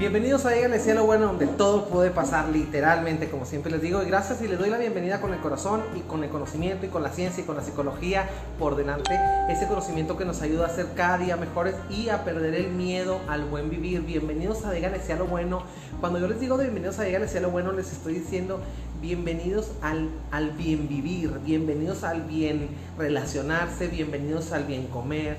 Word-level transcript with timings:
Bienvenidos 0.00 0.46
a 0.46 0.52
Díganle 0.52 0.78
Cielo 0.78 1.04
Bueno, 1.04 1.26
donde 1.26 1.46
todo 1.46 1.84
puede 1.84 2.10
pasar 2.10 2.48
literalmente, 2.48 3.28
como 3.28 3.44
siempre 3.44 3.70
les 3.70 3.82
digo. 3.82 4.02
Y 4.02 4.06
gracias 4.06 4.40
y 4.40 4.48
les 4.48 4.58
doy 4.58 4.70
la 4.70 4.78
bienvenida 4.78 5.20
con 5.20 5.34
el 5.34 5.40
corazón 5.40 5.82
y 5.94 6.00
con 6.00 6.24
el 6.24 6.30
conocimiento 6.30 6.86
y 6.86 6.88
con 6.88 7.02
la 7.02 7.10
ciencia 7.10 7.44
y 7.44 7.46
con 7.46 7.54
la 7.54 7.62
psicología 7.62 8.26
por 8.58 8.76
delante. 8.76 9.10
Ese 9.50 9.68
conocimiento 9.68 10.16
que 10.16 10.24
nos 10.24 10.40
ayuda 10.40 10.68
a 10.68 10.70
ser 10.70 10.86
cada 10.96 11.18
día 11.18 11.36
mejores 11.36 11.74
y 11.90 12.08
a 12.08 12.24
perder 12.24 12.54
el 12.54 12.68
miedo 12.70 13.20
al 13.28 13.44
buen 13.44 13.68
vivir. 13.68 14.00
Bienvenidos 14.00 14.64
a 14.64 14.72
Díganle 14.72 15.00
Cielo 15.00 15.26
Bueno. 15.26 15.64
Cuando 16.00 16.18
yo 16.18 16.28
les 16.28 16.40
digo 16.40 16.56
de 16.56 16.64
bienvenidos 16.64 16.98
a 16.98 17.02
Díganle 17.02 17.28
Cielo 17.28 17.50
Bueno, 17.50 17.72
les 17.72 17.92
estoy 17.92 18.14
diciendo 18.14 18.58
bienvenidos 19.02 19.72
al, 19.80 20.10
al 20.30 20.50
bien 20.52 20.88
vivir, 20.88 21.30
bienvenidos 21.44 22.04
al 22.04 22.22
bien 22.22 22.68
relacionarse, 22.98 23.88
bienvenidos 23.88 24.52
al 24.52 24.64
bien 24.64 24.86
comer, 24.88 25.36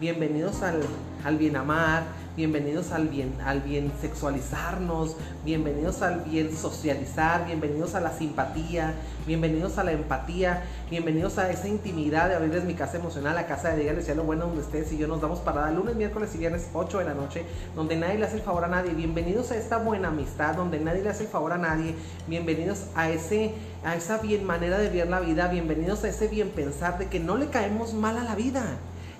bienvenidos 0.00 0.62
al, 0.62 0.80
al 1.24 1.38
bien 1.38 1.56
amar 1.56 2.04
bienvenidos 2.36 2.90
al 2.90 3.08
bien, 3.08 3.32
al 3.44 3.60
bien 3.60 3.92
sexualizarnos, 4.00 5.16
bienvenidos 5.44 6.02
al 6.02 6.22
bien 6.22 6.56
socializar, 6.56 7.46
bienvenidos 7.46 7.94
a 7.94 8.00
la 8.00 8.10
simpatía, 8.10 8.94
bienvenidos 9.24 9.78
a 9.78 9.84
la 9.84 9.92
empatía, 9.92 10.64
bienvenidos 10.90 11.38
a 11.38 11.50
esa 11.50 11.68
intimidad 11.68 12.28
de 12.28 12.34
abrirles 12.34 12.64
mi 12.64 12.74
casa 12.74 12.96
emocional, 12.96 13.36
la 13.36 13.46
casa 13.46 13.70
de 13.70 13.84
Dígale 13.84 14.14
lo 14.16 14.24
Bueno, 14.24 14.46
donde 14.46 14.62
ustedes 14.62 14.92
y 14.92 14.98
yo 14.98 15.06
nos 15.06 15.20
damos 15.20 15.38
parada 15.40 15.70
lunes, 15.70 15.94
miércoles 15.94 16.34
y 16.34 16.38
viernes 16.38 16.68
8 16.72 16.98
de 16.98 17.04
la 17.04 17.14
noche, 17.14 17.44
donde 17.76 17.96
nadie 17.96 18.18
le 18.18 18.26
hace 18.26 18.36
el 18.36 18.42
favor 18.42 18.64
a 18.64 18.68
nadie. 18.68 18.92
Bienvenidos 18.94 19.52
a 19.52 19.56
esta 19.56 19.78
buena 19.78 20.08
amistad, 20.08 20.56
donde 20.56 20.80
nadie 20.80 21.02
le 21.02 21.10
hace 21.10 21.24
el 21.24 21.30
favor 21.30 21.52
a 21.52 21.58
nadie. 21.58 21.94
Bienvenidos 22.26 22.86
a 22.96 23.10
ese 23.10 23.54
a 23.84 23.96
esa 23.96 24.16
bien 24.16 24.44
manera 24.44 24.78
de 24.78 24.88
ver 24.88 25.08
la 25.08 25.20
vida, 25.20 25.46
bienvenidos 25.48 26.04
a 26.04 26.08
ese 26.08 26.26
bien 26.26 26.48
pensar 26.50 26.98
de 26.98 27.08
que 27.08 27.20
no 27.20 27.36
le 27.36 27.48
caemos 27.48 27.92
mal 27.92 28.16
a 28.16 28.24
la 28.24 28.34
vida. 28.34 28.62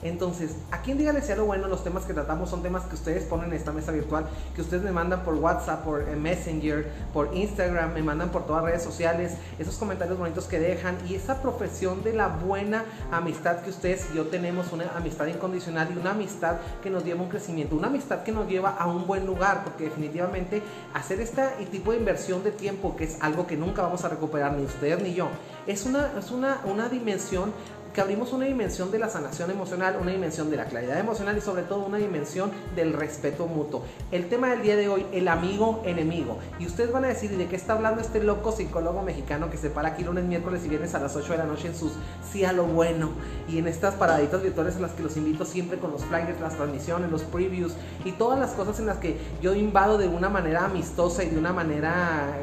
Entonces, 0.04 0.54
aquí 0.70 0.90
en 0.90 0.98
Dígale 0.98 1.22
sea 1.22 1.34
lo 1.34 1.46
bueno, 1.46 1.66
los 1.66 1.82
temas 1.82 2.04
que 2.04 2.12
tratamos 2.12 2.50
son 2.50 2.62
temas 2.62 2.84
que 2.84 2.94
ustedes 2.94 3.24
ponen 3.24 3.46
en 3.46 3.54
esta 3.54 3.72
mesa 3.72 3.90
virtual, 3.90 4.26
que 4.54 4.60
ustedes 4.60 4.82
me 4.82 4.92
mandan 4.92 5.24
por 5.24 5.34
WhatsApp, 5.34 5.82
por 5.82 6.02
eh, 6.02 6.14
Messenger, 6.14 6.86
por 7.14 7.34
Instagram, 7.34 7.94
me 7.94 8.02
mandan 8.02 8.28
por 8.28 8.44
todas 8.46 8.62
las 8.62 8.72
redes 8.72 8.84
sociales, 8.84 9.32
esos 9.58 9.76
comentarios 9.76 10.18
bonitos 10.18 10.44
que 10.44 10.60
dejan 10.60 10.98
y 11.08 11.14
esa 11.14 11.40
profesión 11.40 12.04
de 12.04 12.12
la 12.12 12.28
buena 12.28 12.84
amistad 13.10 13.60
que 13.60 13.70
ustedes 13.70 14.06
y 14.12 14.16
yo 14.16 14.26
tenemos, 14.26 14.72
una 14.72 14.90
amistad 14.94 15.26
incondicional 15.26 15.88
y 15.94 15.98
una 15.98 16.10
amistad 16.10 16.56
que 16.82 16.90
nos 16.90 17.02
lleva 17.02 17.20
a 17.20 17.22
un 17.22 17.30
crecimiento, 17.30 17.74
una 17.74 17.86
amistad 17.86 18.24
que 18.24 18.32
nos 18.32 18.46
lleva 18.46 18.76
a 18.76 18.86
un 18.86 19.06
buen 19.06 19.24
lugar, 19.24 19.64
porque 19.64 19.84
definitivamente 19.84 20.62
hacer 20.92 21.18
este 21.22 21.42
tipo 21.72 21.92
de 21.92 21.98
inversión 21.98 22.44
de 22.44 22.50
tiempo, 22.50 22.94
que 22.94 23.04
es 23.04 23.16
algo 23.22 23.46
que 23.46 23.56
nunca 23.56 23.80
vamos 23.80 24.04
a 24.04 24.10
recuperar, 24.10 24.52
ni 24.52 24.66
ustedes 24.66 25.02
ni 25.02 25.14
yo, 25.14 25.28
es 25.66 25.86
una, 25.86 26.12
es 26.18 26.30
una, 26.30 26.60
una 26.66 26.90
dimensión 26.90 27.54
que 27.94 28.00
abrimos 28.00 28.32
una 28.32 28.46
dimensión 28.46 28.90
de 28.90 28.98
la 28.98 29.08
sanación 29.08 29.52
emocional, 29.52 29.96
una 30.00 30.10
dimensión 30.10 30.50
de 30.50 30.56
la 30.56 30.64
claridad 30.64 30.98
emocional 30.98 31.38
y 31.38 31.40
sobre 31.40 31.62
todo 31.62 31.86
una 31.86 31.98
dimensión 31.98 32.50
del 32.74 32.92
respeto 32.92 33.46
mutuo. 33.46 33.84
El 34.10 34.28
tema 34.28 34.50
del 34.50 34.62
día 34.62 34.76
de 34.76 34.88
hoy, 34.88 35.06
el 35.12 35.28
amigo 35.28 35.80
enemigo. 35.84 36.38
Y 36.58 36.66
ustedes 36.66 36.90
van 36.90 37.04
a 37.04 37.08
decir, 37.08 37.30
¿de 37.36 37.46
qué 37.46 37.54
está 37.54 37.74
hablando 37.74 38.00
este 38.00 38.22
loco 38.22 38.50
psicólogo 38.50 39.02
mexicano 39.02 39.48
que 39.48 39.56
se 39.56 39.70
para 39.70 39.90
aquí 39.90 40.02
lunes, 40.02 40.24
miércoles 40.24 40.62
y 40.64 40.68
viernes 40.68 40.94
a 40.96 40.98
las 40.98 41.14
8 41.14 41.32
de 41.32 41.38
la 41.38 41.44
noche 41.44 41.68
en 41.68 41.76
sus 41.76 41.92
sí 42.30 42.44
a 42.44 42.52
lo 42.52 42.64
bueno? 42.64 43.12
Y 43.48 43.58
en 43.58 43.68
estas 43.68 43.94
paraditas 43.94 44.42
virtuales 44.42 44.74
en 44.74 44.82
las 44.82 44.90
que 44.90 45.04
los 45.04 45.16
invito 45.16 45.44
siempre 45.44 45.78
con 45.78 45.92
los 45.92 46.04
flyers, 46.04 46.40
las 46.40 46.56
transmisiones, 46.56 47.12
los 47.12 47.22
previews 47.22 47.74
y 48.04 48.10
todas 48.12 48.40
las 48.40 48.50
cosas 48.50 48.80
en 48.80 48.86
las 48.86 48.98
que 48.98 49.16
yo 49.40 49.54
invado 49.54 49.98
de 49.98 50.08
una 50.08 50.28
manera 50.28 50.64
amistosa 50.64 51.22
y 51.22 51.30
de 51.30 51.38
una 51.38 51.52
manera 51.52 52.36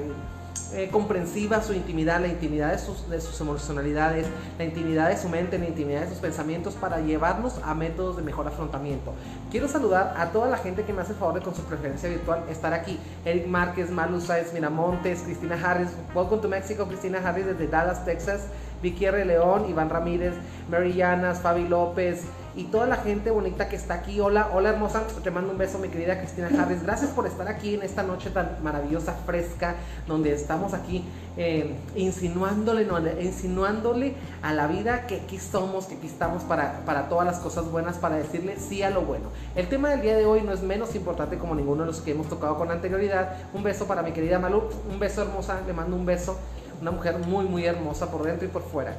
eh, 0.73 0.89
comprensiva 0.91 1.61
su 1.61 1.73
intimidad, 1.73 2.21
la 2.21 2.27
intimidad 2.27 2.71
de 2.71 2.79
sus, 2.79 3.09
de 3.09 3.19
sus 3.19 3.39
emocionalidades, 3.41 4.27
la 4.57 4.63
intimidad 4.63 5.09
de 5.09 5.17
su 5.17 5.29
mente, 5.29 5.57
la 5.57 5.67
intimidad 5.67 6.01
de 6.01 6.09
sus 6.09 6.19
pensamientos 6.19 6.75
para 6.75 6.99
llevarnos 6.99 7.59
a 7.63 7.73
métodos 7.73 8.17
de 8.17 8.23
mejor 8.23 8.47
afrontamiento. 8.47 9.13
Quiero 9.49 9.67
saludar 9.67 10.13
a 10.17 10.31
toda 10.31 10.47
la 10.47 10.57
gente 10.57 10.83
que 10.83 10.93
me 10.93 11.01
hace 11.01 11.11
el 11.13 11.17
favor 11.17 11.35
de 11.35 11.41
con 11.41 11.55
su 11.55 11.63
preferencia 11.63 12.09
virtual 12.09 12.43
estar 12.49 12.73
aquí. 12.73 12.99
Eric 13.25 13.47
Márquez, 13.47 13.89
Malu 13.91 14.21
Saez 14.21 14.53
Miramontes, 14.53 15.21
Cristina 15.21 15.59
Harris, 15.61 15.89
Welcome 16.15 16.41
to 16.41 16.47
Mexico, 16.47 16.87
Cristina 16.87 17.19
Harris 17.19 17.45
desde 17.45 17.67
Dallas, 17.67 18.05
Texas, 18.05 18.47
Vicky 18.81 19.05
R. 19.05 19.25
León, 19.25 19.69
Iván 19.69 19.89
Ramírez, 19.89 20.33
Mary 20.69 20.93
Llanas, 20.93 21.41
Fabi 21.41 21.67
López, 21.67 22.23
y 22.55 22.65
toda 22.65 22.85
la 22.85 22.97
gente 22.97 23.31
bonita 23.31 23.69
que 23.69 23.75
está 23.75 23.95
aquí. 23.95 24.19
Hola, 24.19 24.49
hola 24.53 24.69
hermosa, 24.69 25.03
te 25.23 25.31
mando 25.31 25.51
un 25.51 25.57
beso, 25.57 25.79
mi 25.79 25.87
querida 25.87 26.17
Cristina 26.17 26.49
Harris. 26.57 26.83
Gracias 26.83 27.11
por 27.11 27.25
estar 27.25 27.47
aquí 27.47 27.75
en 27.75 27.83
esta 27.83 28.03
noche 28.03 28.29
tan 28.29 28.57
maravillosa, 28.61 29.13
fresca, 29.25 29.75
donde 30.07 30.33
estamos 30.33 30.73
aquí 30.73 31.03
eh, 31.37 31.75
insinuándole, 31.95 32.85
no, 32.85 32.99
insinuándole 33.21 34.15
a 34.41 34.53
la 34.53 34.67
vida 34.67 35.07
que 35.07 35.21
aquí 35.21 35.39
somos, 35.39 35.85
que 35.85 35.95
aquí 35.95 36.07
estamos 36.07 36.43
para, 36.43 36.85
para 36.85 37.07
todas 37.07 37.25
las 37.25 37.39
cosas 37.39 37.71
buenas, 37.71 37.97
para 37.97 38.17
decirle 38.17 38.57
sí 38.57 38.83
a 38.83 38.89
lo 38.89 39.01
bueno. 39.01 39.29
El 39.55 39.67
tema 39.67 39.89
del 39.89 40.01
día 40.01 40.17
de 40.17 40.25
hoy 40.25 40.41
no 40.41 40.51
es 40.51 40.61
menos 40.61 40.93
importante 40.95 41.37
como 41.37 41.55
ninguno 41.55 41.83
de 41.83 41.87
los 41.87 42.01
que 42.01 42.11
hemos 42.11 42.27
tocado 42.27 42.57
con 42.57 42.69
anterioridad. 42.69 43.37
Un 43.53 43.63
beso 43.63 43.87
para 43.87 44.01
mi 44.01 44.11
querida 44.11 44.39
Malu, 44.39 44.63
un 44.91 44.99
beso 44.99 45.21
hermosa, 45.21 45.61
le 45.65 45.73
mando 45.73 45.95
un 45.95 46.05
beso. 46.05 46.37
Una 46.81 46.89
mujer 46.89 47.19
muy, 47.19 47.45
muy 47.45 47.63
hermosa 47.63 48.09
por 48.09 48.23
dentro 48.23 48.47
y 48.47 48.49
por 48.49 48.63
fuera. 48.63 48.95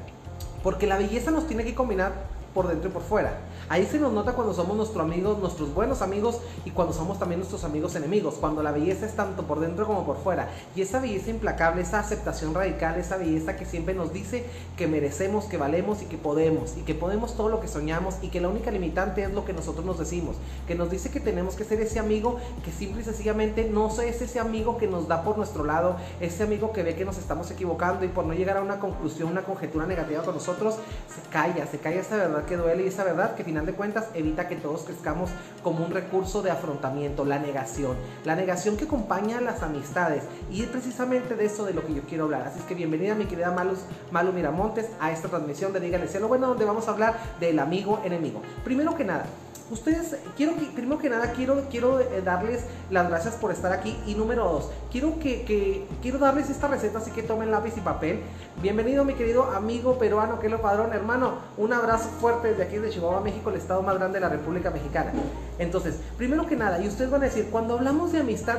Porque 0.63 0.87
la 0.87 0.97
belleza 0.97 1.33
nos 1.33 1.49
tiene 1.49 1.65
que 1.65 1.75
combinar 1.75 2.13
por 2.53 2.69
dentro 2.69 2.91
y 2.91 2.93
por 2.93 3.03
fuera. 3.03 3.39
Ahí 3.73 3.87
se 3.87 3.99
nos 3.99 4.13
nota 4.13 4.35
cuando 4.35 4.53
somos 4.53 4.77
nuestros 4.77 5.03
amigos, 5.03 5.39
nuestros 5.39 5.73
buenos 5.73 6.03
amigos 6.03 6.43
y 6.67 6.73
cuando 6.73 6.93
somos 6.93 7.19
también 7.19 7.39
nuestros 7.39 7.65
amigos 7.65 7.95
enemigos, 7.95 8.35
cuando 8.35 8.63
la 8.63 8.71
belleza 8.71 9.07
es 9.07 9.17
tanto 9.17 9.45
por 9.45 9.61
dentro 9.61 9.87
como 9.87 10.05
por 10.05 10.19
fuera. 10.19 10.51
Y 10.77 10.83
esa 10.83 11.01
belleza 11.01 11.31
implacable, 11.31 11.81
esa 11.81 11.99
aceptación 11.99 12.53
radical, 12.53 12.97
esa 13.01 13.17
belleza 13.17 13.57
que 13.57 13.65
siempre 13.65 13.95
nos 13.95 14.13
dice 14.13 14.45
que 14.77 14.87
merecemos, 14.89 15.47
que 15.47 15.57
valemos 15.57 16.03
y 16.03 16.05
que 16.05 16.19
podemos, 16.19 16.77
y 16.77 16.83
que 16.83 16.95
podemos 16.95 17.35
todo 17.35 17.49
lo 17.49 17.61
que 17.61 17.67
soñamos 17.67 18.17
y 18.21 18.29
que 18.29 18.43
la 18.43 18.49
única 18.49 18.71
limitante 18.71 19.23
es 19.23 19.33
lo 19.33 19.47
que 19.47 19.55
nosotros 19.55 19.87
nos 19.87 19.99
decimos, 19.99 20.37
que 20.69 20.75
nos 20.75 20.91
dice 20.91 21.11
que 21.11 21.21
tenemos 21.21 21.55
que 21.55 21.65
ser 21.65 21.81
ese 21.81 21.99
amigo 21.99 22.37
que 22.63 22.73
simple 22.73 23.01
y 23.01 23.05
sencillamente 23.07 23.65
no 23.65 23.89
es 24.03 24.21
ese 24.21 24.39
amigo 24.39 24.77
que 24.77 24.87
nos 24.87 25.09
da 25.09 25.25
por 25.25 25.39
nuestro 25.39 25.65
lado, 25.65 25.97
ese 26.21 26.43
amigo 26.43 26.75
que 26.75 26.83
ve 26.83 26.95
que 26.95 27.07
nos 27.07 27.17
estamos 27.17 27.51
equivocando 27.51 28.05
y 28.05 28.09
por 28.09 28.27
no 28.27 28.35
llegar 28.35 28.59
a 28.59 28.61
una 28.61 28.81
conclusión, 28.81 29.31
una 29.31 29.45
conjetura 29.45 29.87
negativa 29.87 30.23
con 30.25 30.35
nosotros, 30.35 30.75
se 31.09 31.27
calla, 31.31 31.67
se 31.67 31.79
calla 31.79 32.03
esa 32.03 32.17
verdad 32.17 32.45
que 32.45 32.59
duele 32.59 32.85
y 32.85 32.89
esa 32.89 33.03
verdad 33.03 33.35
que 33.35 33.45
de 33.67 33.75
cuentas 33.75 34.09
evita 34.15 34.49
que 34.49 34.57
todos 34.57 34.83
crezcamos 34.83 35.31
como 35.63 35.85
un 35.85 35.93
recurso 35.93 36.43
de 36.43 36.51
afrontamiento, 36.51 37.25
la 37.25 37.39
negación. 37.39 37.97
La 38.25 38.37
negación 38.37 38.77
que 38.77 38.85
acompaña 38.85 39.39
a 39.39 39.41
las 39.41 39.63
amistades. 39.63 40.25
Y 40.51 40.63
es 40.63 40.69
precisamente 40.69 41.35
de 41.35 41.45
eso 41.45 41.65
de 41.65 41.75
lo 41.75 41.87
que 41.87 41.95
yo 41.95 42.03
quiero 42.03 42.25
hablar. 42.25 42.43
Así 42.43 42.59
es 42.59 42.65
que 42.65 42.75
bienvenida 42.75 43.15
mi 43.15 43.27
querida 43.27 43.51
Malus, 43.51 43.81
Malu 44.11 44.33
Miramontes 44.33 44.89
a 45.01 45.13
esta 45.13 45.29
transmisión 45.29 45.73
de 45.73 45.81
Dígale 45.81 46.09
Cielo 46.09 46.29
Bueno, 46.29 46.49
donde 46.49 46.65
vamos 46.65 46.89
a 46.89 46.93
hablar 46.93 47.19
del 47.41 47.59
amigo 47.59 48.01
enemigo. 48.05 48.43
Primero 48.65 48.95
que 48.95 49.05
nada, 49.05 49.27
ustedes, 49.71 50.17
quiero 50.37 50.53
primero 50.75 50.99
que 50.99 51.09
nada, 51.09 51.33
quiero, 51.33 51.65
quiero 51.71 52.01
eh, 52.01 52.23
darles 52.25 52.65
las 52.91 53.09
gracias 53.09 53.35
por 53.35 53.51
estar 53.53 53.73
aquí. 53.73 53.97
Y 54.07 54.15
número 54.15 54.45
dos, 54.45 54.71
quiero 54.91 55.19
que, 55.19 55.87
quiero 56.03 56.19
darles 56.19 56.51
esta 56.51 56.69
receta, 56.69 56.99
así 56.99 57.11
que 57.11 57.23
tomen 57.23 57.51
lápiz 57.51 57.77
y 57.77 57.81
papel. 57.81 58.21
Bienvenido, 58.61 59.05
mi 59.05 59.15
querido 59.15 59.45
amigo 59.45 59.99
peruano, 59.99 60.41
que 60.41 60.49
lo 60.49 60.61
padrón, 60.61 60.93
hermano. 60.93 61.35
Un 61.57 61.73
abrazo 61.73 62.09
fuerte 62.21 62.49
desde 62.49 62.65
aquí 62.65 62.77
de 62.77 62.91
Chihuahua, 62.91 63.21
México, 63.21 63.51
el 63.51 63.57
estado 63.57 63.83
más 63.83 63.97
grande 63.97 64.19
de 64.19 64.21
la 64.21 64.29
República 64.29 64.71
Mexicana. 64.71 65.13
Entonces, 65.59 65.99
primero 66.17 66.47
que 66.47 66.57
nada, 66.57 66.81
y 66.81 66.89
ustedes 66.89 67.11
van 67.11 67.23
a 67.23 67.27
decir, 67.27 67.49
cuando 67.51 67.75
hablamos 67.75 68.13
de 68.13 68.21
amistad, 68.21 68.59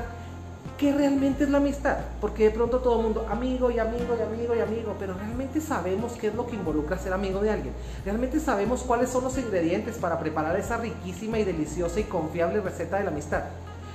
qué 0.84 0.92
realmente 0.92 1.46
es 1.46 1.50
la 1.50 1.60
amistad. 1.60 1.98
Porque 2.20 2.44
de 2.44 2.52
pronto 2.52 2.80
todo 2.80 2.98
el 2.98 3.04
mundo, 3.04 3.26
amigo 3.30 3.72
y 3.72 3.80
amigo 3.80 4.18
y 4.20 4.22
amigo 4.22 4.54
y 4.54 4.60
amigo, 4.60 4.96
pero 5.00 5.14
realmente 5.14 5.62
sabemos 5.62 6.12
qué 6.20 6.28
es 6.28 6.36
lo 6.36 6.46
que 6.46 6.58
involucra 6.58 6.98
ser 6.98 7.14
amigo 7.14 7.40
de 7.40 7.52
alguien. 7.52 7.74
Realmente 8.04 8.38
sabemos 8.42 8.84
cuáles 8.84 9.10
son 9.10 9.24
los 9.24 9.38
ingredientes 9.38 9.98
para 9.98 10.20
preparar 10.20 10.60
esa 10.60 10.76
riquísima 10.76 11.40
y 11.40 11.46
deliciosa 11.46 12.02
y 12.02 12.04
confiable 12.04 12.60
receta 12.60 12.98
de 12.98 13.06
la 13.06 13.12
amistad. 13.12 13.44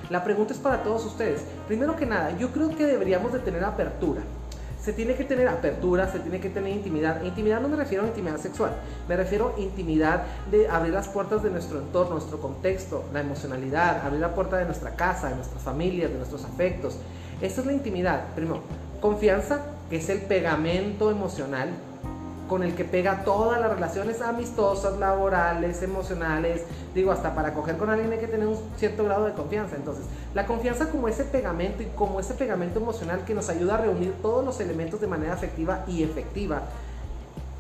La 0.09 0.25
pregunta 0.25 0.55
es 0.55 0.59
para 0.59 0.83
todos 0.83 1.05
ustedes. 1.05 1.43
Primero 1.67 1.95
que 1.95 2.07
nada, 2.07 2.35
yo 2.39 2.53
creo 2.53 2.75
que 2.75 2.87
deberíamos 2.87 3.35
de 3.35 3.41
tener 3.41 3.63
apertura 3.65 4.23
se 4.81 4.93
tiene 4.93 5.15
que 5.15 5.25
tener 5.25 5.49
apertura, 5.49 6.11
se 6.11 6.21
tiene 6.21 6.41
que 6.41 6.51
tener 6.51 6.73
intimidad. 6.73 7.23
Intimidad 7.23 7.61
no 7.61 7.69
me 7.69 7.77
refiero 7.77 8.05
a 8.05 8.07
intimidad 8.07 8.39
sexual, 8.39 8.77
me 9.09 9.17
refiero 9.17 9.55
a 9.57 9.61
intimidad 9.61 10.25
de 10.51 10.69
abrir 10.69 10.93
las 10.93 11.09
puertas 11.09 11.43
de 11.43 11.51
nuestro 11.51 11.79
entorno, 11.79 12.15
nuestro 12.15 12.41
contexto, 12.41 13.05
la 13.13 13.21
emocionalidad, 13.21 14.05
abrir 14.05 14.21
la 14.21 14.35
puerta 14.35 14.57
de 14.57 14.65
nuestra 14.65 14.95
casa, 14.95 15.29
de 15.29 15.37
nuestras 15.37 15.63
familias, 15.63 16.11
de 16.11 16.17
nuestros 16.17 16.45
afectos. 16.45 16.99
Esa 17.41 17.61
es 17.61 17.67
la 17.67 17.73
intimidad. 17.73 18.35
Primero, 18.35 18.63
confianza, 19.01 19.63
que 19.91 19.97
es 19.97 20.09
el 20.09 20.21
pegamento 20.23 21.11
emocional 21.11 21.71
con 22.49 22.63
el 22.63 22.75
que 22.75 22.85
pega 22.85 23.25
todas 23.25 23.61
las 23.61 23.71
relaciones 23.71 24.21
amistosas, 24.23 24.99
laborales, 24.99 25.83
emocionales, 25.83 26.63
digo, 26.95 27.13
hasta 27.13 27.35
para 27.35 27.53
coger 27.53 27.77
con 27.77 27.91
alguien 27.91 28.11
hay 28.11 28.19
que 28.19 28.27
tener 28.27 28.49
un 28.49 28.59
cierto 28.77 29.05
grado 29.05 29.27
de 29.27 29.33
confianza. 29.33 29.77
Entonces, 29.77 30.07
la 30.35 30.47
confianza 30.47 30.91
como 30.91 31.09
ese 31.09 31.25
pegamento 31.25 31.83
y 31.83 31.87
como 31.95 32.19
ese 32.19 32.35
pegamento 32.35 32.81
emocional 32.81 33.25
que 33.25 33.35
nos 33.35 33.49
ayuda 33.49 33.75
a 33.75 33.79
reunir 33.79 34.15
todos 34.23 34.45
los 34.45 34.59
elementos 34.61 35.01
de 35.01 35.07
manera 35.07 35.35
afectiva 35.35 35.85
y 35.87 36.03
efectiva 36.03 36.63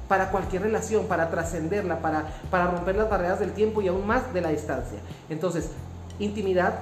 para 0.08 0.30
cualquier 0.30 0.62
relación, 0.62 1.06
para 1.06 1.30
trascenderla, 1.30 2.00
para, 2.00 2.24
para 2.50 2.70
romper 2.70 2.96
las 2.96 3.10
barreras 3.10 3.38
del 3.38 3.52
tiempo 3.52 3.82
y 3.82 3.88
aún 3.88 4.06
más 4.06 4.32
de 4.32 4.40
la 4.40 4.48
distancia. 4.48 4.98
Entonces, 5.28 5.70
intimidad, 6.18 6.80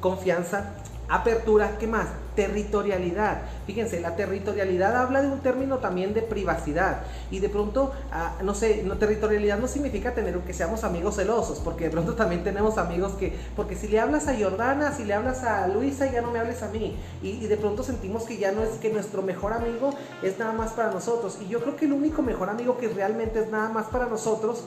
confianza, 0.00 0.70
apertura, 1.08 1.76
¿qué 1.78 1.86
más? 1.86 2.06
Territorialidad. 2.36 3.42
Fíjense, 3.66 4.00
la 4.00 4.14
territorialidad 4.14 4.94
habla 4.94 5.22
de 5.22 5.28
un 5.28 5.40
término 5.40 5.78
también 5.78 6.14
de 6.14 6.22
privacidad. 6.22 7.00
Y 7.30 7.40
de 7.40 7.48
pronto, 7.48 7.92
ah, 8.12 8.34
no 8.44 8.54
sé, 8.54 8.82
no, 8.84 8.98
territorialidad 8.98 9.58
no 9.58 9.66
significa 9.66 10.14
tener 10.14 10.36
que 10.40 10.52
seamos 10.52 10.84
amigos 10.84 11.16
celosos, 11.16 11.58
porque 11.60 11.84
de 11.84 11.90
pronto 11.90 12.14
también 12.14 12.44
tenemos 12.44 12.78
amigos 12.78 13.14
que, 13.14 13.34
porque 13.56 13.74
si 13.74 13.88
le 13.88 13.98
hablas 13.98 14.28
a 14.28 14.36
Jordana, 14.38 14.92
si 14.92 15.04
le 15.04 15.14
hablas 15.14 15.42
a 15.42 15.66
Luisa, 15.66 16.10
ya 16.12 16.20
no 16.20 16.30
me 16.30 16.38
hables 16.38 16.62
a 16.62 16.68
mí. 16.68 16.96
Y, 17.22 17.30
y 17.30 17.46
de 17.46 17.56
pronto 17.56 17.82
sentimos 17.82 18.24
que 18.24 18.36
ya 18.36 18.52
no 18.52 18.62
es 18.62 18.78
que 18.78 18.92
nuestro 18.92 19.22
mejor 19.22 19.52
amigo 19.52 19.90
es 20.22 20.38
nada 20.38 20.52
más 20.52 20.72
para 20.72 20.90
nosotros. 20.92 21.38
Y 21.40 21.48
yo 21.48 21.60
creo 21.60 21.74
que 21.74 21.86
el 21.86 21.92
único 21.92 22.22
mejor 22.22 22.50
amigo 22.50 22.76
que 22.78 22.88
realmente 22.88 23.40
es 23.40 23.50
nada 23.50 23.70
más 23.70 23.86
para 23.86 24.06
nosotros 24.06 24.64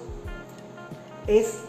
es, 1.28 1.60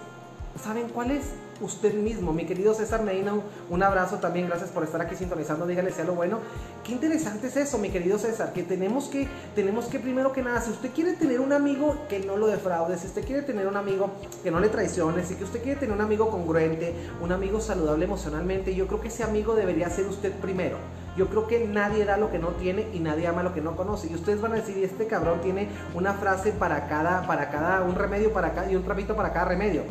¿saben 0.63 0.89
cuál 0.89 1.11
es? 1.11 1.27
Usted 1.61 1.95
mismo. 1.95 2.33
Mi 2.33 2.45
querido 2.45 2.75
César 2.75 3.03
Medina, 3.03 3.35
un 3.69 3.83
abrazo 3.83 4.17
también, 4.17 4.47
gracias 4.47 4.71
por 4.71 4.85
estar 4.85 5.01
aquí 5.01 5.15
sintonizando, 5.15 5.67
dígale 5.67 5.93
sea 5.93 6.05
lo 6.05 6.15
bueno. 6.15 6.39
Qué 6.85 6.93
interesante 6.93 7.49
es 7.49 7.57
eso, 7.57 7.79
mi 7.79 7.91
querido 7.91 8.19
César, 8.19 8.53
que 8.53 8.63
tenemos 8.63 9.07
que, 9.07 9.29
tenemos 9.55 9.87
que 9.87 9.99
primero 9.99 10.33
que 10.33 10.43
nada, 10.43 10.61
si 10.61 10.71
usted 10.71 10.91
quiere 10.91 11.13
tener 11.15 11.41
un 11.41 11.53
amigo 11.53 11.97
que 12.09 12.21
no 12.21 12.37
lo 12.37 12.47
defraude, 12.47 12.99
si 12.99 13.07
usted 13.07 13.25
quiere 13.25 13.43
tener 13.43 13.67
un 13.67 13.77
amigo 13.77 14.11
que 14.43 14.51
no 14.51 14.61
le 14.61 14.69
traicione, 14.69 15.25
si 15.25 15.35
que 15.35 15.45
usted 15.45 15.63
quiere 15.63 15.79
tener 15.79 15.95
un 15.95 16.01
amigo 16.01 16.31
congruente, 16.31 16.95
un 17.23 17.33
amigo 17.33 17.61
saludable 17.61 18.05
emocionalmente, 18.05 18.75
yo 18.75 18.87
creo 18.87 19.01
que 19.01 19.09
ese 19.09 19.23
amigo 19.23 19.55
debería 19.55 19.91
ser 19.91 20.07
usted 20.07 20.33
primero. 20.33 20.79
Yo 21.17 21.29
creo 21.29 21.47
que 21.47 21.67
nadie 21.67 22.05
da 22.05 22.17
lo 22.17 22.31
que 22.31 22.39
no 22.39 22.49
tiene 22.49 22.87
y 22.93 23.01
nadie 23.01 23.27
ama 23.27 23.43
lo 23.43 23.53
que 23.53 23.61
no 23.61 23.77
conoce. 23.77 24.09
Y 24.09 24.15
ustedes 24.15 24.41
van 24.41 24.53
a 24.53 24.57
decir, 24.57 24.83
este 24.83 25.07
cabrón 25.07 25.41
tiene 25.41 25.69
una 25.95 26.15
frase 26.15 26.53
para 26.53 26.89
cada, 26.89 27.27
para 27.27 27.51
cada, 27.51 27.83
un 27.83 27.97
remedio 27.97 28.33
para 28.33 28.53
cada 28.53 28.71
y 28.71 28.77
un 28.77 28.85
trapito 28.85 29.17
para 29.17 29.33
cada 29.33 29.47
remedio. 29.47 29.83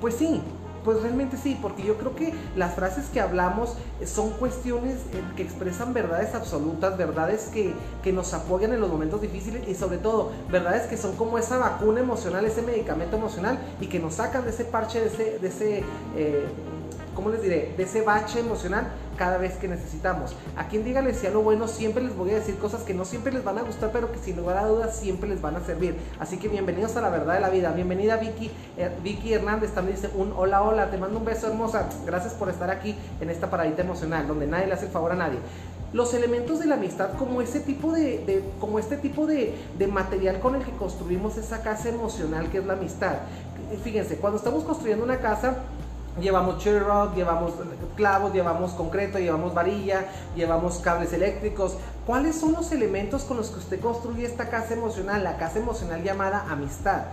Pues 0.00 0.16
sí, 0.16 0.42
pues 0.84 1.00
realmente 1.02 1.36
sí, 1.36 1.58
porque 1.60 1.82
yo 1.82 1.96
creo 1.96 2.14
que 2.14 2.34
las 2.56 2.74
frases 2.74 3.06
que 3.06 3.20
hablamos 3.20 3.74
son 4.04 4.30
cuestiones 4.30 4.96
eh, 5.12 5.22
que 5.36 5.42
expresan 5.42 5.94
verdades 5.94 6.34
absolutas, 6.34 6.96
verdades 6.96 7.50
que, 7.52 7.72
que, 8.02 8.12
nos 8.12 8.34
apoyan 8.34 8.72
en 8.72 8.80
los 8.80 8.90
momentos 8.90 9.20
difíciles 9.20 9.66
y 9.66 9.74
sobre 9.74 9.98
todo 9.98 10.30
verdades 10.50 10.86
que 10.86 10.96
son 10.96 11.16
como 11.16 11.38
esa 11.38 11.58
vacuna 11.58 12.00
emocional, 12.00 12.44
ese 12.44 12.62
medicamento 12.62 13.16
emocional 13.16 13.58
y 13.80 13.86
que 13.86 13.98
nos 13.98 14.14
sacan 14.14 14.44
de 14.44 14.50
ese 14.50 14.64
parche, 14.64 15.00
de 15.00 15.06
ese, 15.06 15.38
de 15.38 15.48
ese 15.48 15.84
eh, 16.16 16.46
¿cómo 17.14 17.30
les 17.30 17.42
diré? 17.42 17.74
De 17.76 17.84
ese 17.84 18.02
bache 18.02 18.40
emocional 18.40 18.88
cada 19.16 19.38
vez 19.38 19.54
que 19.54 19.68
necesitamos. 19.68 20.34
A 20.56 20.68
quien 20.68 20.84
diga 20.84 21.00
les 21.00 21.18
sea 21.18 21.30
lo 21.30 21.42
bueno, 21.42 21.68
siempre 21.68 22.02
les 22.02 22.16
voy 22.16 22.30
a 22.30 22.34
decir 22.34 22.56
cosas 22.58 22.82
que 22.82 22.94
no 22.94 23.04
siempre 23.04 23.32
les 23.32 23.44
van 23.44 23.58
a 23.58 23.62
gustar, 23.62 23.90
pero 23.92 24.10
que 24.12 24.18
sin 24.18 24.36
lugar 24.36 24.58
a 24.58 24.66
dudas 24.66 24.96
siempre 24.96 25.28
les 25.28 25.40
van 25.40 25.56
a 25.56 25.60
servir. 25.60 25.96
Así 26.18 26.36
que 26.36 26.48
bienvenidos 26.48 26.96
a 26.96 27.00
la 27.00 27.10
verdad 27.10 27.34
de 27.34 27.40
la 27.40 27.50
vida. 27.50 27.72
Bienvenida 27.72 28.16
Vicky, 28.16 28.50
eh, 28.76 28.90
Vicky 29.02 29.32
Hernández 29.32 29.70
también 29.70 29.96
dice 29.96 30.10
un 30.14 30.32
hola, 30.36 30.62
hola, 30.62 30.90
te 30.90 30.98
mando 30.98 31.18
un 31.18 31.24
beso 31.24 31.46
hermosa. 31.46 31.88
Gracias 32.04 32.34
por 32.34 32.48
estar 32.48 32.70
aquí 32.70 32.94
en 33.20 33.30
esta 33.30 33.50
paradita 33.50 33.82
emocional, 33.82 34.26
donde 34.26 34.46
nadie 34.46 34.66
le 34.66 34.74
hace 34.74 34.86
el 34.86 34.92
favor 34.92 35.12
a 35.12 35.16
nadie 35.16 35.38
los 35.94 36.12
elementos 36.12 36.58
de 36.58 36.66
la 36.66 36.74
amistad 36.74 37.10
como 37.16 37.40
ese 37.40 37.60
tipo 37.60 37.92
de, 37.92 38.42
como 38.58 38.80
este 38.80 38.96
tipo 38.96 39.26
de, 39.26 39.54
material 39.90 40.40
con 40.40 40.56
el 40.56 40.64
que 40.64 40.72
construimos 40.72 41.36
esa 41.36 41.62
casa 41.62 41.88
emocional 41.88 42.50
que 42.50 42.58
es 42.58 42.66
la 42.66 42.72
amistad. 42.72 43.14
Fíjense, 43.84 44.16
cuando 44.16 44.38
estamos 44.38 44.64
construyendo 44.64 45.04
una 45.04 45.20
casa, 45.20 45.58
Llevamos 46.20 46.58
cherry 46.58 46.78
rock, 46.78 47.16
llevamos 47.16 47.54
clavos, 47.96 48.32
llevamos 48.32 48.70
concreto, 48.72 49.18
llevamos 49.18 49.52
varilla, 49.52 50.06
llevamos 50.36 50.78
cables 50.78 51.12
eléctricos. 51.12 51.76
¿Cuáles 52.06 52.36
son 52.36 52.52
los 52.52 52.70
elementos 52.70 53.24
con 53.24 53.36
los 53.36 53.50
que 53.50 53.58
usted 53.58 53.80
construye 53.80 54.24
esta 54.24 54.48
casa 54.48 54.74
emocional? 54.74 55.24
La 55.24 55.38
casa 55.38 55.58
emocional 55.58 56.04
llamada 56.04 56.46
amistad. 56.48 57.06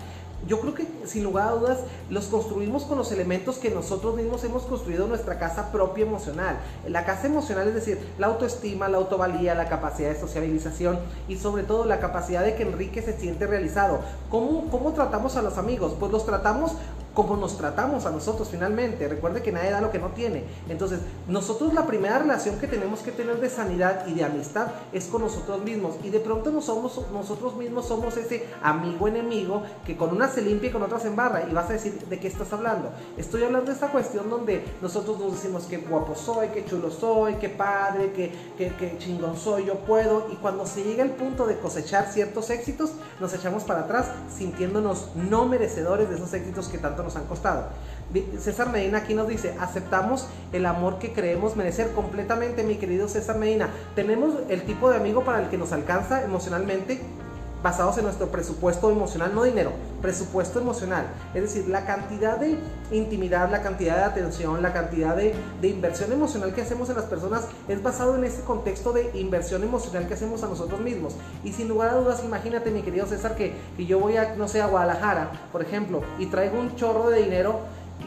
Yo 0.48 0.60
creo 0.60 0.74
que 0.74 0.88
sin 1.06 1.24
lugar 1.24 1.48
a 1.48 1.52
dudas 1.52 1.80
los 2.10 2.26
construimos 2.26 2.84
con 2.84 2.98
los 2.98 3.12
elementos 3.12 3.58
que 3.58 3.70
nosotros 3.70 4.16
mismos 4.16 4.44
hemos 4.44 4.64
construido 4.64 5.08
nuestra 5.08 5.38
casa 5.38 5.72
propia 5.72 6.06
emocional. 6.06 6.58
La 6.88 7.06
casa 7.06 7.28
emocional 7.28 7.68
es 7.68 7.76
decir, 7.76 8.00
la 8.18 8.28
autoestima, 8.28 8.90
la 8.90 8.98
autovalía, 8.98 9.54
la 9.54 9.70
capacidad 9.70 10.10
de 10.10 10.20
sociabilización 10.20 11.00
y 11.28 11.38
sobre 11.38 11.64
todo 11.64 11.86
la 11.86 12.00
capacidad 12.00 12.44
de 12.44 12.56
que 12.56 12.64
Enrique 12.64 13.04
se 13.04 13.18
siente 13.20 13.46
realizado. 13.46 14.00
¿Cómo, 14.30 14.70
cómo 14.72 14.94
tratamos 14.94 15.36
a 15.36 15.44
los 15.44 15.60
amigos? 15.60 15.94
Pues 16.00 16.12
los 16.12 16.26
tratamos 16.26 16.74
como 17.14 17.36
nos 17.36 17.58
tratamos 17.58 18.06
a 18.06 18.12
nosotros 18.12 18.50
finalmente. 18.50 19.08
Recuerde 19.08 19.42
que 19.42 19.52
nadie 19.52 19.72
da 19.72 19.82
lo 19.82 19.92
que 19.92 20.00
no 20.00 20.10
tiene. 20.10 20.44
Entonces, 20.70 21.00
nosotros 21.28 21.74
la 21.74 21.86
primera 21.86 22.20
relación 22.20 22.58
que 22.58 22.68
tenemos 22.68 23.02
que 23.02 23.12
tener 23.12 23.40
de 23.40 23.50
sanidad 23.50 24.08
y 24.08 24.14
de 24.14 24.24
amistad 24.24 24.68
es 24.94 25.06
con 25.08 25.22
nosotros 25.22 25.64
mismos. 25.64 25.96
Y 26.04 26.10
de 26.10 26.20
pronto 26.20 26.62
somos, 26.62 27.00
nosotros 27.12 27.56
mismos 27.56 27.88
somos 27.88 28.16
ese 28.18 28.46
amigo 28.62 29.08
enemigo 29.08 29.64
que 29.86 29.98
con 29.98 30.12
una 30.12 30.30
se 30.30 30.42
limpia 30.42 30.70
y 30.70 30.74
con 30.74 30.84
otra 30.84 31.00
se 31.00 31.08
embarra. 31.08 31.44
Y 31.50 31.54
vas 31.54 31.70
a 31.70 31.74
decir, 31.74 32.00
¿de 32.08 32.20
qué 32.20 32.28
estás 32.28 32.52
hablando? 32.54 32.92
Estoy 33.18 33.44
hablando 33.44 33.68
de 33.68 33.74
esta 33.74 33.92
cuestión 33.92 34.30
donde 34.30 34.64
nosotros 34.82 35.20
nos 35.20 35.34
decimos 35.34 35.64
que 35.66 35.78
guapo 35.78 36.16
soy, 36.16 36.50
que 36.50 36.66
chulo 36.66 36.92
soy, 36.92 37.36
que 37.36 37.50
padre, 37.50 38.14
que, 38.14 38.32
que, 38.58 38.74
que 38.76 38.98
chingón 38.98 39.36
soy, 39.36 39.66
yo 39.66 39.80
puedo. 39.80 40.28
Y 40.32 40.36
cuando 40.36 40.66
se 40.66 40.84
llega 40.84 41.04
el 41.04 41.12
punto 41.12 41.46
de 41.46 41.58
cosechar 41.58 42.12
ciertos 42.12 42.50
éxitos, 42.50 42.92
nos 43.20 43.34
echamos 43.34 43.64
para 43.64 43.82
atrás 43.82 44.08
sintiéndonos 44.34 45.10
no 45.16 45.46
merecedores 45.46 46.10
de 46.10 46.16
esos 46.16 46.34
éxitos 46.34 46.70
que 46.70 46.78
tanto 46.78 47.01
nos 47.04 47.16
han 47.16 47.26
costado. 47.26 47.66
César 48.40 48.70
Medina 48.70 49.00
aquí 49.00 49.14
nos 49.14 49.28
dice, 49.28 49.56
aceptamos 49.60 50.28
el 50.52 50.66
amor 50.66 51.00
que 51.00 51.14
creemos 51.14 51.56
merecer 51.56 51.92
completamente, 51.94 52.64
mi 52.64 52.76
querido 52.76 53.08
César 53.08 53.38
Medina. 53.38 53.70
Tenemos 53.96 54.34
el 54.50 54.64
tipo 54.64 54.90
de 54.90 54.98
amigo 54.98 55.24
para 55.24 55.42
el 55.42 55.50
que 55.50 55.58
nos 55.58 55.72
alcanza 55.72 56.24
emocionalmente 56.24 57.02
basados 57.64 57.98
en 57.98 58.06
nuestro 58.06 58.28
presupuesto 58.28 58.90
emocional, 58.92 59.34
no 59.34 59.44
dinero, 59.44 59.72
presupuesto 60.02 60.60
emocional. 60.60 61.06
Es 61.34 61.42
decir, 61.42 61.68
la 61.68 61.86
cantidad 61.86 62.38
de 62.38 62.58
intimidad, 62.92 63.50
la 63.52 63.62
cantidad 63.62 63.98
de 63.98 64.04
atención, 64.04 64.62
la 64.62 64.74
cantidad 64.74 65.16
de, 65.16 65.34
inversión 65.62 66.12
emocional 66.12 66.54
que 66.54 66.62
hacemos 66.62 66.90
en 66.90 66.96
las 66.96 67.06
personas 67.06 67.48
es 67.68 67.82
basado 67.82 68.16
en 68.16 68.24
ese 68.24 68.42
contexto 68.42 68.94
de 68.94 69.12
inversión 69.14 69.64
emocional 69.64 70.08
que 70.08 70.16
hacemos 70.16 70.44
a 70.44 70.48
nosotros 70.48 70.82
mismos. 70.82 71.16
Y 71.44 71.54
sin 71.54 71.68
lugar 71.68 71.90
a 71.90 71.96
dudas, 71.96 72.24
imagínate, 72.24 72.72
mi 72.72 72.82
querido 72.82 73.06
César, 73.06 73.36
que, 73.36 73.54
que 73.78 73.86
yo 73.86 74.00
voy 74.00 74.18
a, 74.18 74.36
no 74.36 74.48
sé, 74.48 74.62
a 74.62 74.68
Guadalajara, 74.68 75.32
por 75.52 75.62
ejemplo, 75.62 76.02
y 76.18 76.26
traigo 76.28 76.60
un 76.60 76.76
chorro 76.76 77.10
de 77.10 77.24
dinero 77.24 77.60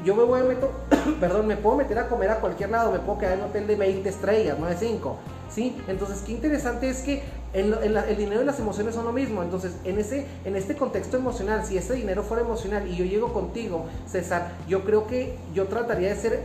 yo 0.04 0.14
me 0.14 0.24
voy 0.24 0.40
a 0.40 0.44
meter, 0.44 0.68
perdón, 1.20 1.46
me 1.46 1.56
puedo 1.56 1.76
meter 1.76 1.98
a 1.98 2.08
comer 2.08 2.30
a 2.30 2.40
cualquier 2.40 2.70
lado, 2.70 2.90
me 2.92 2.98
puedo 2.98 3.18
quedar 3.18 3.34
en 3.34 3.40
un 3.40 3.50
hotel 3.50 3.66
de 3.66 3.76
20 3.76 4.08
estrellas, 4.08 4.58
no 4.58 4.66
de 4.66 4.76
5. 4.76 5.16
¿sí? 5.50 5.76
Entonces, 5.88 6.22
qué 6.26 6.32
interesante 6.32 6.88
es 6.88 7.00
que 7.02 7.22
el 7.54 8.16
dinero 8.16 8.42
y 8.42 8.44
las 8.44 8.58
emociones 8.58 8.94
son 8.94 9.04
lo 9.04 9.12
mismo. 9.12 9.42
Entonces, 9.42 9.72
en, 9.84 9.98
ese, 9.98 10.26
en 10.44 10.56
este 10.56 10.76
contexto 10.76 11.16
emocional, 11.16 11.64
si 11.64 11.78
ese 11.78 11.94
dinero 11.94 12.22
fuera 12.22 12.42
emocional 12.42 12.86
y 12.88 12.96
yo 12.96 13.04
llego 13.04 13.32
contigo, 13.32 13.86
César, 14.06 14.52
yo 14.68 14.84
creo 14.84 15.06
que 15.06 15.36
yo 15.54 15.66
trataría 15.66 16.08
de 16.08 16.16
ser 16.16 16.42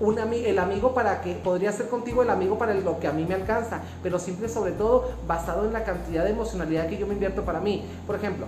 un 0.00 0.16
el 0.18 0.58
amigo 0.60 0.94
para 0.94 1.20
que 1.22 1.34
podría 1.34 1.72
ser 1.72 1.88
contigo 1.88 2.22
el 2.22 2.30
amigo 2.30 2.56
para 2.56 2.72
lo 2.74 3.00
que 3.00 3.08
a 3.08 3.12
mí 3.12 3.24
me 3.24 3.34
alcanza, 3.34 3.80
pero 4.02 4.20
siempre 4.20 4.48
sobre 4.48 4.72
todo 4.72 5.10
basado 5.26 5.66
en 5.66 5.72
la 5.72 5.82
cantidad 5.82 6.22
de 6.22 6.30
emocionalidad 6.30 6.86
que 6.88 6.98
yo 6.98 7.06
me 7.06 7.14
invierto 7.14 7.44
para 7.44 7.60
mí. 7.60 7.84
Por 8.06 8.14
ejemplo, 8.14 8.46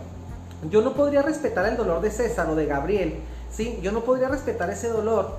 yo 0.71 0.81
no 0.83 0.95
podría 0.95 1.23
respetar 1.23 1.67
el 1.67 1.77
dolor 1.77 2.01
de 2.03 2.11
César 2.13 2.49
o 2.51 2.55
de 2.55 2.67
Gabriel, 2.67 3.15
¿sí? 3.51 3.81
Yo 3.83 3.91
no 3.91 4.03
podría 4.03 4.29
respetar 4.29 4.70
ese 4.70 4.89
dolor 4.89 5.39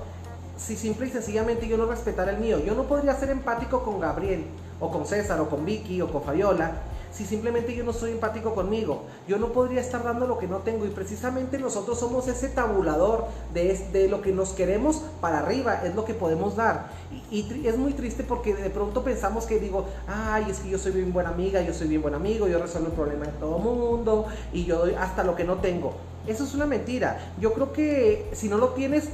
si 0.56 0.76
simple 0.76 1.06
y 1.06 1.10
sencillamente 1.10 1.66
yo 1.66 1.76
no 1.76 1.86
respetara 1.86 2.32
el 2.32 2.38
mío. 2.38 2.58
Yo 2.64 2.74
no 2.74 2.84
podría 2.84 3.14
ser 3.14 3.30
empático 3.30 3.82
con 3.82 4.00
Gabriel, 4.00 4.44
o 4.80 4.90
con 4.90 5.06
César, 5.06 5.40
o 5.40 5.48
con 5.48 5.64
Vicky, 5.64 6.00
o 6.00 6.10
con 6.10 6.22
Fabiola, 6.22 6.72
si 7.12 7.26
simplemente 7.26 7.74
yo 7.74 7.84
no 7.84 7.92
soy 7.92 8.12
empático 8.12 8.54
conmigo. 8.54 9.02
Yo 9.28 9.38
no 9.38 9.52
podría 9.52 9.80
estar 9.80 10.02
dando 10.02 10.26
lo 10.26 10.38
que 10.38 10.46
no 10.46 10.58
tengo. 10.58 10.86
Y 10.86 10.88
precisamente 10.88 11.58
nosotros 11.58 12.00
somos 12.00 12.26
ese 12.26 12.48
tabulador 12.48 13.26
de, 13.52 14.08
lo 14.08 14.22
que 14.22 14.32
nos 14.32 14.50
queremos 14.50 15.02
para 15.20 15.40
arriba, 15.40 15.82
es 15.84 15.94
lo 15.94 16.04
que 16.04 16.14
podemos 16.14 16.56
dar. 16.56 16.88
Y, 17.30 17.66
es 17.66 17.76
muy 17.76 17.92
triste 17.92 18.24
porque 18.24 18.54
de 18.54 18.70
pronto 18.70 19.04
pensamos 19.04 19.44
que 19.44 19.58
digo, 19.58 19.86
ay, 20.08 20.46
es 20.50 20.60
que 20.60 20.70
yo 20.70 20.78
soy 20.78 20.92
bien 20.92 21.12
buena 21.12 21.30
amiga, 21.30 21.60
yo 21.60 21.74
soy 21.74 21.88
bien 21.88 22.00
buen 22.00 22.14
amigo, 22.14 22.48
yo 22.48 22.58
resuelvo 22.58 22.88
el 22.88 22.94
problema 22.94 23.26
de 23.26 23.32
todo 23.32 23.58
mundo, 23.58 24.26
y 24.52 24.64
yo 24.64 24.78
doy 24.78 24.94
hasta 24.94 25.22
lo 25.22 25.36
que 25.36 25.44
no 25.44 25.56
tengo. 25.56 25.94
Eso 26.26 26.44
es 26.44 26.54
una 26.54 26.66
mentira. 26.66 27.34
Yo 27.40 27.52
creo 27.52 27.72
que 27.72 28.30
si 28.32 28.48
no 28.48 28.56
lo 28.56 28.70
tienes, 28.70 29.08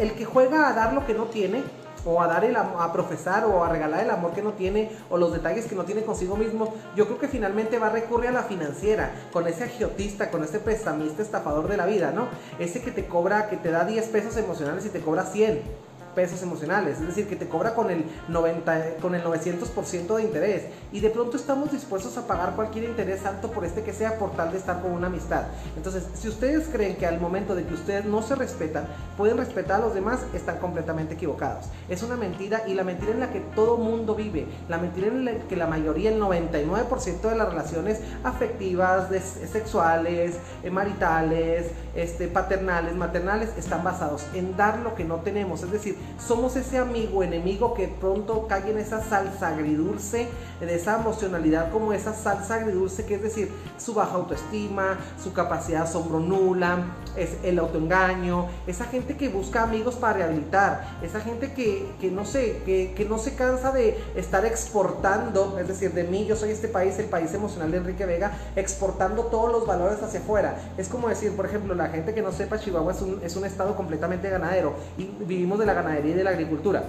el 0.00 0.12
que 0.12 0.24
juega 0.24 0.68
a 0.68 0.72
dar 0.72 0.92
lo 0.92 1.06
que 1.06 1.14
no 1.14 1.24
tiene, 1.24 1.62
o 2.04 2.22
a 2.22 2.26
dar 2.26 2.44
el 2.44 2.56
a 2.56 2.92
profesar 2.92 3.44
o 3.44 3.62
a 3.62 3.68
regalar 3.68 4.02
el 4.02 4.10
amor 4.10 4.32
que 4.32 4.42
no 4.42 4.54
tiene 4.54 4.90
o 5.10 5.18
los 5.18 5.32
detalles 5.32 5.66
que 5.66 5.74
no 5.74 5.84
tiene 5.84 6.02
consigo 6.02 6.36
mismo, 6.36 6.74
yo 6.96 7.06
creo 7.06 7.18
que 7.18 7.28
finalmente 7.28 7.78
va 7.78 7.88
a 7.88 7.90
recurrir 7.90 8.30
a 8.30 8.32
la 8.32 8.42
financiera, 8.42 9.12
con 9.32 9.46
ese 9.46 9.64
agiotista, 9.64 10.30
con 10.30 10.42
ese 10.42 10.60
prestamista 10.60 11.22
estafador 11.22 11.68
de 11.68 11.76
la 11.76 11.86
vida, 11.86 12.12
¿no? 12.12 12.28
Ese 12.58 12.80
que 12.80 12.90
te 12.90 13.06
cobra, 13.06 13.48
que 13.48 13.56
te 13.56 13.70
da 13.70 13.84
10 13.84 14.06
pesos 14.08 14.36
emocionales 14.36 14.86
y 14.86 14.88
te 14.88 15.00
cobra 15.00 15.24
100 15.24 15.89
pesos 16.14 16.42
emocionales, 16.42 17.00
es 17.00 17.06
decir, 17.06 17.28
que 17.28 17.36
te 17.36 17.48
cobra 17.48 17.74
con 17.74 17.90
el 17.90 18.04
90 18.28 18.96
con 19.00 19.14
el 19.14 19.22
900% 19.22 20.16
de 20.16 20.22
interés 20.22 20.62
y 20.92 21.00
de 21.00 21.10
pronto 21.10 21.36
estamos 21.36 21.72
dispuestos 21.72 22.16
a 22.16 22.26
pagar 22.26 22.54
cualquier 22.54 22.84
interés 22.84 23.24
alto 23.24 23.50
por 23.50 23.64
este 23.64 23.82
que 23.82 23.92
sea 23.92 24.18
por 24.18 24.32
tal 24.32 24.52
de 24.52 24.58
estar 24.58 24.82
con 24.82 24.92
una 24.92 25.06
amistad. 25.06 25.44
Entonces, 25.76 26.04
si 26.14 26.28
ustedes 26.28 26.68
creen 26.68 26.96
que 26.96 27.06
al 27.06 27.20
momento 27.20 27.54
de 27.54 27.64
que 27.64 27.74
ustedes 27.74 28.04
no 28.04 28.22
se 28.22 28.34
respetan, 28.34 28.86
pueden 29.16 29.36
respetar 29.36 29.80
a 29.80 29.84
los 29.84 29.94
demás, 29.94 30.20
están 30.34 30.58
completamente 30.58 31.14
equivocados. 31.14 31.66
Es 31.88 32.02
una 32.02 32.16
mentira 32.16 32.62
y 32.66 32.74
la 32.74 32.84
mentira 32.84 33.12
en 33.12 33.20
la 33.20 33.32
que 33.32 33.40
todo 33.40 33.76
mundo 33.76 34.14
vive, 34.14 34.46
la 34.68 34.78
mentira 34.78 35.08
en 35.08 35.24
la 35.24 35.32
que 35.32 35.56
la 35.56 35.66
mayoría, 35.66 36.10
el 36.10 36.20
99% 36.20 37.20
de 37.20 37.36
las 37.36 37.48
relaciones 37.48 38.00
afectivas, 38.24 39.08
sexuales, 39.50 40.36
eh, 40.62 40.70
maritales, 40.70 41.66
este, 41.94 42.28
paternales, 42.28 42.94
maternales, 42.96 43.50
están 43.56 43.84
basados 43.84 44.26
en 44.34 44.56
dar 44.56 44.78
lo 44.80 44.94
que 44.94 45.04
no 45.04 45.16
tenemos, 45.16 45.62
es 45.62 45.70
decir, 45.70 45.96
somos 46.18 46.56
ese 46.56 46.78
amigo 46.78 47.22
enemigo 47.22 47.74
que 47.74 47.88
pronto 47.88 48.46
cae 48.46 48.70
en 48.70 48.78
esa 48.78 49.02
salsa 49.02 49.48
agridulce, 49.48 50.28
de 50.60 50.74
esa 50.74 50.98
emocionalidad 51.00 51.70
como 51.70 51.92
esa 51.92 52.14
salsa 52.14 52.56
agridulce, 52.56 53.06
que 53.06 53.14
es 53.14 53.22
decir, 53.22 53.50
su 53.78 53.94
baja 53.94 54.14
autoestima, 54.14 54.98
su 55.22 55.32
capacidad 55.32 55.80
de 55.80 55.84
asombro 55.84 56.20
nula, 56.20 56.84
es 57.16 57.30
el 57.42 57.58
autoengaño, 57.58 58.46
esa 58.66 58.84
gente 58.84 59.16
que 59.16 59.28
busca 59.28 59.62
amigos 59.62 59.96
para 59.96 60.18
rehabilitar, 60.18 60.98
esa 61.02 61.20
gente 61.20 61.52
que, 61.52 62.10
no 62.10 62.24
sé, 62.24 62.62
que, 62.64 62.92
que 62.94 63.04
no 63.04 63.18
se 63.18 63.34
cansa 63.34 63.72
de 63.72 63.98
estar 64.14 64.44
exportando, 64.44 65.58
es 65.58 65.68
decir, 65.68 65.92
de 65.92 66.04
mí, 66.04 66.26
yo 66.26 66.36
soy 66.36 66.50
este 66.50 66.68
país, 66.68 66.98
el 66.98 67.06
país 67.06 67.32
emocional 67.34 67.70
de 67.70 67.78
Enrique 67.78 68.06
Vega, 68.06 68.32
exportando 68.56 69.24
todos 69.24 69.50
los 69.50 69.66
valores 69.66 70.02
hacia 70.02 70.20
afuera. 70.20 70.56
Es 70.76 70.88
como 70.88 71.08
decir, 71.08 71.34
por 71.34 71.46
ejemplo, 71.46 71.74
la 71.74 71.88
gente 71.88 72.14
que 72.14 72.22
no 72.22 72.32
sepa, 72.32 72.58
Chihuahua 72.58 72.92
es 72.92 73.02
un, 73.02 73.20
es 73.22 73.36
un 73.36 73.44
estado 73.44 73.74
completamente 73.74 74.28
ganadero 74.28 74.74
y 74.98 75.04
vivimos 75.24 75.58
de 75.58 75.66
la 75.66 75.74
ganadería 75.74 75.89
y 75.98 76.12
de 76.12 76.24
la 76.24 76.30
agricultura. 76.30 76.84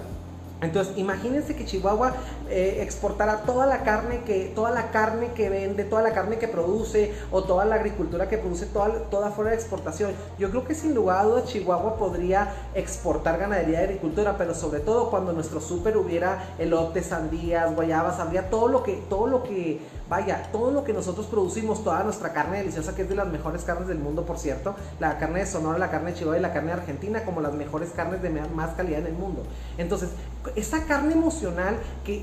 Entonces, 0.62 0.96
imagínense 0.96 1.56
que 1.56 1.64
Chihuahua 1.64 2.14
eh, 2.48 2.78
exportara 2.82 3.42
toda 3.42 3.66
la 3.66 3.82
carne 3.82 4.20
que 4.24 4.52
toda 4.54 4.70
la 4.70 4.92
carne 4.92 5.32
que 5.34 5.50
vende, 5.50 5.82
toda 5.84 6.02
la 6.02 6.12
carne 6.12 6.38
que 6.38 6.46
produce 6.46 7.12
o 7.32 7.42
toda 7.42 7.64
la 7.64 7.74
agricultura 7.74 8.28
que 8.28 8.38
produce 8.38 8.66
toda 8.66 8.90
toda 9.10 9.32
fuera 9.32 9.50
de 9.50 9.56
exportación. 9.56 10.12
Yo 10.38 10.50
creo 10.50 10.64
que 10.64 10.74
sin 10.74 10.94
lugar 10.94 11.18
a 11.18 11.24
dudas 11.24 11.46
Chihuahua 11.46 11.96
podría 11.96 12.54
exportar 12.74 13.38
ganadería 13.38 13.80
y 13.80 13.84
agricultura, 13.84 14.36
pero 14.38 14.54
sobre 14.54 14.80
todo 14.80 15.10
cuando 15.10 15.32
nuestro 15.32 15.60
súper 15.60 15.96
hubiera 15.96 16.54
elotes, 16.58 17.06
sandías, 17.06 17.74
guayabas, 17.74 18.20
habría 18.20 18.48
todo 18.48 18.68
lo 18.68 18.84
que 18.84 19.02
todo 19.08 19.26
lo 19.26 19.42
que 19.42 19.80
Vaya, 20.12 20.50
todo 20.52 20.72
lo 20.72 20.84
que 20.84 20.92
nosotros 20.92 21.24
producimos, 21.24 21.82
toda 21.82 22.04
nuestra 22.04 22.34
carne 22.34 22.58
deliciosa, 22.58 22.94
que 22.94 23.00
es 23.00 23.08
de 23.08 23.14
las 23.14 23.28
mejores 23.28 23.62
carnes 23.62 23.88
del 23.88 23.98
mundo, 23.98 24.26
por 24.26 24.38
cierto, 24.38 24.76
la 25.00 25.16
carne 25.16 25.38
de 25.38 25.46
Sonora, 25.46 25.78
la 25.78 25.90
carne 25.90 26.10
de 26.10 26.18
Chihuahua 26.18 26.38
y 26.38 26.42
la 26.42 26.52
carne 26.52 26.68
de 26.68 26.80
Argentina, 26.80 27.24
como 27.24 27.40
las 27.40 27.54
mejores 27.54 27.92
carnes 27.92 28.20
de 28.20 28.28
más 28.28 28.74
calidad 28.74 29.00
en 29.00 29.06
el 29.06 29.14
mundo. 29.14 29.42
Entonces, 29.78 30.10
esa 30.56 30.84
carne 30.86 31.12
emocional 31.12 31.76
que, 32.04 32.22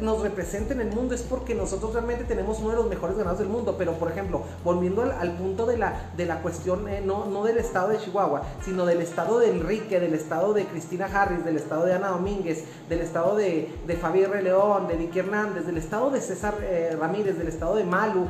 nos 0.00 0.20
representa 0.20 0.74
en 0.74 0.80
el 0.80 0.88
mundo 0.88 1.14
es 1.14 1.22
porque 1.22 1.54
nosotros 1.54 1.92
realmente 1.92 2.24
tenemos 2.24 2.58
uno 2.60 2.70
de 2.70 2.76
los 2.76 2.88
mejores 2.88 3.16
ganados 3.16 3.38
del 3.38 3.48
mundo. 3.48 3.76
Pero, 3.78 3.94
por 3.94 4.10
ejemplo, 4.10 4.42
volviendo 4.64 5.02
al, 5.02 5.32
punto 5.36 5.66
de 5.66 5.78
la, 5.78 6.10
de 6.16 6.26
la 6.26 6.42
cuestión, 6.42 6.88
eh, 6.88 7.02
no, 7.04 7.26
no 7.26 7.44
del 7.44 7.58
estado 7.58 7.88
de 7.88 7.98
Chihuahua, 7.98 8.42
sino 8.64 8.84
del 8.86 9.00
estado 9.00 9.38
de 9.38 9.50
Enrique, 9.50 10.00
del 10.00 10.14
estado 10.14 10.52
de 10.52 10.64
Cristina 10.66 11.06
Harris, 11.06 11.44
del 11.44 11.56
estado 11.56 11.86
de 11.86 11.94
Ana 11.94 12.08
Domínguez, 12.08 12.64
del 12.88 13.00
estado 13.00 13.36
de, 13.36 13.72
de 13.86 13.96
Fabián 13.96 14.42
León, 14.42 14.88
de 14.88 14.96
Vicky 14.96 15.20
Hernández, 15.20 15.66
del 15.66 15.78
estado 15.78 16.10
de 16.10 16.20
César 16.20 16.54
eh, 16.62 16.96
Ramírez 16.98 17.38
del 17.38 17.48
estado 17.48 17.76
de 17.76 17.84
Malu. 17.84 18.28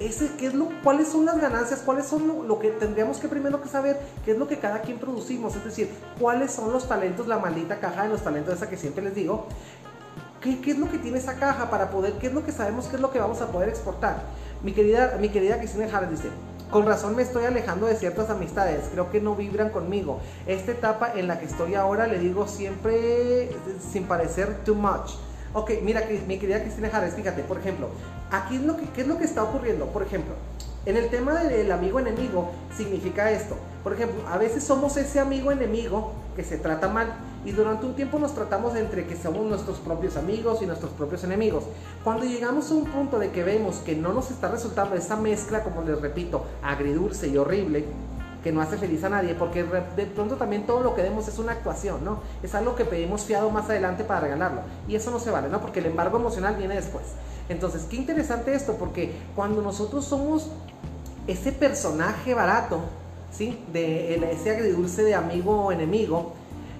Ese, 0.00 0.30
¿qué 0.38 0.46
es 0.46 0.54
lo, 0.54 0.68
¿Cuáles 0.84 1.08
son 1.08 1.24
las 1.24 1.40
ganancias? 1.40 1.80
¿Cuáles 1.84 2.06
son 2.06 2.46
lo, 2.46 2.58
que 2.60 2.70
tendríamos 2.70 3.18
que 3.18 3.26
primero 3.26 3.60
que 3.60 3.68
saber? 3.68 3.98
¿Qué 4.24 4.32
es 4.32 4.38
lo 4.38 4.46
que 4.46 4.58
cada 4.58 4.80
quien 4.80 4.98
producimos? 4.98 5.56
Es 5.56 5.64
decir, 5.64 5.90
¿cuáles 6.20 6.52
son 6.52 6.72
los 6.72 6.88
talentos, 6.88 7.26
la 7.26 7.38
maldita 7.38 7.80
caja 7.80 8.04
de 8.04 8.10
los 8.10 8.22
talentos 8.22 8.54
esa 8.54 8.68
que 8.68 8.76
siempre 8.76 9.02
les 9.02 9.14
digo? 9.14 9.46
¿Qué, 10.40 10.60
¿Qué, 10.60 10.70
es 10.70 10.78
lo 10.78 10.88
que 10.88 10.98
tiene 10.98 11.18
esa 11.18 11.34
caja 11.34 11.68
para 11.68 11.90
poder, 11.90 12.12
qué 12.14 12.28
es 12.28 12.32
lo 12.32 12.44
que 12.44 12.52
sabemos, 12.52 12.86
qué 12.86 12.94
es 12.94 13.02
lo 13.02 13.10
que 13.10 13.18
vamos 13.18 13.40
a 13.40 13.48
poder 13.48 13.68
exportar? 13.68 14.22
Mi 14.62 14.72
querida, 14.72 15.16
mi 15.20 15.30
querida 15.30 15.58
Cristina 15.58 15.88
Jara 15.88 16.08
dice, 16.08 16.28
con 16.70 16.86
razón 16.86 17.16
me 17.16 17.22
estoy 17.22 17.46
alejando 17.46 17.86
de 17.86 17.96
ciertas 17.96 18.30
amistades, 18.30 18.88
creo 18.92 19.10
que 19.10 19.20
no 19.20 19.34
vibran 19.34 19.70
conmigo. 19.70 20.20
Esta 20.46 20.70
etapa 20.70 21.12
en 21.16 21.26
la 21.26 21.40
que 21.40 21.46
estoy 21.46 21.74
ahora 21.74 22.06
le 22.06 22.20
digo 22.20 22.46
siempre 22.46 23.50
sin 23.90 24.04
parecer 24.04 24.58
too 24.64 24.76
much 24.76 25.27
Ok, 25.54 25.72
mira, 25.82 26.02
mi 26.26 26.38
querida 26.38 26.60
Cristina 26.60 26.90
Jarres, 26.90 27.14
fíjate, 27.14 27.42
por 27.42 27.58
ejemplo, 27.58 27.88
aquí 28.30 28.56
es 28.56 28.62
lo 28.62 28.76
que, 28.76 28.84
¿qué 28.90 29.00
es 29.00 29.06
lo 29.06 29.16
que 29.16 29.24
está 29.24 29.42
ocurriendo? 29.42 29.86
Por 29.86 30.02
ejemplo, 30.02 30.34
en 30.84 30.96
el 30.96 31.08
tema 31.08 31.42
del 31.42 31.72
amigo 31.72 31.98
enemigo 31.98 32.50
significa 32.76 33.30
esto. 33.30 33.56
Por 33.82 33.92
ejemplo, 33.92 34.26
a 34.28 34.36
veces 34.36 34.64
somos 34.64 34.96
ese 34.96 35.20
amigo 35.20 35.50
enemigo 35.50 36.12
que 36.36 36.44
se 36.44 36.58
trata 36.58 36.88
mal 36.88 37.14
y 37.44 37.52
durante 37.52 37.86
un 37.86 37.94
tiempo 37.94 38.18
nos 38.18 38.34
tratamos 38.34 38.76
entre 38.76 39.06
que 39.06 39.16
somos 39.16 39.46
nuestros 39.46 39.78
propios 39.78 40.16
amigos 40.16 40.60
y 40.62 40.66
nuestros 40.66 40.92
propios 40.92 41.24
enemigos. 41.24 41.64
Cuando 42.04 42.24
llegamos 42.24 42.70
a 42.70 42.74
un 42.74 42.84
punto 42.84 43.18
de 43.18 43.30
que 43.30 43.42
vemos 43.42 43.76
que 43.76 43.96
no 43.96 44.12
nos 44.12 44.30
está 44.30 44.50
resultando 44.50 44.96
esa 44.96 45.16
mezcla, 45.16 45.64
como 45.64 45.82
les 45.82 46.00
repito, 46.00 46.44
agridulce 46.62 47.28
y 47.28 47.38
horrible, 47.38 47.84
que 48.42 48.52
no 48.52 48.60
hace 48.60 48.76
feliz 48.76 49.02
a 49.04 49.08
nadie, 49.08 49.34
porque 49.34 49.64
de 49.64 50.06
pronto 50.06 50.36
también 50.36 50.64
todo 50.66 50.80
lo 50.80 50.94
que 50.94 51.02
demos 51.02 51.26
es 51.28 51.38
una 51.38 51.52
actuación, 51.52 52.04
¿no? 52.04 52.20
Es 52.42 52.54
algo 52.54 52.76
que 52.76 52.84
pedimos 52.84 53.22
fiado 53.22 53.50
más 53.50 53.68
adelante 53.68 54.04
para 54.04 54.20
regalarlo. 54.20 54.60
Y 54.86 54.94
eso 54.94 55.10
no 55.10 55.18
se 55.18 55.30
vale, 55.30 55.48
¿no? 55.48 55.60
Porque 55.60 55.80
el 55.80 55.86
embargo 55.86 56.18
emocional 56.18 56.56
viene 56.56 56.74
después. 56.74 57.04
Entonces, 57.48 57.86
qué 57.90 57.96
interesante 57.96 58.54
esto, 58.54 58.74
porque 58.74 59.12
cuando 59.34 59.62
nosotros 59.62 60.04
somos 60.04 60.50
ese 61.26 61.52
personaje 61.52 62.34
barato, 62.34 62.80
¿sí? 63.32 63.64
De 63.72 64.14
ese 64.32 64.50
agridulce 64.50 65.02
de 65.02 65.14
amigo 65.14 65.64
o 65.66 65.72
enemigo, 65.72 66.34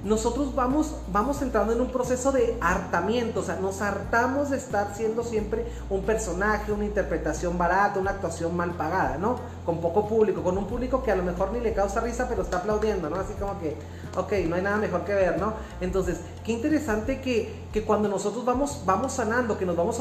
nosotros 0.04 0.54
vamos, 0.54 0.94
vamos 1.12 1.42
entrando 1.42 1.72
en 1.72 1.80
un 1.80 1.90
proceso 1.90 2.30
de 2.30 2.56
hartamiento, 2.60 3.40
o 3.40 3.42
sea, 3.42 3.56
nos 3.56 3.80
hartamos 3.80 4.50
de 4.50 4.56
estar 4.56 4.94
siendo 4.94 5.24
siempre 5.24 5.66
un 5.90 6.02
personaje, 6.02 6.70
una 6.70 6.84
interpretación 6.84 7.58
barata, 7.58 7.98
una 7.98 8.12
actuación 8.12 8.56
mal 8.56 8.72
pagada, 8.72 9.18
¿no? 9.18 9.40
Con 9.66 9.80
poco 9.80 10.06
público, 10.06 10.42
con 10.42 10.56
un 10.56 10.66
público 10.66 11.02
que 11.02 11.10
a 11.10 11.16
lo 11.16 11.24
mejor 11.24 11.52
ni 11.52 11.60
le 11.60 11.74
causa 11.74 12.00
risa, 12.00 12.28
pero 12.28 12.42
está 12.42 12.58
aplaudiendo, 12.58 13.10
¿no? 13.10 13.16
Así 13.16 13.32
como 13.34 13.58
que, 13.60 13.76
ok, 14.16 14.48
no 14.48 14.56
hay 14.56 14.62
nada 14.62 14.76
mejor 14.76 15.04
que 15.04 15.14
ver, 15.14 15.38
¿no? 15.38 15.54
Entonces, 15.80 16.20
qué 16.44 16.52
interesante 16.52 17.20
que, 17.20 17.66
que 17.72 17.82
cuando 17.82 18.08
nosotros 18.08 18.44
vamos, 18.44 18.82
vamos 18.86 19.12
sanando, 19.12 19.58
que 19.58 19.66
nos 19.66 19.76
vamos 19.76 20.00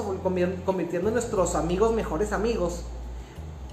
convirtiendo 0.63 1.07
en 1.07 1.13
nuestros 1.13 1.55
amigos, 1.55 1.93
mejores 1.93 2.33
amigos, 2.33 2.83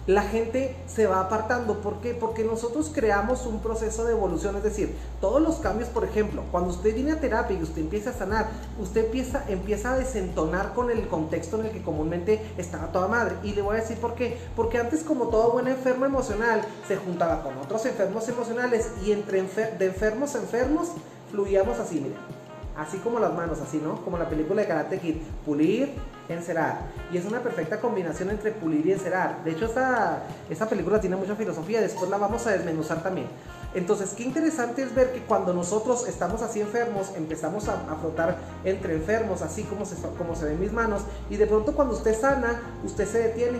la 0.07 0.23
gente 0.23 0.77
se 0.87 1.07
va 1.07 1.21
apartando. 1.21 1.81
¿Por 1.81 2.01
qué? 2.01 2.15
Porque 2.15 2.45
nosotros 2.45 2.91
creamos 2.95 3.47
un 3.47 3.61
proceso 3.61 4.05
de 4.05 4.13
evolución. 4.13 4.57
Es 4.57 4.63
decir, 4.63 4.95
todos 5.21 5.41
los 5.41 5.57
cambios, 5.57 5.89
por 5.89 6.05
ejemplo, 6.05 6.43
cuando 6.51 6.71
usted 6.71 6.95
viene 6.95 7.13
a 7.13 7.21
terapia 7.21 7.57
y 7.59 7.63
usted 7.63 7.81
empieza 7.83 8.11
a 8.11 8.15
sanar, 8.15 8.49
usted 8.81 9.07
empieza, 9.07 9.45
empieza 9.49 9.93
a 9.93 9.99
desentonar 9.99 10.75
con 10.75 10.91
el 10.91 11.07
contexto 11.09 11.59
en 11.59 11.67
el 11.67 11.73
que 11.73 11.83
comúnmente 11.83 12.41
estaba 12.59 12.93
toda 12.93 13.09
madre. 13.09 13.37
Y 13.43 13.53
le 13.53 13.63
voy 13.63 13.77
a 13.77 13.81
decir 13.81 13.99
por 13.99 14.15
qué. 14.15 14.39
Porque 14.57 14.79
antes, 14.79 15.03
como 15.03 15.29
todo 15.29 15.53
buen 15.53 15.69
enfermo 15.69 16.05
emocional, 16.05 16.63
se 16.87 16.97
juntaba 16.97 17.43
con 17.43 17.57
otros 17.59 17.85
enfermos 17.87 18.29
emocionales 18.29 18.91
y 19.05 19.13
entre 19.13 19.35
de 19.45 19.87
enfermos 19.87 20.35
a 20.35 20.39
enfermos 20.39 20.89
fluíamos 21.31 21.79
así, 21.79 22.01
mire. 22.01 22.44
Así 22.77 22.99
como 22.99 23.21
las 23.21 23.33
manos, 23.33 23.61
así, 23.61 23.79
¿no? 23.79 24.05
Como 24.05 24.19
la 24.19 24.29
película 24.29 24.63
de 24.63 24.69
Karate 24.69 24.99
Kid. 24.99 25.17
Pulir, 25.47 25.95
encerar. 26.29 26.81
Y 27.13 27.19
es 27.19 27.25
una 27.25 27.41
perfecta 27.41 27.81
combinación 27.81 28.31
entre 28.31 28.51
pulir 28.51 28.85
y 28.87 28.93
encerar. 28.93 29.45
De 29.45 29.53
hecho, 29.53 29.67
esta, 29.67 30.25
esta 30.51 30.69
película 30.69 31.01
tiene 31.01 31.15
mucha 31.15 31.37
filosofía, 31.37 31.81
después 31.81 32.11
la 32.11 32.19
vamos 32.19 32.47
a 32.47 32.51
desmenuzar 32.51 33.03
también. 33.03 33.29
Entonces, 33.75 34.15
qué 34.17 34.25
interesante 34.25 34.83
es 34.83 34.95
ver 34.95 35.13
que 35.13 35.21
cuando 35.21 35.53
nosotros 35.53 36.09
estamos 36.09 36.43
así 36.43 36.61
enfermos, 36.61 37.13
empezamos 37.17 37.69
a, 37.69 37.77
frotar 38.01 38.39
entre 38.65 38.95
enfermos, 38.95 39.43
así 39.43 39.63
como 39.65 39.85
se, 39.85 39.97
como 40.17 40.35
se 40.35 40.47
ven 40.47 40.61
mis 40.61 40.73
manos, 40.73 41.03
y 41.31 41.37
de 41.37 41.47
pronto 41.47 41.75
cuando 41.75 41.95
usted 41.95 42.19
sana, 42.19 42.61
usted 42.85 43.07
se 43.07 43.19
detiene. 43.19 43.59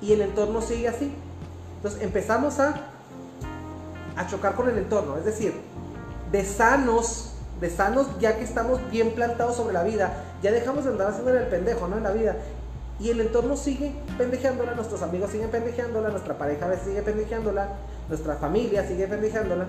Y 0.00 0.12
el 0.12 0.22
entorno 0.22 0.60
sigue 0.60 0.88
así. 0.88 1.12
Entonces 1.76 2.02
empezamos 2.02 2.58
a, 2.58 2.74
a 4.16 4.26
chocar 4.26 4.54
con 4.54 4.68
el 4.68 4.78
entorno, 4.78 5.16
es 5.16 5.24
decir, 5.24 5.54
de 6.32 6.44
sanos 6.44 7.35
de 7.60 7.70
sanos, 7.70 8.06
ya 8.20 8.36
que 8.36 8.44
estamos 8.44 8.80
bien 8.90 9.12
plantados 9.12 9.56
sobre 9.56 9.72
la 9.72 9.82
vida, 9.82 10.24
ya 10.42 10.52
dejamos 10.52 10.84
de 10.84 10.90
andar 10.90 11.08
haciendo 11.08 11.34
el 11.34 11.46
pendejo, 11.46 11.88
¿no? 11.88 11.96
En 11.96 12.02
la 12.02 12.12
vida. 12.12 12.36
Y 12.98 13.10
el 13.10 13.20
entorno 13.20 13.56
sigue 13.56 13.92
pendejeándola, 14.16 14.74
nuestros 14.74 15.02
amigos 15.02 15.30
siguen 15.30 15.50
pendejeándola, 15.50 16.08
nuestra 16.10 16.38
pareja 16.38 16.68
sigue 16.82 17.02
pendejeándola, 17.02 17.68
nuestra 18.08 18.36
familia 18.36 18.86
sigue 18.86 19.06
pendejeándola 19.06 19.66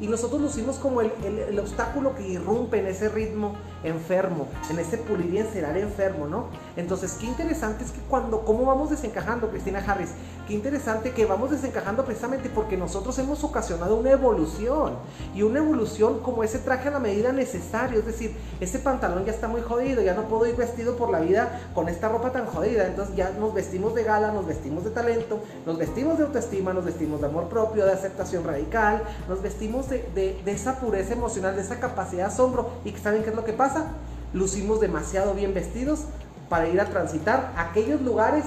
y 0.00 0.08
nosotros 0.08 0.40
lucimos 0.40 0.76
como 0.76 1.00
el, 1.00 1.12
el, 1.22 1.58
obstáculo 1.58 2.14
que 2.16 2.26
irrumpe 2.26 2.80
en 2.80 2.86
ese 2.86 3.08
ritmo 3.08 3.54
enfermo, 3.84 4.48
en 4.70 4.78
ese 4.78 4.98
pulir 4.98 5.32
y 5.32 5.38
encerar 5.38 5.76
enfermo, 5.76 6.26
¿no? 6.26 6.46
Entonces, 6.76 7.16
qué 7.20 7.26
interesante 7.26 7.84
es 7.84 7.92
que 7.92 8.00
cuando, 8.00 8.44
¿cómo 8.44 8.64
vamos 8.64 8.90
desencajando, 8.90 9.50
Cristina 9.50 9.84
Harris? 9.86 10.10
Qué 10.48 10.54
interesante 10.54 11.12
que 11.12 11.24
vamos 11.24 11.50
desencajando 11.52 12.04
precisamente 12.04 12.50
porque 12.50 12.76
nosotros 12.76 13.18
hemos 13.18 13.44
ocasionado 13.44 13.96
una 13.96 14.10
evolución 14.10 14.94
y 15.34 15.42
una 15.42 15.60
evolución 15.60 16.20
como 16.20 16.42
ese 16.42 16.58
traje 16.58 16.88
a 16.88 16.90
la 16.90 16.98
medida 16.98 17.32
necesaria, 17.32 17.98
es 17.98 18.06
decir, 18.06 18.36
ese 18.60 18.78
pantalón 18.78 19.24
ya 19.24 19.32
está 19.32 19.48
muy 19.48 19.62
jodido, 19.62 20.02
ya 20.02 20.14
no 20.14 20.24
puedo 20.24 20.46
ir 20.46 20.56
vestido 20.56 20.96
por 20.96 21.10
la 21.10 21.20
vida 21.20 21.70
con 21.74 21.88
esta 21.88 22.08
ropa 22.08 22.32
tan 22.32 22.46
jodida, 22.46 22.86
entonces 22.86 23.14
ya 23.16 23.30
nos 23.30 23.54
vestimos 23.54 23.94
de 23.94 24.04
gala, 24.04 24.32
nos 24.32 24.46
vestimos 24.46 24.84
de 24.84 24.90
talento, 24.90 25.40
nos 25.64 25.78
vestimos 25.78 26.18
de 26.18 26.24
autoestima, 26.24 26.74
nos 26.74 26.84
vestimos 26.84 27.20
de 27.20 27.26
amor 27.26 27.48
propio, 27.48 27.86
de 27.86 27.92
aceptación 27.92 28.44
radical, 28.44 29.02
nos 29.28 29.40
vestimos 29.40 29.83
de, 29.88 30.42
esa 30.46 30.80
pureza 30.80 31.12
emocional, 31.12 31.56
de 31.56 31.62
esa 31.62 31.80
capacidad 31.80 32.26
de 32.26 32.32
asombro. 32.32 32.70
¿Y 32.84 32.92
saben 32.92 33.22
qué 33.22 33.30
es 33.30 33.36
lo 33.36 33.44
que 33.44 33.52
pasa? 33.52 33.86
Lucimos 34.32 34.80
demasiado 34.80 35.34
bien 35.34 35.54
vestidos 35.54 36.00
para 36.48 36.68
ir 36.68 36.80
a 36.80 36.86
transitar 36.86 37.52
aquellos 37.56 38.00
lugares 38.02 38.44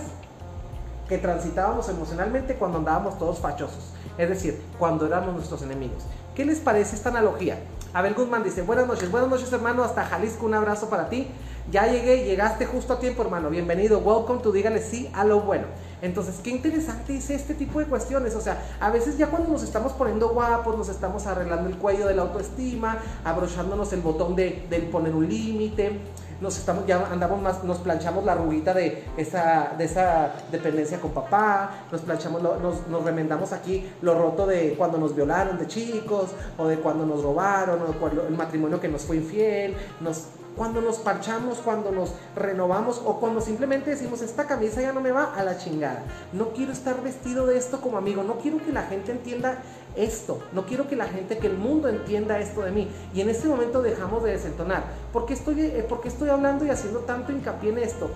que 1.08 1.18
transitábamos 1.18 1.88
emocionalmente 1.90 2.56
cuando 2.56 2.80
andábamos 2.80 3.18
todos 3.18 3.40
fachosos. 3.40 3.94
Es 4.18 4.30
decir, 4.30 4.62
cuando 4.78 5.06
éramos 5.06 5.34
nuestros 5.34 5.62
enemigos. 5.62 6.04
¿Qué 6.36 6.46
les 6.46 6.60
parece 6.60 6.96
esta 6.96 7.10
analogía? 7.10 7.60
Abel 7.94 8.14
Guzmán 8.14 8.44
dice, 8.44 8.62
buenas 8.62 8.86
noches, 8.88 9.10
buenas 9.10 9.30
noches 9.30 9.52
hermano, 9.52 9.84
hasta 9.84 10.06
Jalisco, 10.06 10.46
un 10.46 10.54
abrazo 10.54 10.90
para 10.90 11.10
ti. 11.10 11.28
Ya 11.70 11.86
llegué, 11.86 12.24
llegaste 12.24 12.66
justo 12.66 12.94
a 12.94 13.00
tiempo, 13.00 13.22
hermano. 13.24 13.50
Bienvenido, 13.50 14.00
welcome 14.00 14.42
to 14.42 14.54
Dígale 14.54 14.82
sí 14.82 15.10
a 15.14 15.26
lo 15.26 15.42
bueno. 15.42 15.66
Entonces, 16.02 16.40
qué 16.42 16.50
interesante 16.50 17.18
es 17.18 17.30
este 17.30 17.56
tipo 17.56 17.80
de 17.80 17.88
cuestiones. 17.88 18.36
O 18.36 18.42
sea, 18.42 18.64
a 18.80 18.90
veces 18.90 19.18
ya 19.18 19.28
cuando 19.28 19.50
nos 19.50 19.64
estamos 19.64 19.92
poniendo 19.92 20.30
guapos, 20.30 20.78
nos 20.78 20.88
estamos 20.88 21.28
arreglando 21.28 21.68
el 21.68 21.78
cuello 21.78 22.08
de 22.08 22.16
la 22.16 22.22
autoestima, 22.22 23.00
abrochándonos 23.26 23.92
el 23.92 24.00
botón 24.00 24.34
de, 24.34 24.66
poner 24.90 25.14
un 25.14 25.28
límite, 25.28 26.00
nos 26.40 26.58
estamos 26.58 26.86
ya 26.86 27.06
andamos 27.12 27.42
más 27.42 27.64
nos 27.64 27.80
planchamos 27.80 28.24
la 28.24 28.36
ruguita 28.36 28.72
de 28.72 29.06
esa 29.18 29.74
de 29.76 29.86
esa 29.86 30.34
dependencia 30.52 31.02
con 31.02 31.10
papá 31.10 31.88
nos 31.92 32.02
planchamos 32.02 32.44
nos, 32.44 33.04
remendamos 33.04 33.54
aquí 33.54 33.90
lo 34.04 34.14
roto 34.14 34.46
de 34.46 34.76
cuando 34.78 35.00
nos 35.00 35.16
violaron 35.16 35.58
de 35.58 35.66
chicos 35.66 36.30
o 36.60 36.68
de 36.68 36.78
cuando 36.78 37.08
nos 37.08 37.24
robaron 37.24 37.80
o 37.82 38.08
el 38.28 38.38
matrimonio 38.38 38.80
que 38.80 38.88
nos 38.88 39.02
fue 39.02 39.16
infiel 39.16 39.76
nos 40.00 40.28
cuando 40.58 40.82
nos 40.82 40.98
parchamos, 40.98 41.60
cuando 41.60 41.92
nos 41.92 42.14
renovamos 42.36 43.02
o 43.06 43.20
cuando 43.20 43.40
simplemente 43.40 43.92
decimos, 43.92 44.22
esta 44.22 44.48
camisa 44.48 44.82
ya 44.82 44.92
no 44.92 45.02
me 45.02 45.12
va 45.12 45.36
a 45.36 45.44
la 45.44 45.58
chingada. 45.58 46.04
No 46.34 46.50
quiero 46.50 46.72
estar 46.74 47.02
vestido 47.04 47.46
de 47.46 47.58
esto 47.58 47.80
como 47.80 47.98
amigo, 47.98 48.24
no 48.24 48.40
quiero 48.40 48.58
que 48.58 48.74
la 48.74 48.84
gente 48.84 49.12
entienda 49.12 49.62
esto, 49.96 50.42
no 50.54 50.66
quiero 50.66 50.88
que 50.88 50.96
la 50.96 51.06
gente, 51.06 51.38
que 51.38 51.48
el 51.48 51.58
mundo 51.58 51.88
entienda 51.88 52.40
esto 52.40 52.62
de 52.62 52.72
mí. 52.72 52.90
Y 53.14 53.22
en 53.22 53.30
este 53.30 53.48
momento 53.48 53.84
dejamos 53.84 54.24
de 54.24 54.32
desentonar. 54.32 54.84
¿Por 55.14 55.28
qué 55.28 55.34
estoy, 55.34 55.62
eh, 55.62 55.86
porque 55.88 56.08
estoy 56.08 56.30
hablando 56.30 56.66
y 56.66 56.72
haciendo 56.72 57.00
tanto 57.02 57.32
hincapié 57.32 57.70
en 57.70 57.78
esto? 57.78 58.10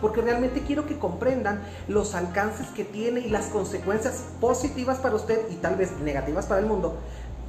porque 0.00 0.22
realmente 0.22 0.62
quiero 0.62 0.86
que 0.86 0.98
comprendan 0.98 1.60
los 1.86 2.14
alcances 2.14 2.68
que 2.68 2.84
tiene 2.84 3.20
y 3.20 3.28
las 3.28 3.48
consecuencias 3.48 4.24
positivas 4.40 4.96
para 4.96 5.14
usted 5.14 5.50
y 5.50 5.56
tal 5.56 5.76
vez 5.76 5.92
negativas 6.00 6.46
para 6.46 6.60
el 6.60 6.66
mundo 6.66 6.96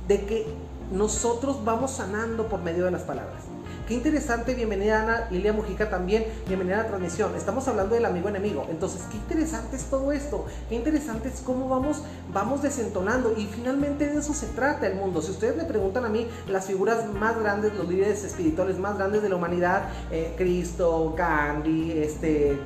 de 0.10 0.26
que 0.26 0.48
nosotros 0.92 1.64
vamos 1.64 1.92
sanando 1.92 2.48
por 2.48 2.62
medio 2.62 2.84
de 2.84 2.92
las 2.92 3.04
palabras. 3.04 3.51
Qué 3.92 3.98
interesante, 3.98 4.56
bienvenida 4.56 5.02
Ana 5.02 5.28
Lilia 5.32 5.52
Mujica 5.52 5.90
también, 5.90 6.24
bienvenida 6.48 6.80
a 6.80 6.84
la 6.84 6.88
transmisión. 6.88 7.36
Estamos 7.36 7.68
hablando 7.68 7.94
del 7.94 8.06
amigo 8.06 8.30
enemigo. 8.30 8.66
Entonces, 8.70 9.02
qué 9.12 9.18
interesante 9.18 9.76
es 9.76 9.84
todo 9.84 10.14
esto, 10.14 10.46
qué 10.70 10.76
interesante 10.76 11.28
es 11.28 11.42
cómo 11.42 11.68
vamos, 11.68 12.02
vamos 12.32 12.62
desentonando 12.62 13.34
y 13.36 13.48
finalmente 13.48 14.08
de 14.08 14.20
eso 14.20 14.34
se 14.34 14.48
trata 14.48 14.88
el 14.88 14.96
mundo. 14.96 15.22
Si 15.22 15.32
ustedes 15.32 15.58
me 15.58 15.66
preguntan 15.66 16.06
a 16.06 16.08
mí, 16.08 16.26
las 16.48 16.68
figuras 16.68 17.06
más 17.14 17.38
grandes, 17.38 17.74
los 17.74 17.90
líderes 17.90 18.24
espirituales 18.24 18.80
más 18.80 18.98
grandes 18.98 19.24
de 19.24 19.28
la 19.28 19.36
humanidad, 19.36 19.90
eh, 20.10 20.36
Cristo, 20.38 21.14
Gandhi, 21.18 21.92
este, 21.92 22.58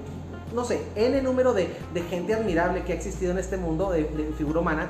no 0.53 0.63
sé, 0.63 0.79
N 0.95 1.23
número 1.23 1.53
de, 1.53 1.69
gente 2.07 2.35
admirable 2.35 2.83
que 2.83 2.93
ha 2.93 2.95
existido 2.95 3.31
en 3.31 3.39
este 3.39 3.57
mundo 3.57 3.89
de, 3.89 4.05
figura 4.37 4.59
humana, 4.59 4.89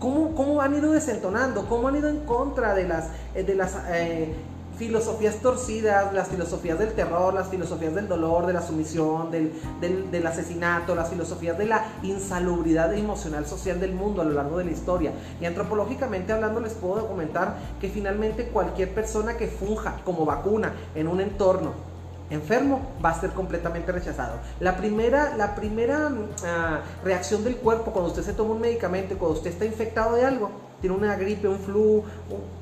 ¿cómo, 0.00 0.34
¿cómo, 0.34 0.60
han 0.60 0.74
ido 0.74 0.92
desentonando? 0.92 1.66
¿Cómo 1.66 1.88
han 1.88 1.96
ido 1.96 2.10
en 2.10 2.26
contra 2.26 2.74
de 2.74 2.86
las, 2.86 3.08
eh, 3.34 3.42
de 3.42 3.54
las 3.54 3.74
eh, 3.88 4.34
filosofías 4.78 5.36
torcidas, 5.36 6.12
las 6.14 6.28
filosofías 6.28 6.78
del 6.78 6.92
terror, 6.92 7.34
las 7.34 7.48
filosofías 7.48 7.94
del 7.94 8.06
dolor, 8.06 8.46
de 8.46 8.52
la 8.52 8.62
sumisión, 8.62 9.30
del, 9.30 9.52
del, 9.80 10.26
asesinato, 10.26 10.94
las 10.94 11.10
filosofías 11.10 11.58
de 11.58 11.66
la 11.66 11.84
insalubridad 12.02 12.94
emocional 12.94 13.46
social 13.46 13.80
del 13.80 13.92
mundo 13.92 14.22
a 14.22 14.24
lo 14.24 14.32
largo 14.32 14.58
de 14.58 14.66
la 14.66 14.70
historia. 14.70 15.12
Y 15.40 15.46
antropológicamente 15.46 16.32
hablando 16.32 16.60
les 16.60 16.74
puedo 16.74 17.08
comentar 17.08 17.56
que 17.80 17.88
finalmente 17.88 18.48
cualquier 18.48 18.94
persona 18.94 19.36
que 19.36 19.48
funja 19.48 20.00
como 20.04 20.24
vacuna 20.24 20.72
en 20.94 21.08
un 21.08 21.20
entorno 21.20 21.88
enfermo 22.30 22.92
va 23.02 23.10
a 23.10 23.20
ser 23.20 23.30
completamente 23.30 23.90
rechazado. 23.90 24.34
La 24.60 24.76
primera, 24.76 25.36
la 25.36 25.54
primera 25.54 26.10
ah, 26.44 26.80
reacción 27.02 27.42
del 27.42 27.56
cuerpo 27.56 27.90
cuando 27.92 28.10
usted 28.10 28.22
se 28.22 28.34
toma 28.34 28.54
un 28.54 28.60
medicamento, 28.60 29.16
cuando 29.18 29.38
usted 29.38 29.50
está 29.50 29.64
infectado 29.64 30.14
de 30.14 30.24
algo, 30.24 30.50
tiene 30.80 30.96
una 30.96 31.16
gripe, 31.16 31.48
un 31.48 31.58
flu, 31.58 32.04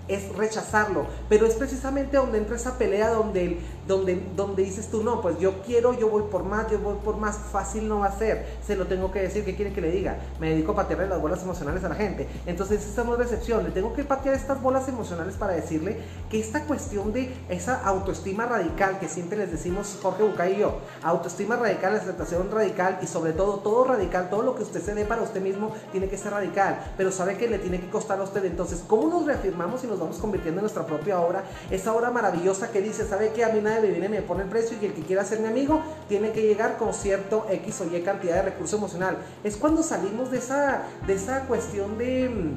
es 0.08 0.34
rechazarlo. 0.36 1.06
Pero 1.28 1.46
es 1.46 1.54
precisamente 1.54 2.16
donde 2.16 2.38
entra 2.38 2.56
esa 2.56 2.78
pelea 2.78 3.10
donde, 3.10 3.58
donde, 3.86 4.22
donde 4.34 4.62
dices 4.62 4.88
tú, 4.88 5.02
no, 5.02 5.20
pues 5.20 5.38
yo 5.38 5.62
quiero, 5.62 5.98
yo 5.98 6.08
voy 6.08 6.24
por 6.30 6.44
más, 6.44 6.70
yo 6.70 6.78
voy 6.78 6.96
por 7.04 7.16
más, 7.16 7.36
fácil 7.52 7.88
no 7.88 8.00
va 8.00 8.06
a 8.06 8.18
ser. 8.18 8.46
Se 8.64 8.76
lo 8.76 8.86
tengo 8.86 9.10
que 9.10 9.20
decir, 9.20 9.44
¿qué 9.44 9.54
quiere 9.56 9.72
que 9.72 9.80
le 9.80 9.90
diga? 9.90 10.18
Me 10.40 10.50
dedico 10.50 10.72
a 10.72 10.76
patearle 10.76 11.08
las 11.08 11.20
bolas 11.20 11.42
emocionales 11.42 11.84
a 11.84 11.88
la 11.88 11.94
gente. 11.94 12.28
Entonces 12.46 12.86
esa 12.86 13.04
no 13.04 13.14
es 13.14 13.18
decepción, 13.18 13.64
le 13.64 13.70
tengo 13.70 13.92
que 13.94 14.04
patear 14.04 14.34
estas 14.34 14.62
bolas 14.62 14.88
emocionales 14.88 15.34
para 15.34 15.52
decirle 15.52 15.98
que 16.30 16.40
esta 16.40 16.64
cuestión 16.64 17.12
de 17.12 17.34
esa 17.48 17.82
autoestima 17.82 18.46
radical 18.46 18.98
que 18.98 19.08
siempre 19.08 19.38
les 19.38 19.50
decimos 19.50 19.98
Jorge 20.02 20.22
Bucay 20.22 20.54
y 20.54 20.58
yo, 20.58 20.78
autoestima 21.02 21.56
radical, 21.56 21.96
aceptación 21.96 22.50
radical 22.50 22.98
y 23.02 23.06
sobre 23.06 23.32
todo 23.32 23.58
todo 23.58 23.84
radical, 23.84 24.30
todo 24.30 24.42
lo 24.42 24.54
que 24.54 24.62
usted 24.62 24.82
se 24.82 24.94
dé 24.94 25.04
para 25.04 25.22
usted 25.22 25.40
mismo 25.40 25.74
tiene 25.92 26.08
que 26.08 26.16
ser 26.16 26.32
radical, 26.32 26.92
pero 26.96 27.10
sabe 27.10 27.36
que 27.36 27.48
le 27.48 27.58
tiene 27.58 27.80
que 27.80 27.90
costar 27.90 28.05
a 28.14 28.22
usted. 28.22 28.44
Entonces, 28.44 28.82
¿cómo 28.86 29.08
nos 29.08 29.26
reafirmamos 29.26 29.82
y 29.84 29.86
nos 29.86 29.98
vamos 29.98 30.18
convirtiendo 30.18 30.60
en 30.60 30.64
nuestra 30.64 30.86
propia 30.86 31.20
obra? 31.20 31.44
Esa 31.70 31.92
obra 31.92 32.10
maravillosa 32.10 32.70
que 32.70 32.80
dice, 32.80 33.06
¿sabe 33.06 33.32
que 33.32 33.44
A 33.44 33.48
mí 33.50 33.60
nadie 33.60 33.80
me 33.80 33.90
viene 33.90 34.06
y 34.06 34.08
me 34.08 34.22
pone 34.22 34.42
el 34.42 34.48
precio 34.48 34.76
y 34.80 34.86
el 34.86 34.94
que 34.94 35.02
quiera 35.02 35.24
ser 35.24 35.40
mi 35.40 35.48
amigo 35.48 35.80
tiene 36.08 36.32
que 36.32 36.42
llegar 36.42 36.76
con 36.76 36.94
cierto 36.94 37.46
X 37.50 37.80
o 37.80 37.84
Y 37.84 38.02
cantidad 38.02 38.36
de 38.36 38.42
recurso 38.42 38.76
emocional. 38.76 39.18
Es 39.44 39.56
cuando 39.56 39.82
salimos 39.82 40.30
de 40.30 40.38
esa, 40.38 40.82
de 41.06 41.14
esa 41.14 41.40
cuestión 41.46 41.98
de 41.98 42.54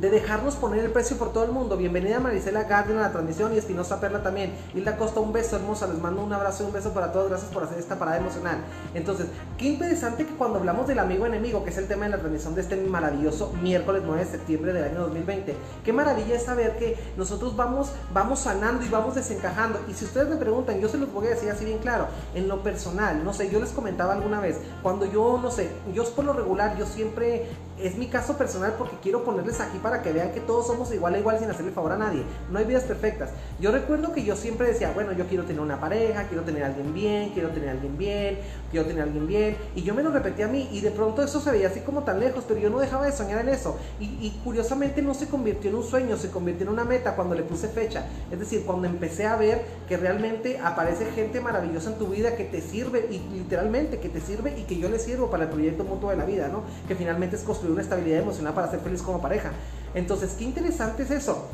de 0.00 0.10
dejarnos 0.10 0.56
poner 0.56 0.84
el 0.84 0.90
precio 0.90 1.16
por 1.16 1.32
todo 1.32 1.44
el 1.44 1.52
mundo. 1.52 1.76
Bienvenida 1.76 2.20
Marisela 2.20 2.64
Garden 2.64 2.98
a 2.98 3.02
la 3.02 3.12
transmisión 3.12 3.54
y 3.54 3.58
Espinosa 3.58 3.98
Perla 3.98 4.22
también. 4.22 4.52
Hilda 4.74 4.96
Costa, 4.98 5.20
un 5.20 5.32
beso 5.32 5.56
hermosa. 5.56 5.86
Les 5.86 5.98
mando 5.98 6.22
un 6.22 6.32
abrazo 6.32 6.64
y 6.64 6.66
un 6.66 6.72
beso 6.72 6.92
para 6.92 7.12
todos. 7.12 7.30
Gracias 7.30 7.50
por 7.50 7.64
hacer 7.64 7.78
esta 7.78 7.98
parada 7.98 8.18
emocional. 8.18 8.58
Entonces, 8.94 9.26
qué 9.56 9.66
interesante 9.66 10.26
que 10.26 10.34
cuando 10.34 10.58
hablamos 10.58 10.86
del 10.86 10.98
amigo 10.98 11.24
enemigo, 11.24 11.64
que 11.64 11.70
es 11.70 11.78
el 11.78 11.88
tema 11.88 12.04
de 12.04 12.10
la 12.10 12.18
transmisión 12.18 12.54
de 12.54 12.60
este 12.60 12.76
maravilloso 12.76 13.52
miércoles 13.62 14.02
9 14.04 14.24
de 14.24 14.30
septiembre 14.30 14.72
del 14.74 14.84
año 14.84 15.00
2020, 15.00 15.56
qué 15.82 15.92
maravilla 15.92 16.36
es 16.36 16.44
saber 16.44 16.76
que 16.76 16.98
nosotros 17.16 17.56
vamos, 17.56 17.92
vamos 18.12 18.40
sanando 18.40 18.84
y 18.84 18.88
vamos 18.90 19.14
desencajando. 19.14 19.80
Y 19.88 19.94
si 19.94 20.04
ustedes 20.04 20.28
me 20.28 20.36
preguntan, 20.36 20.78
yo 20.78 20.88
se 20.88 20.98
los 20.98 21.10
voy 21.10 21.28
a 21.28 21.30
decir 21.30 21.50
así 21.50 21.64
bien 21.64 21.78
claro, 21.78 22.08
en 22.34 22.48
lo 22.48 22.62
personal, 22.62 23.24
no 23.24 23.32
sé, 23.32 23.48
yo 23.50 23.60
les 23.60 23.70
comentaba 23.70 24.12
alguna 24.12 24.40
vez, 24.40 24.58
cuando 24.82 25.06
yo, 25.06 25.40
no 25.42 25.50
sé, 25.50 25.70
yo 25.94 26.04
por 26.10 26.24
lo 26.26 26.34
regular, 26.34 26.76
yo 26.76 26.84
siempre 26.86 27.46
es 27.82 27.96
mi 27.96 28.06
caso 28.06 28.36
personal 28.38 28.74
porque 28.78 28.96
quiero 29.02 29.22
ponerles 29.24 29.60
aquí 29.60 29.78
para 29.78 30.02
que 30.02 30.12
vean 30.12 30.32
que 30.32 30.40
todos 30.40 30.66
somos 30.66 30.92
igual 30.92 31.14
a 31.14 31.18
igual 31.18 31.38
sin 31.38 31.50
hacerle 31.50 31.72
favor 31.72 31.92
a 31.92 31.98
nadie. 31.98 32.22
No 32.50 32.58
hay 32.58 32.64
vidas 32.64 32.84
perfectas. 32.84 33.30
Yo 33.60 33.70
recuerdo 33.70 34.12
que 34.12 34.24
yo 34.24 34.34
siempre 34.36 34.68
decía, 34.68 34.92
bueno, 34.94 35.12
yo 35.12 35.26
quiero 35.26 35.44
tener 35.44 35.60
una 35.60 35.78
pareja, 35.78 36.24
quiero 36.28 36.42
tener 36.42 36.64
a 36.64 36.68
alguien 36.68 36.94
bien, 36.94 37.30
quiero 37.30 37.50
tener 37.50 37.68
a 37.68 37.72
alguien 37.72 37.98
bien, 37.98 38.38
quiero 38.70 38.86
tener 38.86 39.02
a 39.02 39.04
alguien 39.04 39.26
bien. 39.26 39.56
Y 39.74 39.82
yo 39.82 39.94
me 39.94 40.02
lo 40.02 40.10
repetía 40.10 40.46
a 40.46 40.48
mí 40.48 40.68
y 40.72 40.80
de 40.80 40.90
pronto 40.90 41.22
eso 41.22 41.40
se 41.40 41.50
veía 41.50 41.68
así 41.68 41.80
como 41.80 42.02
tan 42.02 42.20
lejos, 42.20 42.44
pero 42.48 42.60
yo 42.60 42.70
no 42.70 42.78
dejaba 42.78 43.06
de 43.06 43.12
soñar 43.12 43.40
en 43.40 43.50
eso. 43.50 43.76
Y, 44.00 44.26
curiosamente 44.44 45.02
no 45.02 45.14
se 45.14 45.28
convirtió 45.28 45.70
en 45.70 45.76
un 45.76 45.84
sueño, 45.84 46.16
se 46.16 46.30
convirtió 46.30 46.66
en 46.66 46.72
una 46.72 46.84
meta 46.84 47.16
cuando 47.16 47.34
le 47.34 47.42
puse 47.42 47.68
fecha. 47.68 48.06
Es 48.30 48.38
decir, 48.38 48.64
cuando 48.64 48.86
empecé 48.86 49.26
a 49.26 49.36
ver 49.36 49.64
que 49.88 49.96
realmente 49.96 50.58
aparece 50.58 51.06
gente 51.12 51.40
maravillosa 51.40 51.90
en 51.90 51.98
tu 51.98 52.06
vida 52.08 52.36
que 52.36 52.44
te 52.44 52.60
sirve 52.60 53.08
y 53.10 53.18
literalmente 53.34 53.98
que 53.98 54.08
te 54.08 54.20
sirve 54.20 54.58
y 54.58 54.62
que 54.62 54.78
yo 54.78 54.88
le 54.88 54.98
sirvo 54.98 55.30
para 55.30 55.44
el 55.44 55.50
proyecto 55.50 55.84
mutuo 55.84 56.10
de 56.10 56.16
la 56.16 56.24
vida, 56.24 56.48
¿no? 56.48 56.62
Que 56.86 56.94
finalmente 56.94 57.36
es 57.36 57.42
construir 57.42 57.65
una 57.72 57.82
estabilidad 57.82 58.20
emocional 58.20 58.54
para 58.54 58.70
ser 58.70 58.80
feliz 58.80 59.02
como 59.02 59.20
pareja. 59.20 59.52
Entonces, 59.94 60.34
qué 60.38 60.44
interesante 60.44 61.02
es 61.02 61.10
eso. 61.10 61.46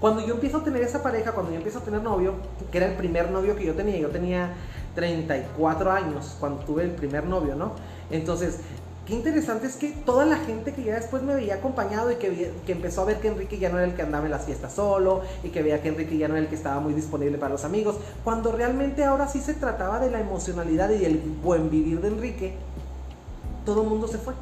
Cuando 0.00 0.24
yo 0.24 0.34
empiezo 0.34 0.58
a 0.58 0.64
tener 0.64 0.82
esa 0.82 1.02
pareja, 1.02 1.32
cuando 1.32 1.50
yo 1.50 1.56
empiezo 1.56 1.80
a 1.80 1.82
tener 1.82 2.02
novio, 2.02 2.34
que 2.70 2.78
era 2.78 2.86
el 2.86 2.94
primer 2.94 3.30
novio 3.30 3.56
que 3.56 3.64
yo 3.64 3.74
tenía, 3.74 3.98
yo 3.98 4.10
tenía 4.10 4.50
34 4.94 5.90
años 5.90 6.36
cuando 6.38 6.62
tuve 6.64 6.84
el 6.84 6.92
primer 6.92 7.24
novio, 7.24 7.56
¿no? 7.56 7.72
Entonces, 8.10 8.58
qué 9.06 9.14
interesante 9.14 9.66
es 9.66 9.74
que 9.76 9.88
toda 9.90 10.24
la 10.24 10.36
gente 10.36 10.72
que 10.72 10.84
ya 10.84 10.94
después 10.94 11.22
me 11.22 11.34
veía 11.34 11.54
acompañado 11.54 12.12
y 12.12 12.16
que, 12.16 12.52
que, 12.64 12.72
empezó 12.72 13.02
a 13.02 13.04
ver 13.06 13.20
que 13.20 13.28
Enrique 13.28 13.58
ya 13.58 13.70
no 13.70 13.78
era 13.78 13.86
el 13.86 13.94
que 13.94 14.02
andaba 14.02 14.26
en 14.26 14.30
las 14.30 14.44
fiestas 14.44 14.74
solo 14.74 15.22
y 15.42 15.48
que 15.48 15.62
veía 15.62 15.82
que 15.82 15.88
Enrique 15.88 16.16
ya 16.16 16.28
no 16.28 16.34
era 16.34 16.44
el 16.44 16.48
que 16.48 16.54
estaba 16.54 16.78
muy 16.78 16.94
disponible 16.94 17.38
para 17.38 17.52
los 17.52 17.64
amigos, 17.64 17.96
cuando 18.22 18.52
realmente 18.52 19.04
ahora 19.04 19.26
sí 19.26 19.40
se 19.40 19.54
trataba 19.54 19.98
de 19.98 20.10
la 20.10 20.20
emocionalidad 20.20 20.90
y 20.90 21.04
el 21.04 21.18
buen 21.42 21.70
vivir 21.70 22.00
de 22.00 22.08
Enrique, 22.08 22.54
todo 23.64 23.82
el 23.82 23.88
mundo 23.88 24.06
se 24.06 24.18
fue. 24.18 24.34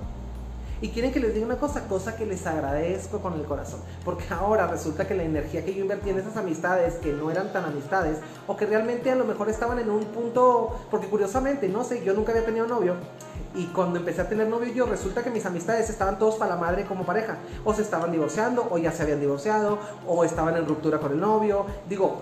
Y 0.86 0.90
quieren 0.90 1.10
que 1.10 1.18
les 1.18 1.34
diga 1.34 1.44
una 1.44 1.58
cosa, 1.58 1.88
cosa 1.88 2.14
que 2.14 2.24
les 2.24 2.46
agradezco 2.46 3.18
con 3.18 3.32
el 3.32 3.42
corazón. 3.42 3.80
Porque 4.04 4.22
ahora 4.32 4.68
resulta 4.68 5.04
que 5.04 5.16
la 5.16 5.24
energía 5.24 5.64
que 5.64 5.74
yo 5.74 5.80
invertí 5.80 6.10
en 6.10 6.20
esas 6.20 6.36
amistades, 6.36 6.94
que 6.94 7.12
no 7.12 7.28
eran 7.28 7.52
tan 7.52 7.64
amistades, 7.64 8.18
o 8.46 8.56
que 8.56 8.66
realmente 8.66 9.10
a 9.10 9.16
lo 9.16 9.24
mejor 9.24 9.48
estaban 9.48 9.80
en 9.80 9.90
un 9.90 10.04
punto, 10.04 10.78
porque 10.88 11.08
curiosamente, 11.08 11.68
no 11.68 11.82
sé, 11.82 12.04
yo 12.04 12.14
nunca 12.14 12.30
había 12.30 12.44
tenido 12.44 12.68
novio. 12.68 12.94
Y 13.56 13.64
cuando 13.66 13.98
empecé 13.98 14.20
a 14.20 14.28
tener 14.28 14.46
novio 14.46 14.72
yo, 14.72 14.86
resulta 14.86 15.24
que 15.24 15.30
mis 15.30 15.44
amistades 15.44 15.90
estaban 15.90 16.20
todos 16.20 16.36
para 16.36 16.54
la 16.54 16.60
madre 16.60 16.84
como 16.84 17.04
pareja. 17.04 17.38
O 17.64 17.74
se 17.74 17.82
estaban 17.82 18.12
divorciando, 18.12 18.68
o 18.70 18.78
ya 18.78 18.92
se 18.92 19.02
habían 19.02 19.18
divorciado, 19.18 19.80
o 20.06 20.22
estaban 20.22 20.56
en 20.56 20.68
ruptura 20.68 21.00
con 21.00 21.10
el 21.10 21.18
novio. 21.18 21.66
Digo, 21.88 22.18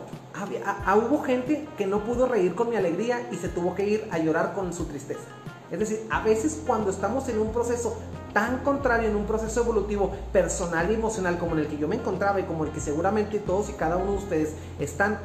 hubo 1.07 1.23
gente 1.23 1.69
que 1.77 1.85
no 1.85 2.03
pudo 2.03 2.29
reír 2.29 2.55
con 2.55 2.71
mi 2.71 2.77
alegría 2.77 3.29
y 3.31 3.37
se 3.37 3.51
tuvo 3.51 3.75
que 3.75 3.87
ir 3.87 4.09
a 4.11 4.17
llorar 4.17 4.55
con 4.55 4.73
su 4.73 4.87
tristeza. 4.87 5.29
Es 5.71 5.81
decir, 5.81 6.07
a 6.11 6.23
veces 6.23 6.63
cuando 6.67 6.91
estamos 6.91 7.29
en 7.29 7.39
un 7.41 7.53
proceso 7.53 7.97
tan 8.35 8.59
contrario, 8.59 9.09
en 9.09 9.17
un 9.17 9.25
proceso 9.25 9.63
evolutivo 9.63 10.13
personal 10.33 10.91
y 10.91 10.95
emocional 10.95 11.39
como 11.39 11.53
en 11.53 11.61
el 11.61 11.69
que 11.69 11.79
yo 11.79 11.89
me 11.89 11.97
encontraba 11.97 12.39
y 12.41 12.43
como 12.43 12.65
el 12.65 12.71
que 12.73 12.81
seguramente 12.81 13.39
todos 13.39 13.71
y 13.71 13.73
cada 13.73 13.97
uno 13.97 14.13
de 14.13 14.19
ustedes 14.19 14.55
están, 14.79 15.19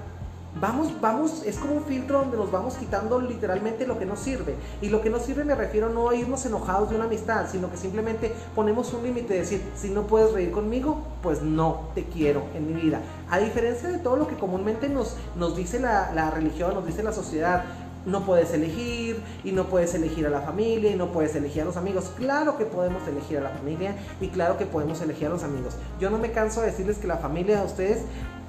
Vamos, 0.60 1.00
vamos, 1.00 1.44
es 1.46 1.58
como 1.58 1.76
un 1.76 1.84
filtro 1.84 2.20
donde 2.20 2.36
nos 2.36 2.52
vamos 2.52 2.74
quitando 2.74 3.22
literalmente 3.22 3.86
lo 3.86 4.00
que 4.00 4.06
no 4.06 4.16
sirve. 4.16 4.56
Y 4.82 4.90
lo 4.90 5.00
que 5.00 5.12
no 5.12 5.20
sirve 5.20 5.46
me 5.46 5.54
refiero 5.54 5.90
no 5.90 6.10
a 6.10 6.16
irnos 6.16 6.44
enojados 6.46 6.90
de 6.90 6.96
una 6.96 7.06
amistad, 7.06 7.46
sino 7.50 7.70
que 7.70 7.78
simplemente 7.78 8.34
ponemos 8.56 8.92
un 8.94 9.04
límite 9.04 9.36
de 9.36 9.42
decir, 9.42 9.62
si 9.76 9.90
no 9.90 10.08
puedes 10.08 10.34
reír 10.34 10.52
conmigo, 10.52 11.04
pues 11.22 11.44
no 11.44 11.90
te 11.94 12.04
quiero 12.06 12.44
en 12.56 12.74
mi 12.74 12.82
vida. 12.82 13.00
A 13.30 13.38
diferencia 13.38 13.90
de 13.90 14.00
todo 14.00 14.16
lo 14.16 14.28
que 14.28 14.36
comúnmente 14.38 14.90
nos, 14.90 15.16
nos 15.36 15.56
dice 15.56 15.80
la, 15.80 16.12
la 16.14 16.32
religión, 16.32 16.74
nos 16.74 16.86
dice 16.86 17.04
la 17.04 17.14
sociedad, 17.14 17.64
no 18.06 18.26
puedes 18.26 18.54
elegir 18.54 19.22
y 19.44 19.52
no 19.52 19.66
puedes 19.66 19.94
elegir 19.94 20.26
a 20.26 20.30
la 20.30 20.42
familia 20.42 20.92
y 20.92 20.96
no 20.96 21.12
puedes 21.12 21.36
elegir 21.36 21.64
a 21.64 21.66
los 21.66 21.78
amigos. 21.78 22.12
Claro 22.18 22.58
que 22.58 22.66
podemos 22.66 23.08
elegir 23.08 23.38
a 23.40 23.42
la 23.42 23.50
familia 23.50 23.96
y 24.22 24.28
claro 24.28 24.58
que 24.58 24.66
podemos 24.66 25.02
elegir 25.02 25.28
a 25.28 25.30
los 25.30 25.44
amigos. 25.44 25.76
Yo 26.00 26.10
no 26.10 26.18
me 26.18 26.32
canso 26.32 26.62
de 26.62 26.68
decirles 26.68 26.98
que 26.98 27.08
la 27.08 27.18
familia 27.18 27.60
de 27.60 27.66
ustedes 27.66 28.00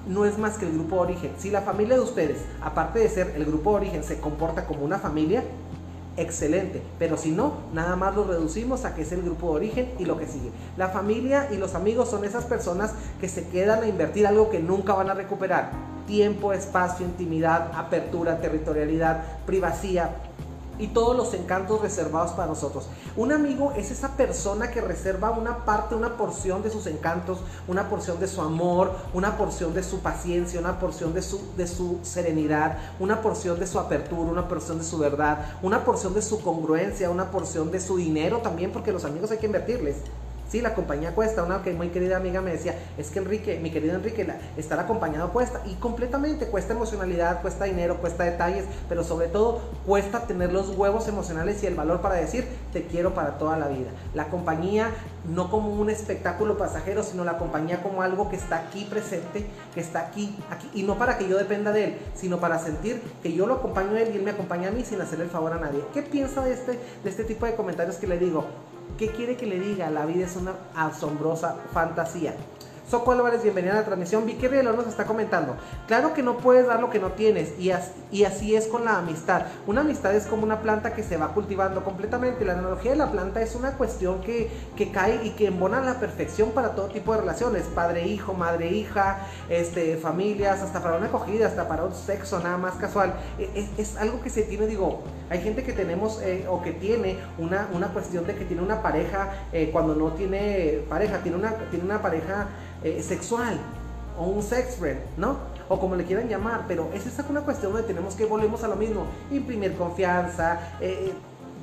no 0.06 0.24
es 0.24 0.38
más 0.38 0.56
que 0.56 0.66
el 0.66 0.72
grupo 0.72 0.96
de 0.96 1.02
origen. 1.02 1.32
Si 1.38 1.50
la 1.50 1.62
familia 1.62 1.96
de 1.96 2.00
ustedes, 2.00 2.38
aparte 2.62 3.00
de 3.00 3.08
ser 3.08 3.32
el 3.36 3.44
grupo 3.44 3.70
de 3.70 3.76
origen, 3.76 4.04
se 4.04 4.18
comporta 4.18 4.66
como 4.66 4.84
una 4.84 4.98
familia, 4.98 5.44
excelente. 6.16 6.82
Pero 6.98 7.16
si 7.16 7.30
no, 7.30 7.54
nada 7.72 7.96
más 7.96 8.14
lo 8.14 8.24
reducimos 8.24 8.84
a 8.84 8.94
que 8.94 9.02
es 9.02 9.12
el 9.12 9.22
grupo 9.22 9.50
de 9.50 9.56
origen 9.56 9.90
y 9.98 10.04
lo 10.04 10.18
que 10.18 10.26
sigue. 10.26 10.50
La 10.76 10.88
familia 10.88 11.48
y 11.52 11.56
los 11.56 11.74
amigos 11.74 12.08
son 12.10 12.24
esas 12.24 12.44
personas 12.44 12.92
que 13.20 13.28
se 13.28 13.48
quedan 13.48 13.82
a 13.82 13.88
invertir 13.88 14.26
algo 14.26 14.50
que 14.50 14.60
nunca 14.60 14.94
van 14.94 15.10
a 15.10 15.14
recuperar. 15.14 15.70
Tiempo, 16.10 16.52
espacio, 16.52 17.06
intimidad, 17.06 17.70
apertura, 17.72 18.40
territorialidad, 18.40 19.22
privacidad 19.46 20.10
y 20.76 20.88
todos 20.88 21.16
los 21.16 21.32
encantos 21.34 21.80
reservados 21.80 22.32
para 22.32 22.48
nosotros. 22.48 22.88
Un 23.16 23.30
amigo 23.30 23.72
es 23.76 23.92
esa 23.92 24.16
persona 24.16 24.72
que 24.72 24.80
reserva 24.80 25.30
una 25.30 25.64
parte, 25.64 25.94
una 25.94 26.16
porción 26.16 26.64
de 26.64 26.70
sus 26.70 26.88
encantos, 26.88 27.38
una 27.68 27.88
porción 27.88 28.18
de 28.18 28.26
su 28.26 28.40
amor, 28.40 28.92
una 29.14 29.38
porción 29.38 29.72
de 29.72 29.84
su 29.84 30.00
paciencia, 30.00 30.58
una 30.58 30.80
porción 30.80 31.14
de 31.14 31.22
su, 31.22 31.40
de 31.56 31.68
su 31.68 32.00
serenidad, 32.02 32.78
una 32.98 33.22
porción 33.22 33.60
de 33.60 33.68
su 33.68 33.78
apertura, 33.78 34.32
una 34.32 34.48
porción 34.48 34.78
de 34.78 34.84
su 34.84 34.98
verdad, 34.98 35.58
una 35.62 35.84
porción 35.84 36.12
de 36.12 36.22
su 36.22 36.40
congruencia, 36.40 37.08
una 37.08 37.30
porción 37.30 37.70
de 37.70 37.78
su 37.78 37.98
dinero 37.98 38.38
también, 38.38 38.72
porque 38.72 38.90
los 38.90 39.04
amigos 39.04 39.30
hay 39.30 39.38
que 39.38 39.46
invertirles. 39.46 39.98
Sí, 40.50 40.60
la 40.60 40.74
compañía 40.74 41.14
cuesta. 41.14 41.44
Una 41.44 41.62
que 41.62 41.72
muy 41.72 41.90
querida 41.90 42.16
amiga 42.16 42.40
me 42.40 42.50
decía, 42.50 42.74
es 42.98 43.10
que 43.10 43.20
Enrique, 43.20 43.60
mi 43.60 43.70
querido 43.70 43.94
Enrique, 43.94 44.26
estar 44.56 44.80
acompañado 44.80 45.32
cuesta. 45.32 45.62
Y 45.64 45.74
completamente 45.74 46.46
cuesta 46.46 46.72
emocionalidad, 46.72 47.40
cuesta 47.40 47.66
dinero, 47.66 47.98
cuesta 47.98 48.24
detalles, 48.24 48.64
pero 48.88 49.04
sobre 49.04 49.28
todo 49.28 49.60
cuesta 49.86 50.26
tener 50.26 50.52
los 50.52 50.76
huevos 50.76 51.06
emocionales 51.06 51.62
y 51.62 51.66
el 51.68 51.76
valor 51.76 52.00
para 52.00 52.16
decir, 52.16 52.48
te 52.72 52.82
quiero 52.82 53.14
para 53.14 53.38
toda 53.38 53.56
la 53.56 53.68
vida. 53.68 53.90
La 54.12 54.26
compañía 54.26 54.90
no 55.32 55.50
como 55.50 55.72
un 55.72 55.88
espectáculo 55.88 56.58
pasajero, 56.58 57.04
sino 57.04 57.24
la 57.24 57.38
compañía 57.38 57.80
como 57.80 58.02
algo 58.02 58.28
que 58.28 58.36
está 58.36 58.56
aquí 58.56 58.86
presente, 58.90 59.46
que 59.72 59.80
está 59.80 60.00
aquí, 60.00 60.36
aquí, 60.50 60.68
y 60.74 60.82
no 60.82 60.98
para 60.98 61.16
que 61.16 61.28
yo 61.28 61.38
dependa 61.38 61.70
de 61.70 61.84
él, 61.84 61.98
sino 62.16 62.40
para 62.40 62.58
sentir 62.58 63.00
que 63.22 63.32
yo 63.32 63.46
lo 63.46 63.54
acompaño 63.54 63.94
a 63.94 64.00
él 64.00 64.10
y 64.12 64.16
él 64.16 64.24
me 64.24 64.32
acompaña 64.32 64.68
a 64.68 64.72
mí 64.72 64.84
sin 64.84 65.00
hacerle 65.00 65.26
el 65.26 65.30
favor 65.30 65.52
a 65.52 65.60
nadie. 65.60 65.84
¿Qué 65.94 66.02
piensa 66.02 66.42
de 66.42 66.54
este, 66.54 66.72
de 66.72 67.10
este 67.10 67.22
tipo 67.22 67.46
de 67.46 67.54
comentarios 67.54 67.96
que 67.96 68.08
le 68.08 68.18
digo? 68.18 68.46
¿Qué 68.98 69.08
quiere 69.08 69.36
que 69.36 69.46
le 69.46 69.58
diga? 69.58 69.90
La 69.90 70.06
vida 70.06 70.26
es 70.26 70.36
una 70.36 70.54
asombrosa 70.74 71.56
fantasía. 71.72 72.34
Soco 72.90 73.12
Álvarez, 73.12 73.44
bienvenida 73.44 73.74
a 73.74 73.76
la 73.76 73.84
transmisión. 73.84 74.26
Vicky 74.26 74.48
Rielón 74.48 74.74
nos 74.74 74.88
está 74.88 75.04
comentando. 75.04 75.54
Claro 75.86 76.12
que 76.12 76.24
no 76.24 76.38
puedes 76.38 76.66
dar 76.66 76.80
lo 76.80 76.90
que 76.90 76.98
no 76.98 77.12
tienes 77.12 77.56
y, 77.56 77.70
así 77.70 78.56
es 78.56 78.66
con 78.66 78.84
la 78.84 78.98
amistad. 78.98 79.42
Una 79.68 79.82
amistad 79.82 80.12
es 80.12 80.26
como 80.26 80.42
una 80.42 80.60
planta 80.60 80.92
que 80.92 81.04
se 81.04 81.16
va 81.16 81.32
cultivando 81.32 81.84
completamente. 81.84 82.44
La 82.44 82.54
analogía 82.54 82.90
de 82.90 82.96
la 82.96 83.12
planta 83.12 83.42
es 83.42 83.54
una 83.54 83.74
cuestión 83.74 84.20
que, 84.22 84.50
cae 84.92 85.20
y 85.24 85.30
que 85.30 85.46
embona 85.46 85.80
la 85.80 86.00
perfección 86.00 86.50
para 86.50 86.74
todo 86.74 86.88
tipo 86.88 87.12
de 87.12 87.20
relaciones. 87.20 87.66
Padre-hijo, 87.66 88.34
madre-hija, 88.34 89.20
este, 89.48 89.96
familias, 89.96 90.60
hasta 90.60 90.82
para 90.82 90.96
una 90.96 91.06
acogida, 91.06 91.46
hasta 91.46 91.68
para 91.68 91.84
un 91.84 91.94
sexo 91.94 92.40
nada 92.40 92.56
más 92.56 92.74
casual. 92.74 93.14
E, 93.38 93.68
es, 93.78 93.96
algo 93.98 94.20
que 94.20 94.30
se 94.30 94.42
tiene, 94.42 94.66
digo, 94.66 95.04
hay 95.30 95.40
gente 95.42 95.62
que 95.62 95.72
tenemos 95.72 96.20
eh, 96.22 96.44
o 96.50 96.60
que 96.60 96.72
tiene 96.72 97.18
una, 97.38 97.68
cuestión 97.92 98.26
de 98.26 98.34
que 98.34 98.44
tiene 98.44 98.64
una 98.64 98.82
pareja 98.82 99.28
eh, 99.52 99.70
cuando 99.72 99.94
no 99.94 100.08
tiene 100.14 100.82
pareja, 100.88 101.18
tiene 101.18 101.36
una 101.84 102.02
pareja 102.02 102.48
eh, 102.82 103.02
sexual 103.02 103.58
o 104.18 104.24
un 104.24 104.42
sex 104.42 104.76
friend, 104.76 105.00
¿no? 105.16 105.36
O 105.68 105.78
como 105.78 105.96
le 105.96 106.04
quieran 106.04 106.28
llamar, 106.28 106.64
pero 106.66 106.90
es 106.92 107.06
esa 107.06 107.24
una 107.28 107.42
cuestión 107.42 107.72
donde 107.72 107.86
tenemos 107.86 108.14
que 108.14 108.24
volvemos 108.24 108.64
a 108.64 108.68
lo 108.68 108.76
mismo, 108.76 109.04
imprimir 109.30 109.76
confianza, 109.76 110.58
eh, 110.80 111.12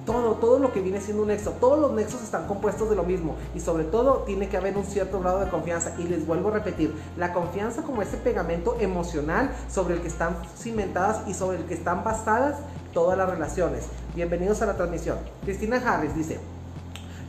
todo, 0.05 0.35
todo 0.35 0.59
lo 0.59 0.71
que 0.71 0.79
viene 0.79 1.01
siendo 1.01 1.23
un 1.23 1.27
nexo, 1.27 1.51
todos 1.59 1.77
los 1.77 1.91
nexos 1.91 2.23
están 2.23 2.47
compuestos 2.47 2.89
de 2.89 2.95
lo 2.95 3.03
mismo 3.03 3.35
y 3.53 3.59
sobre 3.59 3.83
todo 3.83 4.23
tiene 4.25 4.47
que 4.47 4.55
haber 4.55 4.77
un 4.77 4.85
cierto 4.85 5.19
grado 5.19 5.41
de 5.41 5.49
confianza 5.49 5.93
y 5.99 6.03
les 6.03 6.25
vuelvo 6.25 6.47
a 6.47 6.53
repetir, 6.53 6.93
la 7.17 7.33
confianza 7.33 7.81
como 7.81 8.01
ese 8.01 8.15
pegamento 8.15 8.77
emocional 8.79 9.51
sobre 9.69 9.95
el 9.95 10.01
que 10.01 10.07
están 10.07 10.37
cimentadas 10.57 11.27
y 11.27 11.33
sobre 11.33 11.57
el 11.57 11.65
que 11.65 11.73
están 11.73 12.05
basadas 12.05 12.59
todas 12.93 13.17
las 13.17 13.29
relaciones. 13.29 13.87
Bienvenidos 14.15 14.61
a 14.61 14.65
la 14.65 14.77
transmisión. 14.77 15.17
Cristina 15.43 15.81
Harris 15.85 16.15
dice, 16.15 16.39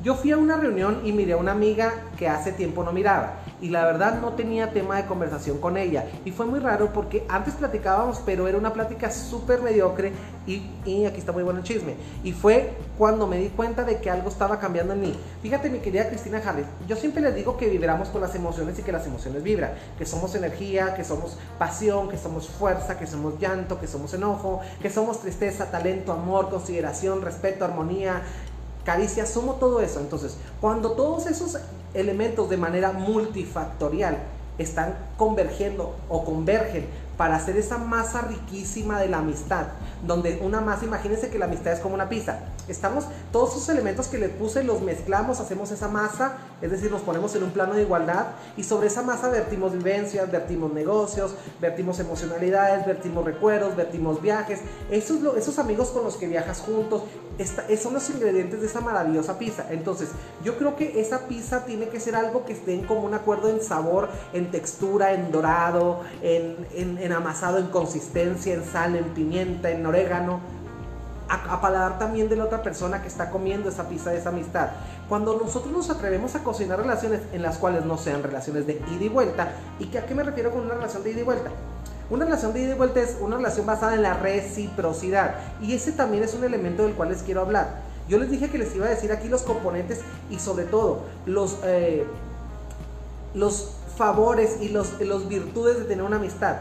yo 0.04 0.14
fui 0.14 0.30
a 0.30 0.38
una 0.38 0.56
reunión 0.56 1.00
y 1.04 1.12
miré 1.12 1.32
a 1.32 1.36
una 1.36 1.50
amiga 1.50 1.92
que 2.16 2.28
hace 2.28 2.52
tiempo 2.52 2.84
no 2.84 2.92
miraba 2.92 3.40
y 3.60 3.70
la 3.70 3.84
verdad 3.84 4.20
no 4.20 4.32
tenía 4.34 4.72
tema 4.72 4.96
de 4.96 5.06
conversación 5.06 5.58
con 5.58 5.76
ella. 5.76 6.06
Y 6.24 6.30
fue 6.30 6.46
muy 6.46 6.60
raro 6.60 6.92
porque 6.92 7.24
antes 7.28 7.54
platicábamos, 7.54 8.22
pero 8.24 8.48
era 8.48 8.58
una 8.58 8.72
plática 8.72 9.10
súper 9.10 9.62
mediocre 9.62 10.12
y, 10.46 11.04
aquí 11.04 11.18
está 11.18 11.32
muy 11.32 11.42
bueno 11.42 11.60
el 11.60 11.64
chisme. 11.64 11.94
Y 12.24 12.32
fue 12.32 12.72
cuando 12.96 13.26
me 13.26 13.38
di 13.38 13.48
cuenta 13.48 13.84
de 13.84 13.98
que 13.98 14.10
algo 14.10 14.28
estaba 14.28 14.58
cambiando 14.58 14.94
en 14.94 15.00
mí. 15.00 15.14
Fíjate 15.42 15.70
mi 15.70 15.78
querida 15.78 16.08
Cristina 16.08 16.40
Harris, 16.44 16.66
yo 16.86 16.96
siempre 16.96 17.22
les 17.22 17.34
digo 17.34 17.56
que 17.56 17.68
vibramos 17.68 18.08
con 18.08 18.20
las 18.20 18.34
emociones 18.34 18.78
y 18.78 18.82
que 18.82 18.92
las 18.92 19.06
emociones 19.06 19.42
vibran, 19.42 19.72
que 19.98 20.06
somos 20.06 20.34
energía, 20.34 20.94
que 20.94 21.04
somos 21.04 21.38
pasión, 21.58 22.08
que 22.08 22.16
somos 22.16 22.48
fuerza, 22.48 22.98
que 22.98 23.06
somos 23.06 23.38
llanto, 23.38 23.78
que 23.78 23.86
somos 23.86 24.14
enojo, 24.14 24.60
que 24.80 24.90
somos 24.90 25.20
tristeza, 25.20 25.70
talento, 25.70 26.12
amor, 26.12 26.48
consideración, 26.48 27.22
respeto, 27.22 27.64
armonía, 27.64 28.22
caricia, 28.88 29.26
somos 29.26 29.60
todo 29.60 29.82
eso. 29.82 30.00
Entonces, 30.00 30.38
cuando 30.62 30.92
todos 30.92 31.26
esos 31.26 31.58
elementos 31.92 32.48
de 32.48 32.56
manera 32.56 32.90
multifactorial 32.90 34.16
están 34.56 34.96
convergiendo 35.18 35.94
o 36.08 36.24
convergen 36.24 36.86
para 37.18 37.36
hacer 37.36 37.56
esa 37.56 37.76
masa 37.76 38.22
riquísima 38.22 39.00
de 39.00 39.08
la 39.08 39.18
amistad, 39.18 39.66
donde 40.06 40.38
una 40.40 40.60
masa, 40.60 40.84
imagínense 40.84 41.28
que 41.28 41.38
la 41.38 41.46
amistad 41.46 41.72
es 41.72 41.80
como 41.80 41.96
una 41.96 42.08
pizza. 42.08 42.38
Estamos, 42.68 43.06
todos 43.32 43.56
esos 43.56 43.68
elementos 43.70 44.06
que 44.06 44.18
le 44.18 44.28
puse 44.28 44.62
los 44.62 44.80
mezclamos, 44.82 45.40
hacemos 45.40 45.72
esa 45.72 45.88
masa, 45.88 46.36
es 46.62 46.70
decir, 46.70 46.90
nos 46.92 47.00
ponemos 47.00 47.34
en 47.34 47.42
un 47.42 47.50
plano 47.50 47.74
de 47.74 47.82
igualdad 47.82 48.26
y 48.56 48.62
sobre 48.62 48.86
esa 48.86 49.02
masa 49.02 49.28
vertimos 49.30 49.72
vivencias, 49.72 50.30
vertimos 50.30 50.72
negocios, 50.72 51.34
vertimos 51.60 51.98
emocionalidades, 51.98 52.86
vertimos 52.86 53.24
recuerdos, 53.24 53.74
vertimos 53.74 54.22
viajes. 54.22 54.60
Esos, 54.90 55.18
esos 55.36 55.58
amigos 55.58 55.88
con 55.88 56.04
los 56.04 56.16
que 56.16 56.28
viajas 56.28 56.60
juntos, 56.60 57.02
son 57.80 57.94
los 57.94 58.10
ingredientes 58.10 58.60
de 58.60 58.66
esa 58.66 58.80
maravillosa 58.80 59.38
pizza. 59.38 59.66
Entonces, 59.70 60.08
yo 60.44 60.58
creo 60.58 60.76
que 60.76 61.00
esa 61.00 61.26
pizza 61.28 61.64
tiene 61.64 61.88
que 61.88 62.00
ser 62.00 62.16
algo 62.16 62.44
que 62.44 62.52
esté 62.52 62.74
en 62.74 62.84
común 62.84 63.14
acuerdo 63.14 63.48
en 63.48 63.62
sabor, 63.62 64.08
en 64.32 64.50
textura, 64.50 65.12
en 65.12 65.30
dorado, 65.30 66.00
en, 66.22 66.66
en, 66.74 67.07
amasado, 67.12 67.58
en 67.58 67.66
consistencia, 67.66 68.54
en 68.54 68.64
sal, 68.64 68.96
en 68.96 69.04
pimienta, 69.14 69.70
en 69.70 69.84
orégano. 69.84 70.40
A, 71.30 71.54
a, 71.54 71.60
paladar 71.60 71.98
también 71.98 72.30
de 72.30 72.36
la 72.36 72.44
otra 72.44 72.62
persona 72.62 73.02
que 73.02 73.08
está 73.08 73.28
comiendo 73.28 73.68
esa 73.68 73.86
pizza 73.86 74.10
de 74.10 74.16
esa 74.16 74.30
amistad. 74.30 74.70
Cuando 75.10 75.38
nosotros 75.38 75.70
nos 75.70 75.90
atrevemos 75.90 76.34
a 76.34 76.42
cocinar 76.42 76.78
relaciones 76.78 77.20
en 77.34 77.42
las 77.42 77.58
cuales 77.58 77.84
no 77.84 77.98
sean 77.98 78.22
relaciones 78.22 78.66
de 78.66 78.80
ida 78.94 79.04
y 79.04 79.08
vuelta, 79.10 79.52
¿y 79.78 79.86
que, 79.86 79.98
a 79.98 80.06
qué 80.06 80.14
me 80.14 80.22
refiero 80.22 80.50
con 80.50 80.62
una 80.62 80.74
relación 80.74 81.02
de 81.02 81.10
ida 81.10 81.20
y 81.20 81.24
vuelta? 81.24 81.50
Una 82.10 82.24
relación 82.24 82.54
de 82.54 82.62
ida 82.62 82.74
y 82.74 82.78
vuelta 82.78 83.00
es 83.00 83.18
una 83.20 83.36
relación 83.36 83.66
basada 83.66 83.94
en 83.94 84.02
la 84.02 84.14
reciprocidad. 84.14 85.34
Y 85.60 85.74
ese 85.74 85.92
también 85.92 86.24
es 86.24 86.32
un 86.32 86.44
elemento 86.44 86.84
del 86.84 86.94
cual 86.94 87.10
les 87.10 87.22
quiero 87.22 87.42
hablar. 87.42 87.82
Yo 88.08 88.16
les 88.18 88.30
dije 88.30 88.48
que 88.48 88.56
les 88.56 88.74
iba 88.74 88.86
a 88.86 88.88
decir 88.88 89.12
aquí 89.12 89.28
los 89.28 89.42
componentes 89.42 90.00
y 90.30 90.38
sobre 90.38 90.64
todo 90.64 91.00
los, 91.26 91.58
eh, 91.64 92.06
los 93.34 93.74
favores 93.96 94.56
y 94.62 94.70
los, 94.70 94.98
los 95.00 95.28
virtudes 95.28 95.78
de 95.78 95.84
tener 95.84 96.04
una 96.04 96.16
amistad. 96.16 96.56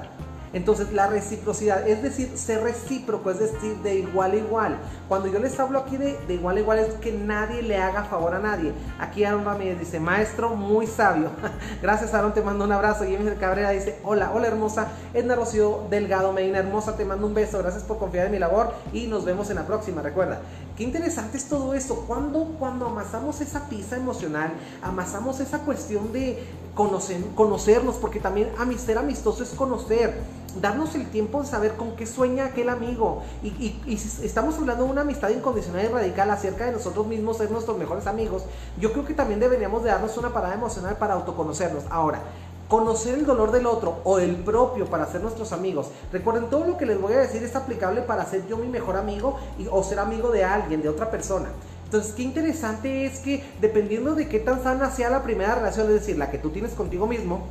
Entonces, 0.58 0.92
la 0.92 1.06
reciprocidad, 1.06 1.88
es 1.88 2.02
decir, 2.02 2.32
ser 2.36 2.64
recíproco, 2.64 3.30
es 3.30 3.40
decir, 3.40 3.76
de 3.84 4.00
igual 4.00 4.32
a 4.32 4.36
igual. 4.36 4.78
Cuando 5.08 5.28
yo 5.28 5.38
les 5.38 5.60
hablo 5.60 5.78
aquí 5.78 5.98
de, 5.98 6.18
de 6.28 6.34
igual 6.34 6.58
a 6.58 6.60
igual 6.60 6.80
es 6.80 6.96
que 6.96 7.12
nadie 7.12 7.62
le 7.62 7.78
haga 7.78 8.04
favor 8.06 8.34
a 8.34 8.40
nadie. 8.40 8.74
Aquí 9.00 9.24
Aaron 9.24 9.46
Ramírez 9.46 9.80
dice, 9.80 10.00
maestro 10.00 10.56
muy 10.56 10.88
sabio. 10.88 11.30
Gracias 11.82 12.16
Aaron, 12.16 12.34
te 12.34 12.42
mando 12.42 12.66
un 12.66 12.72
abrazo. 12.72 13.06
Y 13.06 13.16
Cabrera 13.40 13.70
dice, 13.70 14.00
hola, 14.04 14.32
hola 14.34 14.48
hermosa. 14.48 14.88
Edna 15.14 15.36
Rocío 15.36 15.84
Delgado 15.92 16.34
Medina, 16.34 16.58
hermosa, 16.58 16.98
te 16.98 17.06
mando 17.06 17.28
un 17.28 17.36
beso. 17.36 17.60
Gracias 17.60 17.84
por 17.84 18.00
confiar 18.00 18.26
en 18.26 18.32
mi 18.32 18.40
labor 18.40 18.74
y 18.94 19.06
nos 19.06 19.26
vemos 19.26 19.52
en 19.52 19.58
la 19.58 19.68
próxima. 19.68 20.02
Recuerda, 20.02 20.42
qué 20.78 20.84
interesante 20.84 21.38
es 21.38 21.50
todo 21.50 21.74
esto. 21.74 22.06
Cuando, 22.08 22.46
cuando 22.60 22.86
amasamos 22.86 23.42
esa 23.42 23.68
pizza 23.68 23.98
emocional, 23.98 24.54
amasamos 24.82 25.40
esa 25.40 25.60
cuestión 25.60 26.14
de 26.14 26.44
conocer, 26.76 27.22
conocernos, 27.36 27.96
porque 27.96 28.20
también 28.20 28.50
ser 28.78 29.00
amistoso 29.00 29.44
es 29.44 29.50
conocer 29.50 30.22
darnos 30.62 30.96
el 30.96 31.08
tiempo 31.08 31.42
de 31.42 31.48
saber 31.48 31.76
con 31.76 31.96
qué 31.96 32.06
sueña 32.06 32.46
aquel 32.46 32.70
amigo. 32.70 33.24
Y, 33.44 33.80
y, 33.86 33.98
si 33.98 34.26
estamos 34.26 34.56
hablando 34.58 34.86
de 34.86 34.92
una 34.92 35.02
amistad 35.02 35.30
incondicional 35.30 35.86
y 35.86 35.88
radical 35.88 36.30
acerca 36.32 36.66
de 36.66 36.72
nosotros 36.72 37.06
mismos, 37.08 37.38
ser 37.38 37.52
nuestros 37.52 37.78
mejores 37.78 38.08
amigos, 38.08 38.44
yo 38.80 38.92
creo 38.92 39.06
que 39.06 39.14
también 39.14 39.40
deberíamos 39.40 39.84
de 39.84 39.90
darnos 39.90 40.18
una 40.18 40.34
parada 40.34 40.56
emocional 40.56 40.98
para 40.98 41.16
autoconocernos. 41.16 41.84
Ahora, 41.90 42.22
conocer 42.68 43.16
el 43.16 43.26
dolor 43.26 43.52
del 43.52 43.66
otro 43.66 44.00
o 44.04 44.20
el 44.20 44.36
propio 44.36 44.86
para 44.88 45.06
ser 45.06 45.22
nuestros 45.22 45.52
amigos. 45.54 45.88
Recuerden, 46.12 46.50
todo 46.50 46.66
lo 46.66 46.78
que 46.78 46.86
les 46.86 47.00
voy 47.00 47.14
a 47.14 47.20
decir 47.20 47.44
es 47.44 47.56
aplicable 47.56 48.02
para 48.02 48.26
ser 48.26 48.48
yo 48.48 48.58
mi 48.58 48.68
mejor 48.68 48.98
amigo 48.98 49.40
y, 49.58 49.68
o 49.70 49.84
ser 49.84 50.00
amigo 50.00 50.32
de 50.32 50.44
alguien, 50.44 50.82
de 50.82 50.90
otra 50.90 51.10
persona. 51.10 51.50
Entonces, 51.86 52.14
qué 52.14 52.24
interesante 52.24 53.06
es 53.06 53.20
que 53.20 53.44
dependiendo 53.62 54.14
de 54.14 54.28
qué 54.28 54.40
tan 54.40 54.62
sana 54.62 54.92
sea 54.92 55.10
la 55.10 55.24
primera 55.24 55.56
relación, 55.56 55.88
es 55.88 55.94
decir, 55.94 56.18
la 56.18 56.30
que 56.30 56.38
tú 56.38 56.50
tienes 56.50 56.74
contigo 56.74 57.08
mismo, 57.08 57.46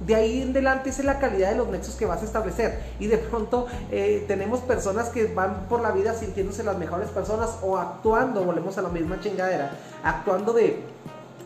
de 0.00 0.14
ahí 0.14 0.42
en 0.42 0.50
adelante 0.50 0.90
es 0.90 1.02
la 1.04 1.18
calidad 1.18 1.50
de 1.50 1.56
los 1.56 1.68
nexos 1.68 1.94
que 1.94 2.06
vas 2.06 2.22
a 2.22 2.24
establecer. 2.24 2.80
Y 2.98 3.06
de 3.06 3.18
pronto 3.18 3.66
eh, 3.90 4.24
tenemos 4.28 4.60
personas 4.60 5.08
que 5.08 5.26
van 5.26 5.66
por 5.68 5.80
la 5.80 5.90
vida 5.92 6.14
sintiéndose 6.14 6.64
las 6.64 6.76
mejores 6.78 7.08
personas 7.08 7.56
o 7.62 7.78
actuando, 7.78 8.44
volvemos 8.44 8.76
a 8.76 8.82
la 8.82 8.88
misma 8.90 9.20
chingadera, 9.20 9.72
actuando 10.02 10.52
de 10.52 10.82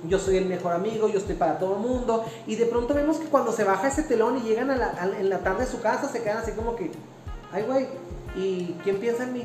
yo 0.09 0.19
soy 0.19 0.37
el 0.37 0.47
mejor 0.47 0.73
amigo, 0.73 1.09
yo 1.09 1.19
estoy 1.19 1.37
para 1.37 1.59
todo 1.59 1.77
el 1.77 1.81
mundo. 1.81 2.25
Y 2.47 2.57
de 2.57 2.67
pronto 2.67 2.95
vemos 2.95 3.19
que 3.19 3.27
cuando 3.27 3.53
se 3.53 3.65
baja 3.65 3.89
ese 3.89 4.03
telón 4.03 4.39
y 4.39 4.43
llegan 4.43 4.71
a 4.71 4.77
la, 4.77 5.11
en 5.19 5.29
la 5.29 5.39
tarde 5.41 5.65
a 5.65 5.67
su 5.67 5.81
casa, 5.81 6.09
se 6.09 6.23
quedan 6.23 6.39
así 6.39 6.53
como 6.53 6.77
que, 6.77 6.91
ay 7.53 7.65
güey, 7.65 7.89
¿y 8.37 8.77
quién 8.83 8.99
piensa 8.99 9.25
en 9.25 9.33
mí? 9.33 9.45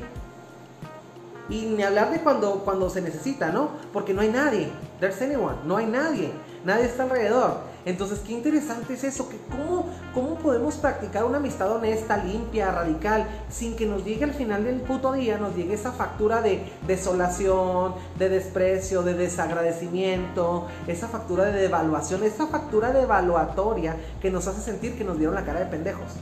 Y 1.48 1.66
ni 1.66 1.82
hablar 1.82 2.10
de 2.12 2.20
cuando, 2.20 2.60
cuando 2.64 2.88
se 2.88 3.00
necesita, 3.00 3.50
¿no? 3.50 3.70
Porque 3.92 4.14
no 4.14 4.20
hay 4.20 4.28
nadie. 4.28 4.70
There's 5.00 5.20
anyone. 5.20 5.56
No 5.64 5.78
hay 5.78 5.86
nadie. 5.86 6.30
Nadie 6.64 6.84
está 6.84 7.02
alrededor. 7.02 7.69
Entonces, 7.84 8.20
qué 8.20 8.32
interesante 8.32 8.94
es 8.94 9.04
eso, 9.04 9.28
que 9.28 9.36
cómo, 9.50 9.86
cómo 10.14 10.36
podemos 10.36 10.76
practicar 10.76 11.24
una 11.24 11.38
amistad 11.38 11.70
honesta, 11.72 12.16
limpia, 12.18 12.70
radical, 12.70 13.26
sin 13.48 13.76
que 13.76 13.86
nos 13.86 14.04
llegue 14.04 14.24
al 14.24 14.34
final 14.34 14.64
del 14.64 14.80
puto 14.80 15.12
día, 15.12 15.38
nos 15.38 15.54
llegue 15.56 15.74
esa 15.74 15.92
factura 15.92 16.42
de 16.42 16.62
desolación, 16.86 17.94
de 18.18 18.28
desprecio, 18.28 19.02
de 19.02 19.14
desagradecimiento, 19.14 20.66
esa 20.86 21.08
factura 21.08 21.44
de 21.46 21.60
devaluación, 21.60 22.22
esa 22.24 22.46
factura 22.46 22.92
de 22.92 23.02
evaluatoria 23.02 23.96
que 24.20 24.30
nos 24.30 24.46
hace 24.46 24.60
sentir 24.60 24.96
que 24.96 25.04
nos 25.04 25.18
dieron 25.18 25.34
la 25.34 25.44
cara 25.44 25.60
de 25.60 25.66
pendejos. 25.66 26.16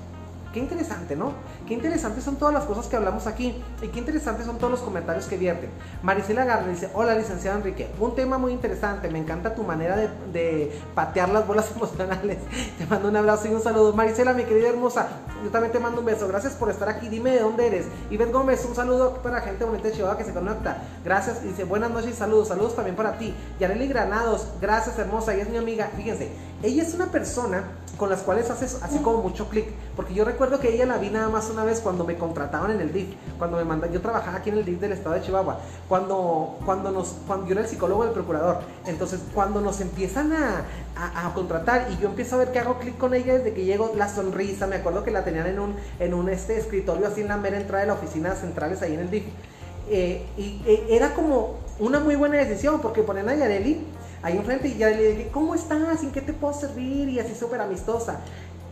Qué 0.53 0.61
interesante, 0.61 1.15
¿no? 1.15 1.33
Qué 1.67 1.75
interesantes 1.75 2.25
son 2.25 2.37
todas 2.37 2.55
las 2.55 2.65
cosas 2.65 2.87
que 2.87 2.97
hablamos 2.97 3.27
aquí 3.27 3.63
y 3.83 3.89
qué 3.89 3.99
interesantes 3.99 4.47
son 4.47 4.57
todos 4.57 4.71
los 4.71 4.81
comentarios 4.81 5.27
que 5.27 5.37
vierten. 5.37 5.69
Maricela 6.03 6.47
Garner 6.47 6.71
dice, 6.71 6.89
hola 6.95 7.15
licenciado 7.15 7.59
Enrique, 7.59 7.91
un 8.01 8.15
tema 8.15 8.39
muy 8.39 8.53
interesante, 8.53 9.11
me 9.11 9.19
encanta 9.19 9.55
tu 9.55 9.63
manera 9.63 9.97
de, 9.97 10.73
patear 10.95 11.29
las 11.29 11.47
bolas 11.47 11.71
emocionales. 11.77 12.39
Te 12.79 12.87
mando 12.87 13.09
un 13.09 13.17
abrazo 13.17 13.49
y 13.49 13.55
un 13.55 13.63
saludo. 13.63 13.93
Maricela, 13.93 14.33
mi 14.33 14.45
querida 14.45 14.71
hermosa, 14.71 15.09
yo 15.45 15.51
también 15.51 15.71
te 15.71 15.81
mando 15.81 16.01
un 16.01 16.07
beso. 16.07 16.27
Gracias 16.27 16.55
por 16.55 16.71
estar 16.71 16.89
aquí, 16.89 17.09
dime 17.09 17.33
de 17.33 17.41
dónde 17.41 17.67
eres. 17.67 17.87
Y 18.11 18.17
Ben 18.17 18.33
Gómez, 18.33 18.65
un 18.67 18.75
saludo 18.75 19.15
para 19.23 19.37
la 19.37 19.43
gente 19.43 19.65
bonita 19.65 19.89
de 19.89 19.95
Chihuahua 19.95 20.17
que 20.17 20.25
se 20.25 20.33
conecta. 20.33 20.83
Gracias, 21.05 21.43
dice, 21.43 21.65
buenas 21.65 21.91
noches 21.91 22.13
y 22.13 22.15
saludos. 22.15 22.49
Saludos 22.49 22.75
también 22.75 22.97
para 22.97 23.19
ti. 23.19 23.35
Yareli 23.61 23.87
Granados, 23.87 24.49
gracias 24.61 24.99
hermosa, 24.99 25.35
ella 25.35 25.43
es 25.43 25.51
mi 25.51 25.59
amiga. 25.59 25.91
Fíjense, 25.95 26.31
ella 26.63 26.83
es 26.83 26.95
una 26.95 27.07
persona 27.07 27.65
con 27.97 28.09
las 28.09 28.21
cuales 28.21 28.49
haces 28.49 28.79
así 28.83 28.99
como 28.99 29.23
mucho 29.23 29.49
clic. 29.49 29.67
Porque 29.97 30.15
yo 30.15 30.25
recuerdo 30.25 30.61
que 30.61 30.73
ella 30.73 30.87
la 30.87 30.99
vi 30.99 31.11
nada 31.11 31.29
más 31.29 31.51
una 31.51 31.65
vez 31.65 31.81
cuando 31.81 32.05
me 32.05 32.17
contrataban 32.17 32.71
en 32.71 32.81
el 32.81 32.93
DIF, 32.93 33.09
cuando 33.37 33.57
me 33.57 33.65
mandan, 33.65 33.93
yo 33.93 34.01
trabajaba 34.01 34.39
aquí 34.39 34.51
en 34.51 34.59
el 34.59 34.65
DIF 34.65 34.81
del 34.81 34.93
estado 34.93 35.17
de 35.17 35.23
Chihuahua, 35.23 35.59
cuando, 35.89 36.59
cuando 36.65 36.91
nos, 36.91 37.17
cuando 37.27 37.47
yo 37.47 37.53
era 37.53 37.63
el 37.63 37.69
psicólogo 37.69 38.05
del 38.05 38.13
procurador. 38.13 38.61
Entonces, 38.87 39.21
cuando 39.35 39.61
nos 39.61 39.81
empiezan 39.81 40.33
a, 40.33 40.65
a, 40.97 41.35
contratar 41.35 41.89
y 41.91 42.01
yo 42.01 42.09
empiezo 42.09 42.37
a 42.37 42.39
ver 42.39 42.53
que 42.53 42.61
hago 42.61 42.79
clic 42.79 42.97
con 42.97 43.15
ella 43.15 43.35
desde 43.35 43.53
que 43.53 43.65
llego, 43.65 43.93
la 43.97 44.09
sonrisa, 44.09 44.67
me 44.67 44.77
acuerdo 44.77 45.03
que 45.03 45.11
la 45.11 45.25
tenían 45.25 45.47
en 45.49 45.59
un, 45.59 45.75
en 45.99 46.15
un 46.15 46.29
este 46.29 46.57
escritorio 46.57 47.09
así 47.09 47.21
en 47.23 47.29
la 47.29 47.37
mera 47.37 47.57
entrada 47.57 47.83
de 47.83 47.89
la 47.89 47.95
oficina 47.95 48.35
centrales 48.35 48.83
ahí 48.83 48.95
en 48.95 49.01
el 49.01 49.11
DIF. 49.11 49.25
Eh, 49.91 50.27
y 50.37 50.63
eh, 50.67 50.87
era 50.91 51.15
como 51.15 51.57
una 51.79 51.99
muy 51.99 52.15
buena 52.17 52.37
decisión 52.37 52.81
porque 52.81 53.03
ponen 53.03 53.29
a 53.29 53.35
Yareli 53.35 53.85
ahí 54.23 54.37
enfrente 54.37 54.69
y 54.69 54.77
ya 54.77 54.91
le 54.91 55.15
dije, 55.15 55.31
¿cómo 55.33 55.55
estás? 55.55 56.03
¿En 56.03 56.11
qué 56.11 56.21
te 56.21 56.33
puedo 56.33 56.55
servir? 56.55 57.09
Y 57.09 57.19
así 57.19 57.35
súper 57.35 57.61
amistosa. 57.61 58.21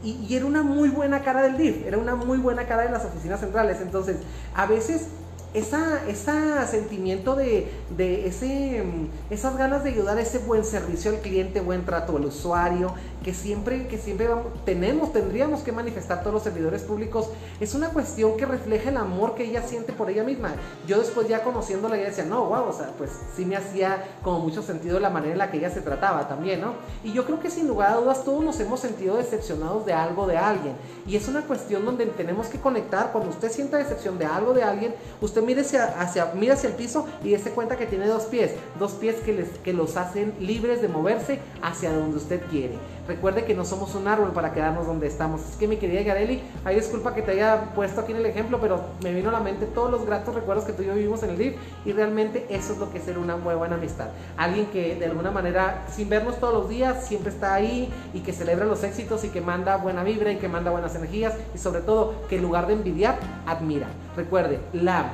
Y, 0.03 0.13
y, 0.29 0.37
era 0.37 0.45
una 0.45 0.63
muy 0.63 0.89
buena 0.91 1.23
cara 1.23 1.43
del 1.43 1.57
DIF, 1.57 1.87
era 1.87 1.99
una 1.99 2.15
muy 2.15 2.39
buena 2.39 2.67
cara 2.67 2.83
de 2.83 2.91
las 2.91 3.05
oficinas 3.05 3.41
centrales. 3.41 3.79
Entonces, 3.81 4.19
a 4.55 4.67
veces 4.67 5.09
esa, 5.57 6.07
ese 6.07 6.67
sentimiento 6.71 7.35
de, 7.35 7.67
de 7.97 8.27
ese, 8.29 8.85
esas 9.31 9.57
ganas 9.57 9.85
de 9.85 9.91
ayudar, 9.91 10.19
ese 10.19 10.39
buen 10.39 10.65
servicio 10.67 11.11
al 11.11 11.21
cliente, 11.21 11.63
buen 11.63 11.87
trato 11.87 12.15
al 12.15 12.27
usuario, 12.27 12.93
que 13.25 13.33
siempre, 13.33 13.89
que 13.89 13.97
siempre 13.97 14.29
tenemos, 14.67 15.15
tendríamos 15.15 15.63
que 15.63 15.73
manifestar 15.73 16.21
todos 16.21 16.35
los 16.35 16.43
servidores 16.43 16.83
públicos, 16.83 17.31
es 17.59 17.75
una 17.75 17.89
cuestión 17.89 18.37
que 18.37 18.45
refleja 18.45 18.91
el 18.91 18.99
amor 18.99 19.35
que 19.35 19.45
ella 19.45 19.63
siente 19.63 19.95
por 19.95 20.11
ella 20.11 20.25
misma. 20.25 20.55
Yo 20.87 20.99
después 20.99 21.27
ya 21.27 21.43
conociéndola, 21.43 21.97
ella 21.97 22.09
decía, 22.09 22.25
no, 22.25 22.45
wow, 22.45 22.69
o 22.69 22.73
sea, 22.75 22.91
pues 22.99 23.11
sí 23.35 23.47
me 23.47 23.57
hacía 23.57 24.05
como 24.23 24.41
mucho 24.41 24.63
sentido 24.63 25.01
la 25.01 25.09
manera 25.09 25.33
en 25.33 25.39
la 25.39 25.51
que 25.51 25.57
ella 25.57 25.71
se 25.71 25.81
trataba 25.81 26.29
también, 26.29 26.61
¿no? 26.61 26.75
Y 27.03 27.15
yo 27.15 27.25
creo 27.25 27.41
que 27.41 27.51
sin 27.51 27.67
lugar 27.67 27.93
a 27.93 27.97
dudas 27.97 28.25
todos 28.25 28.45
nos 28.45 28.61
hemos 28.61 28.81
sentido 28.81 29.17
decepcionados 29.17 29.87
de 29.87 29.95
algo, 29.95 30.27
de 30.27 30.37
alguien. 30.37 30.75
Y 31.07 31.17
es 31.17 31.27
una 31.29 31.41
cuestión 31.43 31.87
donde 31.87 32.05
tenemos 32.07 32.49
que 32.49 32.61
conectar, 32.61 33.11
cuando 33.11 33.31
usted 33.31 33.51
sienta 33.51 33.79
decepción 33.79 34.19
de 34.19 34.27
algo, 34.27 34.53
de 34.53 34.63
alguien, 34.63 34.95
usted 35.23 35.46
mire 35.47 35.63
hacia, 35.63 36.33
mire 36.35 36.53
hacia 36.53 36.69
el 36.69 36.75
piso 36.75 37.07
y 37.25 37.31
dése 37.31 37.51
cuenta 37.51 37.77
que 37.77 37.87
tiene 37.87 38.07
dos 38.07 38.25
pies, 38.25 38.53
dos 38.79 38.93
pies 38.93 39.17
que, 39.17 39.33
les, 39.33 39.49
que 39.59 39.73
los 39.73 39.97
hacen 39.97 40.35
libres 40.41 40.83
de 40.83 40.89
moverse 40.89 41.39
hacia 41.63 41.93
donde 41.93 42.17
usted 42.17 42.43
quiere. 42.51 42.75
Recuerde 43.09 43.45
que 43.45 43.55
no 43.55 43.65
somos 43.65 43.95
un 43.95 44.09
árbol 44.09 44.33
para 44.33 44.53
quedarnos 44.53 44.87
donde 44.87 45.07
estamos. 45.07 45.41
Es 45.49 45.57
que 45.57 45.69
mi 45.69 45.77
querida 45.77 46.03
Gareli, 46.03 46.43
hay 46.65 46.75
disculpa 46.75 47.15
que 47.15 47.23
te 47.23 47.33
haya 47.33 47.73
puesto 47.75 48.01
aquí 48.01 48.11
en 48.11 48.19
el 48.19 48.27
ejemplo, 48.27 48.59
pero 48.61 48.81
me 49.03 49.13
vino 49.15 49.29
a 49.29 49.33
la 49.33 49.41
mente 49.41 49.67
todos 49.67 49.91
los 49.91 50.05
gratos 50.05 50.35
recuerdos 50.35 50.65
que 50.65 50.73
tú 50.73 50.83
y 50.83 50.87
yo 50.87 50.95
vivimos 50.95 51.23
en 51.23 51.31
el 51.31 51.39
DIF 51.39 51.55
y 51.85 51.93
realmente 51.93 52.47
eso 52.51 52.73
es 52.73 52.79
lo 52.79 52.91
que 52.91 52.99
es 52.99 53.05
ser 53.05 53.19
una 53.19 53.37
muy 53.37 53.55
buena 53.55 53.77
amistad. 53.77 54.09
Alguien 54.37 54.67
que 54.67 54.97
de 54.97 55.07
alguna 55.07 55.31
manera, 55.31 55.85
sin 55.89 56.09
vernos 56.09 56.41
todos 56.41 56.55
los 56.55 56.69
días, 56.69 57.07
siempre 57.07 57.31
está 57.31 57.55
ahí 57.55 57.93
y 58.13 58.21
que 58.21 58.33
celebra 58.33 58.65
los 58.65 58.83
éxitos 58.83 59.23
y 59.25 59.29
que 59.29 59.41
manda 59.41 59.77
buena 59.77 60.03
vibra 60.03 60.33
y 60.33 60.37
que 60.37 60.49
manda 60.49 60.73
buenas 60.73 60.97
energías 60.97 61.35
y 61.55 61.59
sobre 61.59 61.83
todo 61.83 62.27
que 62.29 62.37
en 62.37 62.43
lugar 62.43 62.67
de 62.67 62.73
envidiar, 62.73 63.19
admira. 63.47 63.87
Recuerde, 64.17 64.59
la 64.73 65.11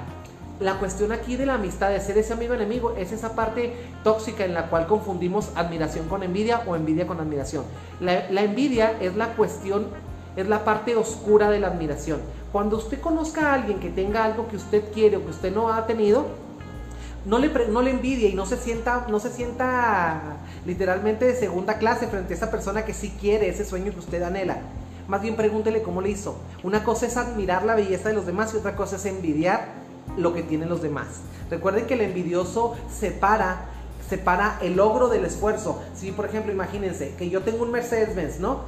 la 0.63 0.79
cuestión 0.79 1.13
aquí 1.13 1.37
de 1.37 1.47
la 1.47 1.55
amistad, 1.55 1.91
de 1.91 2.01
ser 2.01 2.17
ese 2.19 2.33
amigo 2.33 2.55
enemigo, 2.55 2.95
es 2.97 3.13
esa 3.13 3.35
parte 3.35 3.75
tóxica 4.05 4.45
en 4.45 4.55
la 4.55 4.69
cual 4.69 4.87
confundimos 4.87 5.51
admiración 5.57 6.09
con 6.09 6.23
envidia 6.23 6.63
o 6.67 6.77
envidia 6.77 7.07
con 7.07 7.21
admiración. 7.21 7.65
La, 8.01 8.43
envidia 8.43 8.97
es 9.01 9.17
la 9.17 9.35
cuestión, 9.35 9.89
es 10.37 10.49
la 10.49 10.65
parte 10.65 10.95
oscura 10.97 11.51
de 11.51 11.61
la 11.61 11.69
admiración. 11.69 12.21
Cuando 12.53 12.77
usted 12.77 13.01
conozca 13.01 13.51
a 13.51 13.55
alguien 13.55 13.81
que 13.81 13.91
tenga 13.91 14.25
algo 14.25 14.47
que 14.49 14.57
usted 14.57 14.93
quiere 14.93 15.17
o 15.17 15.25
que 15.25 15.31
usted 15.31 15.53
no 15.53 15.73
ha 15.73 15.87
tenido, 15.87 16.27
no 17.25 17.39
le, 17.39 17.51
no 17.69 17.83
le 17.83 17.91
envidie 17.91 18.29
y 18.29 18.35
no 18.35 18.47
se 18.47 18.57
sienta, 18.57 19.07
no 19.09 19.21
se 19.21 19.31
sienta 19.31 20.39
literalmente 20.65 21.25
de 21.25 21.35
segunda 21.35 21.79
clase 21.79 22.07
frente 22.07 22.35
a 22.35 22.37
esa 22.37 22.51
persona 22.51 22.85
que 22.85 22.95
sí 22.95 23.15
quiere 23.21 23.49
ese 23.49 23.65
sueño 23.65 23.93
que 23.93 23.99
usted 23.99 24.23
anhela. 24.23 24.59
Más 25.09 25.23
bien 25.23 25.35
pregúntele 25.35 25.83
cómo 25.83 26.01
le 26.01 26.11
hizo. 26.11 26.37
Una 26.63 26.85
cosa 26.85 27.07
es 27.07 27.17
admirar 27.17 27.65
la 27.65 27.75
belleza 27.75 28.09
de 28.09 28.15
los 28.15 28.27
demás 28.27 28.55
y 28.55 28.59
otra 28.59 28.77
cosa 28.77 28.97
es 28.97 29.07
envidiar 29.07 29.83
lo 30.17 30.35
que 30.35 30.43
tienen 30.43 30.69
los 30.69 30.83
demás. 30.83 31.07
Recuerden 31.51 31.87
que 31.87 31.95
el 31.95 32.01
envidioso 32.01 32.75
separa, 32.91 33.67
separa 34.09 34.59
el 34.63 34.77
logro 34.77 35.09
del 35.09 35.25
esfuerzo. 35.25 35.83
Si, 35.95 36.13
por 36.13 36.27
ejemplo, 36.27 36.53
imagínense 36.53 37.15
que 37.17 37.31
yo 37.31 37.43
tengo 37.43 37.65
un 37.65 37.71
Mercedes-Benz, 37.71 38.41
¿no? 38.41 38.61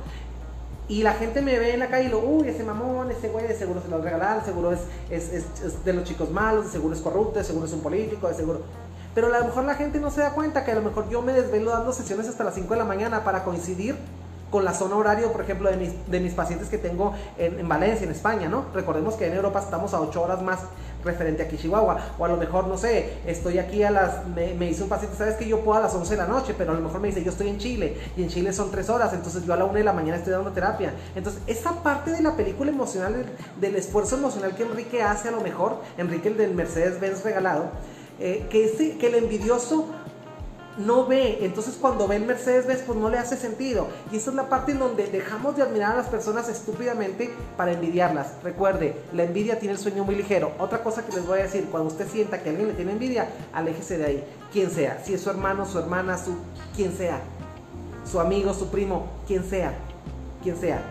Y 0.86 1.02
la 1.02 1.14
gente 1.14 1.40
me 1.40 1.58
ve 1.58 1.72
en 1.72 1.80
la 1.80 1.88
calle 1.88 2.08
y 2.08 2.10
lo, 2.10 2.18
uy, 2.18 2.48
ese 2.48 2.62
mamón, 2.62 3.10
ese 3.10 3.28
güey, 3.28 3.48
de 3.48 3.56
seguro 3.56 3.80
se 3.80 3.88
lo 3.88 4.02
regalaron, 4.02 4.44
seguro 4.44 4.72
es, 4.72 4.80
es, 5.10 5.84
de 5.84 5.92
los 5.94 6.04
chicos 6.04 6.30
malos, 6.30 6.66
de 6.66 6.72
seguro 6.72 6.94
es 6.94 7.00
corrupto, 7.00 7.38
de 7.38 7.44
seguro 7.44 7.64
es 7.66 7.72
un 7.72 7.80
político, 7.80 8.28
de 8.28 8.34
seguro. 8.34 8.60
Pero 9.14 9.28
a 9.34 9.38
lo 9.38 9.44
mejor 9.46 9.64
la 9.64 9.76
gente 9.76 9.98
no 9.98 10.10
se 10.10 10.20
da 10.20 10.32
cuenta 10.32 10.64
que 10.64 10.72
a 10.72 10.74
lo 10.74 10.82
mejor 10.82 11.08
yo 11.08 11.22
me 11.22 11.32
desvelo 11.32 11.70
dando 11.70 11.92
sesiones 11.92 12.28
hasta 12.28 12.44
las 12.44 12.54
5 12.54 12.68
de 12.74 12.78
la 12.78 12.84
mañana 12.84 13.24
para 13.24 13.44
coincidir 13.44 13.96
con 14.50 14.64
la 14.64 14.74
zona 14.74 14.96
horario, 14.96 15.32
por 15.32 15.40
ejemplo, 15.40 15.70
de 15.70 15.76
mis, 15.76 15.92
de 16.10 16.20
mis 16.20 16.34
pacientes 16.34 16.68
que 16.68 16.78
tengo 16.78 17.14
en, 17.38 17.58
en, 17.58 17.68
Valencia, 17.68 18.04
en 18.04 18.12
España, 18.12 18.48
¿no? 18.48 18.66
Recordemos 18.74 19.14
que 19.14 19.26
en 19.26 19.34
Europa 19.34 19.60
estamos 19.60 19.94
a 19.94 20.00
8 20.00 20.22
horas 20.22 20.42
más 20.42 20.60
referente 21.04 21.42
aquí 21.42 21.56
Chihuahua. 21.56 22.14
O 22.18 22.24
a 22.24 22.28
lo 22.28 22.36
mejor, 22.36 22.66
no 22.66 22.76
sé, 22.76 23.18
estoy 23.26 23.58
aquí 23.58 23.82
a 23.82 23.90
las, 23.90 24.26
me, 24.28 24.54
me 24.54 24.66
dice 24.66 24.82
un 24.82 24.88
paciente, 24.88 25.16
sabes 25.16 25.36
que 25.36 25.46
yo 25.46 25.60
puedo 25.60 25.78
a 25.78 25.82
las 25.82 25.94
11 25.94 26.10
de 26.10 26.16
la 26.16 26.26
noche, 26.26 26.54
pero 26.56 26.72
a 26.72 26.74
lo 26.74 26.80
mejor 26.80 27.00
me 27.00 27.08
dice, 27.08 27.22
yo 27.22 27.30
estoy 27.30 27.48
en 27.48 27.58
Chile 27.58 27.96
y 28.16 28.22
en 28.22 28.28
Chile 28.28 28.52
son 28.52 28.70
3 28.70 28.88
horas, 28.90 29.12
entonces 29.12 29.44
yo 29.44 29.52
a 29.52 29.56
la 29.56 29.64
1 29.64 29.74
de 29.74 29.84
la 29.84 29.92
mañana 29.92 30.16
estoy 30.16 30.32
dando 30.32 30.50
terapia. 30.52 30.94
Entonces, 31.14 31.42
esa 31.46 31.82
parte 31.82 32.10
de 32.10 32.22
la 32.22 32.36
película 32.36 32.70
emocional, 32.70 33.26
del, 33.60 33.76
esfuerzo 33.76 34.16
emocional 34.16 34.54
que 34.54 34.62
Enrique 34.62 35.02
hace 35.02 35.28
a 35.28 35.32
lo 35.32 35.40
mejor, 35.40 35.80
Enrique 35.98 36.28
el 36.28 36.36
del 36.36 36.54
Mercedes-Benz 36.54 37.24
regalado, 37.24 37.70
eh, 38.20 38.46
que, 38.50 39.06
el 39.06 39.14
envidioso 39.16 39.86
no 40.78 41.06
ve. 41.06 41.38
Entonces 41.42 41.76
cuando 41.80 42.08
ve 42.08 42.16
el 42.16 42.26
Mercedes-Benz, 42.26 42.82
pues 42.82 42.98
no 42.98 43.08
le 43.08 43.18
hace 43.18 43.36
sentido. 43.36 43.88
Y 44.10 44.16
esa 44.16 44.30
es 44.30 44.36
la 44.36 44.48
parte 44.48 44.72
en 44.72 44.78
donde 44.78 45.06
dejamos 45.06 45.56
de 45.56 45.62
admirar 45.62 45.92
a 45.92 45.96
las 45.96 46.08
personas 46.08 46.48
estúpidamente 46.48 47.30
para 47.56 47.72
envidiarlas. 47.72 48.32
Recuerde, 48.42 48.96
la 49.12 49.24
envidia 49.24 49.58
tiene 49.58 49.74
el 49.74 49.78
sueño 49.78 50.04
muy 50.04 50.14
ligero. 50.14 50.52
Otra 50.58 50.82
cosa 50.82 51.04
que 51.04 51.12
les 51.12 51.26
voy 51.26 51.40
a 51.40 51.44
decir, 51.44 51.68
cuando 51.70 51.88
usted 51.88 52.08
sienta 52.08 52.42
que 52.42 52.50
alguien 52.50 52.68
le 52.68 52.74
tiene 52.74 52.92
envidia, 52.92 53.28
aléjese 53.52 53.98
de 53.98 54.04
ahí. 54.04 54.24
Quien 54.52 54.70
sea, 54.70 55.02
si 55.04 55.14
es 55.14 55.20
su 55.20 55.30
hermano, 55.30 55.66
su 55.66 55.78
hermana, 55.78 56.16
su 56.18 56.36
quien 56.76 56.96
sea, 56.96 57.20
su 58.10 58.20
amigo, 58.20 58.54
su 58.54 58.68
primo, 58.68 59.06
quien 59.26 59.44
sea, 59.44 59.74
quien 60.42 60.56
sea. 60.56 60.82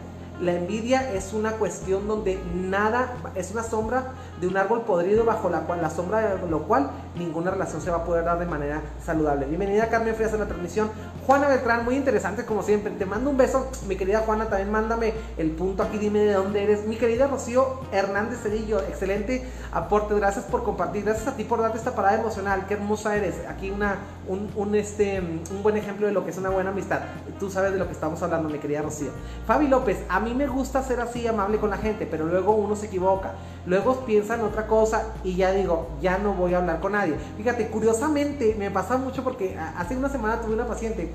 La 0.42 0.54
envidia 0.54 1.14
es 1.14 1.32
una 1.32 1.54
cuestión 1.54 2.08
donde 2.08 2.40
nada, 2.56 3.16
es 3.36 3.52
una 3.52 3.64
sombra 3.64 4.14
de 4.40 4.48
un 4.48 4.58
árbol 4.58 4.82
podrido 4.82 5.26
bajo 5.26 5.50
la 5.50 5.62
cual 5.62 5.82
la 5.82 5.90
sombra 5.90 6.36
de 6.36 6.50
lo 6.50 6.64
cual 6.64 6.90
ninguna 7.16 7.52
relación 7.52 7.82
se 7.82 7.92
va 7.92 7.98
a 7.98 8.04
poder 8.04 8.26
dar 8.26 8.40
de 8.40 8.46
manera 8.46 8.82
saludable. 9.04 9.46
Bienvenida 9.46 9.90
Carmen 9.90 10.16
Frías 10.16 10.34
a 10.34 10.38
la 10.38 10.48
transmisión. 10.48 10.90
Juana 11.26 11.48
Beltrán, 11.48 11.86
muy 11.86 11.96
interesante 11.96 12.46
como 12.46 12.64
siempre. 12.64 12.92
Te 12.92 13.06
mando 13.06 13.30
un 13.30 13.38
beso. 13.38 13.70
Mi 13.88 13.96
querida 13.96 14.20
Juana, 14.20 14.50
también 14.50 14.72
mándame 14.72 15.14
el 15.38 15.52
punto 15.52 15.84
aquí, 15.84 15.98
dime 15.98 16.20
de 16.20 16.34
dónde 16.34 16.64
eres. 16.64 16.86
Mi 16.86 16.98
querida 16.98 17.28
Rocío 17.28 17.82
Hernández 17.92 18.40
Cedillo, 18.42 18.80
excelente 18.80 19.48
aporte. 19.72 20.16
Gracias 20.16 20.46
por 20.46 20.64
compartir. 20.64 21.06
Gracias 21.06 21.28
a 21.28 21.36
ti 21.36 21.44
por 21.44 21.62
darte 21.62 21.78
esta 21.78 21.96
parada 21.96 22.20
emocional. 22.20 22.66
Qué 22.68 22.74
hermosa 22.74 23.16
eres. 23.16 23.36
Aquí 23.48 23.72
una, 23.72 23.98
un, 24.28 24.76
este, 24.76 25.20
un 25.20 25.64
buen 25.64 25.78
ejemplo 25.78 26.08
de 26.08 26.14
lo 26.14 26.24
que 26.24 26.32
es 26.32 26.38
una 26.38 26.50
buena 26.50 26.70
amistad. 26.70 27.02
Tú 27.40 27.50
sabes 27.50 27.74
de 27.74 27.80
lo 27.80 27.88
que 27.88 27.94
estamos 27.94 28.22
hablando, 28.22 28.50
mi 28.50 28.60
querida 28.60 28.82
Rocío. 28.82 29.12
Fabi 29.46 29.68
López, 29.68 30.04
a 30.10 30.20
mí 30.20 30.34
me 30.34 30.48
gusta 30.48 30.82
ser 30.84 31.00
así 31.02 31.28
amable 31.28 31.58
con 31.58 31.70
la 31.70 31.78
gente, 31.78 32.08
pero 32.10 32.26
luego 32.26 32.54
uno 32.54 32.76
se 32.76 32.88
equivoca. 32.88 33.34
Luego 33.66 34.06
piensa 34.06 34.36
en 34.36 34.42
otra 34.42 34.68
cosa 34.68 35.14
y 35.24 35.36
ya 35.36 35.52
digo, 35.52 35.90
ya 36.02 36.18
no 36.18 36.34
voy 36.34 36.54
a 36.54 36.60
hablar 36.60 36.80
con 36.80 36.94
nadie. 36.94 37.16
Fíjate, 37.38 37.68
curiosamente 37.68 38.56
me 38.58 38.72
pasa 38.72 38.98
mucho 38.98 39.24
porque 39.24 39.58
hace 39.78 39.98
una 39.98 40.10
semana 40.10 40.42
tuve 40.42 40.54
una 40.54 40.68
paciente 40.68 41.12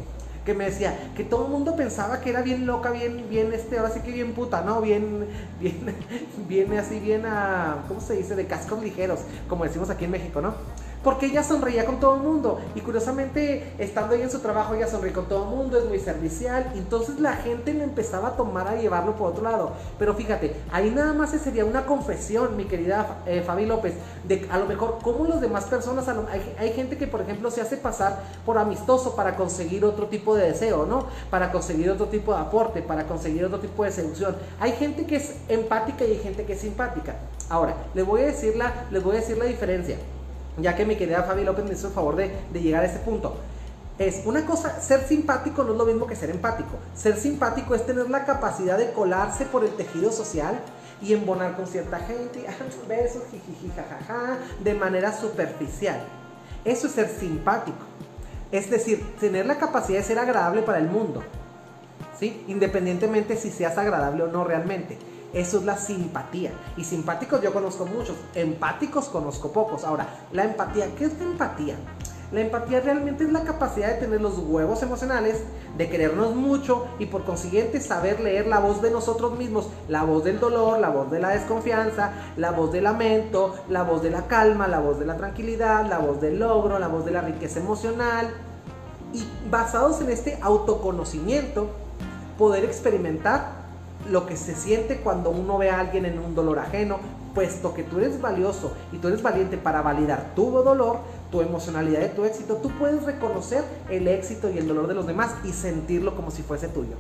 que 0.49 0.55
me 0.55 0.65
decía 0.65 0.99
que 1.15 1.25
todo 1.25 1.45
el 1.45 1.51
mundo 1.51 1.77
pensaba 1.77 2.23
que 2.23 2.31
era 2.31 2.41
bien 2.41 2.65
loca, 2.65 2.91
bien, 2.91 3.27
bien, 3.29 3.53
este, 3.53 3.79
ahora 3.79 3.93
sí 3.93 4.01
que 4.01 4.13
bien 4.13 4.33
puta, 4.33 4.63
¿no? 4.63 4.81
Bien, 4.81 5.27
bien, 5.61 5.95
bien 6.49 6.73
así, 6.79 7.01
bien 7.01 7.27
a, 7.27 7.85
¿cómo 7.87 8.01
se 8.01 8.15
dice? 8.15 8.35
De 8.35 8.47
cascos 8.47 8.83
ligeros, 8.83 9.21
como 9.47 9.65
decimos 9.65 9.91
aquí 9.91 10.07
en 10.07 10.13
México, 10.13 10.41
¿no? 10.41 10.55
Porque 11.09 11.25
ella 11.25 11.43
sonreía 11.43 11.87
con 11.87 12.01
todo 12.01 12.17
el 12.17 12.21
mundo. 12.21 12.61
Y 12.75 12.83
curiosamente, 12.83 13.73
estando 13.79 14.15
ahí 14.15 14.21
en 14.21 14.31
su 14.31 14.41
trabajo, 14.41 14.75
ella 14.75 14.87
sonríe 14.87 15.15
con 15.15 15.25
todo 15.25 15.45
el 15.45 15.57
mundo, 15.57 15.79
es 15.79 15.87
muy 15.87 15.99
servicial. 15.99 16.71
Entonces 16.75 17.19
la 17.19 17.33
gente 17.33 17.73
le 17.73 17.83
empezaba 17.83 18.29
a 18.29 18.37
tomar 18.37 18.69
a 18.69 18.77
llevarlo 18.77 19.17
por 19.17 19.33
otro 19.33 19.43
lado. 19.43 19.73
Pero 19.99 20.13
fíjate, 20.13 20.55
ahí 20.71 20.91
nada 20.91 21.15
más 21.15 21.31
sería 21.31 21.65
una 21.65 21.87
confesión, 21.87 22.59
mi 22.59 22.67
querida 22.67 23.23
eh, 23.25 23.41
Fabi 23.41 23.65
López, 23.65 23.95
de 24.25 24.47
a 24.51 24.59
lo 24.59 24.67
mejor 24.67 24.99
cómo 25.03 25.25
las 25.25 25.41
demás 25.41 25.65
personas, 25.65 26.07
hay, 26.59 26.73
gente 26.75 26.99
que 26.99 27.07
por 27.07 27.23
ejemplo 27.23 27.51
se 27.51 27.63
hace 27.63 27.79
pasar 27.79 28.21
por 28.45 28.59
amistoso 28.59 29.17
para 29.17 29.35
conseguir 29.35 29.87
otro 29.87 30.09
tipo 30.09 30.37
de 30.37 30.49
deseo, 30.49 30.85
¿no? 30.85 31.07
Para 31.31 31.51
conseguir 31.51 31.89
otro 31.89 32.09
tipo 32.09 32.35
de 32.35 32.41
aporte, 32.41 32.83
para 32.83 33.05
conseguir 33.05 33.47
otro 33.47 33.61
tipo 33.61 33.83
de 33.83 33.93
seducción. 33.93 34.37
Hay 34.61 34.73
gente 34.73 35.07
que 35.07 35.17
es 35.17 35.37
empática 35.49 36.05
y 36.05 36.11
hay 36.11 36.19
gente 36.19 36.45
que 36.45 36.53
es 36.53 36.61
simpática. 36.61 37.17
Ahora, 37.49 37.75
les 37.95 38.05
voy 38.05 38.21
a 38.21 38.27
decir 38.27 38.57
la, 38.57 38.85
les 38.91 39.03
voy 39.03 39.17
a 39.17 39.21
decir 39.21 39.39
la 39.39 39.47
diferencia 39.47 39.97
ya 40.61 40.77
que 40.77 40.85
mi 40.85 40.97
querida 40.97 41.23
Fabi 41.23 41.45
López 41.45 41.65
me 41.65 41.73
hizo 41.73 41.89
el 41.89 41.93
favor 41.93 42.17
de, 42.17 42.31
llegar 42.53 42.83
a 42.83 42.87
ese 42.87 42.99
punto. 42.99 43.37
Es 43.99 44.23
una 44.27 44.47
cosa, 44.47 44.81
ser 44.81 45.07
simpático 45.07 45.65
no 45.65 45.73
es 45.73 45.79
lo 45.79 45.85
mismo 45.85 46.07
que 46.07 46.15
ser 46.15 46.31
empático. 46.31 46.79
Ser 46.95 47.17
simpático 47.17 47.75
es 47.75 47.85
tener 47.85 48.09
la 48.09 48.25
capacidad 48.25 48.79
de 48.79 48.93
colarse 48.93 49.45
por 49.45 49.65
el 49.65 49.71
tejido 49.71 50.13
social 50.13 50.61
y 51.03 51.13
embonar 51.13 51.57
con 51.57 51.67
cierta 51.67 51.99
gente, 51.99 52.47
besos, 52.89 53.23
jiji, 53.31 53.73
jajaja, 53.75 54.39
de 54.63 54.75
manera 54.75 55.13
superficial. 55.13 56.01
Eso 56.65 56.87
es 56.87 56.93
ser 56.93 57.09
simpático. 57.09 57.79
Es 58.53 58.71
decir, 58.71 59.05
tener 59.21 59.47
la 59.47 59.59
capacidad 59.59 59.99
de 59.99 60.05
ser 60.05 60.19
agradable 60.19 60.63
para 60.63 60.79
el 60.79 60.89
mundo. 60.89 61.23
¿sí? 62.19 62.45
Independientemente 62.49 63.37
si 63.37 63.51
seas 63.51 63.79
agradable 63.79 64.25
o 64.25 64.29
no 64.29 64.45
realmente. 64.45 64.99
Eso 65.33 65.59
es 65.59 65.65
la 65.65 65.77
simpatía. 65.77 66.53
Y 66.77 66.85
simpáticos 66.85 67.43
yo 67.43 67.53
conozco 67.53 67.87
muchos, 67.87 68.17
empáticos 68.35 69.09
conozco 69.09 69.53
pocos. 69.53 69.85
Ahora, 69.85 70.09
la 70.33 70.45
empatía, 70.45 70.95
¿qué 70.97 71.05
es 71.07 71.19
la 71.19 71.25
empatía? 71.25 71.77
La 72.31 72.41
empatía 72.41 72.81
realmente 72.81 73.25
es 73.25 73.33
la 73.33 73.43
capacidad 73.43 73.89
de 73.89 74.01
tener 74.01 74.21
los 74.21 74.39
huevos 74.39 74.83
emocionales, 74.83 75.43
de 75.79 75.89
querernos 75.89 76.35
mucho 76.35 76.87
y 76.99 77.07
por 77.07 77.25
consiguiente 77.25 77.81
saber 77.81 78.21
leer 78.21 78.47
la 78.47 78.59
voz 78.59 78.83
de 78.83 78.91
nosotros 78.91 79.39
mismos, 79.39 79.69
la 79.89 80.03
voz 80.03 80.25
del 80.25 80.39
dolor, 80.39 80.79
la 80.79 80.91
voz 80.91 81.11
de 81.11 81.21
la 81.21 81.31
desconfianza, 81.31 82.13
la 82.37 82.51
voz 82.51 82.71
del 82.71 82.85
lamento, 82.85 83.55
la 83.71 83.83
voz 83.83 84.03
de 84.03 84.11
la 84.11 84.27
calma, 84.27 84.69
la 84.69 84.79
voz 84.79 84.99
de 84.99 85.07
la 85.07 85.17
tranquilidad, 85.17 85.89
la 85.89 85.99
voz 85.99 86.21
del 86.21 86.39
logro, 86.39 86.79
la 86.79 86.89
voz 86.89 87.07
de 87.07 87.13
la 87.13 87.23
riqueza 87.23 87.61
emocional. 87.61 88.29
Y 89.15 89.25
basados 89.51 90.03
en 90.03 90.11
este 90.11 90.39
autoconocimiento, 90.43 91.71
poder 92.37 92.63
experimentar 92.65 93.58
lo 94.11 94.27
que 94.27 94.37
se 94.37 94.55
siente 94.55 94.99
cuando 94.99 95.31
uno 95.31 95.59
ve 95.59 95.71
a 95.71 95.81
alguien 95.81 96.07
en 96.07 96.19
un 96.19 96.35
dolor 96.35 96.59
ajeno, 96.59 96.99
puesto 97.35 97.75
que 97.75 97.83
tú 97.83 97.99
eres 97.99 98.21
valioso 98.21 98.73
y 98.93 98.99
tú 98.99 99.09
eres 99.09 99.23
valiente 99.23 99.57
para 99.57 99.83
validar 99.83 100.33
tu 100.35 100.51
dolor, 100.51 100.99
tu 101.31 101.41
emocionalidad 101.41 102.05
y 102.05 102.17
tu 102.17 102.25
éxito, 102.25 102.57
tú 102.57 102.71
puedes 102.79 103.05
reconocer 103.05 103.63
el 103.91 104.09
éxito 104.09 104.51
y 104.51 104.59
el 104.59 104.67
dolor 104.67 104.89
de 104.89 104.95
los 104.95 105.07
demás 105.07 105.35
y 105.45 105.53
sentirlo 105.53 106.17
como 106.17 106.31
si 106.31 106.43
fuese 106.43 106.69
tuyo. 106.69 106.97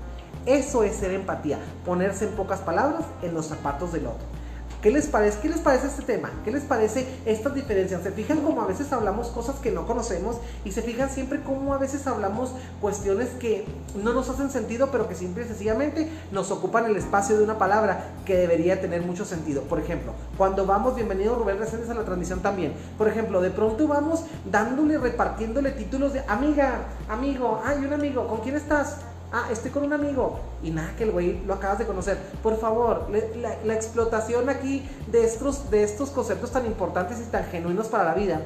Eso 0.47 0.83
es 0.85 0.97
ser 0.97 1.13
empatía, 1.13 1.59
ponerse 1.85 2.27
en 2.27 2.33
pocas 2.33 2.61
palabras 2.61 3.05
en 3.23 3.35
los 3.35 3.47
zapatos 3.47 3.93
del 3.93 4.07
otro. 4.07 4.38
¿Qué 4.83 4.93
les 4.93 5.09
parece? 5.09 5.41
¿Qué 5.41 5.49
les 5.49 5.59
parece 5.59 5.89
este 5.89 6.03
tema? 6.03 6.31
¿Qué 6.45 6.53
les 6.53 6.63
parece 6.63 7.05
estas 7.27 7.53
diferencias? 7.53 8.01
¿Se 8.05 8.13
fijan 8.13 8.43
cómo 8.43 8.63
a 8.63 8.67
veces 8.67 8.93
hablamos 8.93 9.27
cosas 9.29 9.57
que 9.57 9.73
no 9.73 9.89
conocemos 9.89 10.37
y 10.65 10.71
se 10.71 10.83
fijan 10.83 11.11
siempre 11.11 11.43
cómo 11.43 11.75
a 11.75 11.79
veces 11.79 12.07
hablamos 12.07 12.53
cuestiones 12.81 13.31
que 13.41 13.65
no 14.01 14.13
nos 14.13 14.29
hacen 14.29 14.51
sentido, 14.51 14.91
pero 14.93 15.09
que 15.09 15.17
simple 15.17 15.45
y 15.45 15.49
sencillamente 15.49 16.09
nos 16.31 16.53
ocupan 16.53 16.85
el 16.85 16.97
espacio 16.97 17.37
de 17.37 17.43
una 17.43 17.59
palabra 17.59 18.05
que 18.25 18.37
debería 18.37 18.81
tener 18.81 19.03
mucho 19.03 19.25
sentido? 19.25 19.63
Por 19.63 19.81
ejemplo, 19.81 20.13
cuando 20.37 20.65
vamos, 20.65 20.95
bienvenido 20.95 21.35
Rubén 21.35 21.59
Reséndez 21.59 21.91
a 21.91 21.95
la 21.95 22.05
transmisión 22.05 22.39
también. 22.39 22.73
Por 22.97 23.09
ejemplo, 23.09 23.41
de 23.41 23.51
pronto 23.51 23.89
vamos 23.89 24.27
dándole, 24.49 24.97
repartiéndole 24.99 25.73
títulos 25.73 26.13
de 26.13 26.21
amiga, 26.29 26.83
amigo, 27.09 27.61
hay 27.65 27.79
un 27.79 27.93
amigo, 27.93 28.29
¿con 28.29 28.43
quién 28.43 28.55
estás? 28.55 28.99
Ah, 29.31 29.49
estoy 29.53 29.71
con 29.71 29.85
un 29.85 29.93
amigo. 29.93 30.41
Y 30.63 30.71
nada, 30.71 30.95
que 30.97 31.05
el 31.05 31.11
güey 31.11 31.45
lo 31.45 31.55
acabas 31.55 31.79
de 31.79 31.87
conocer. 31.87 32.19
Por 32.43 32.59
favor, 32.59 33.09
la, 33.11 33.75
explotación 33.75 34.49
aquí 34.49 34.89
de 35.07 35.25
estos, 35.25 35.71
de 35.71 35.83
estos 35.85 36.11
conceptos 36.11 36.51
tan 36.51 36.65
importantes 36.67 37.21
y 37.21 37.31
tan 37.31 37.45
genuinos 37.45 37.89
para 37.89 38.05
la 38.05 38.15
vida 38.15 38.41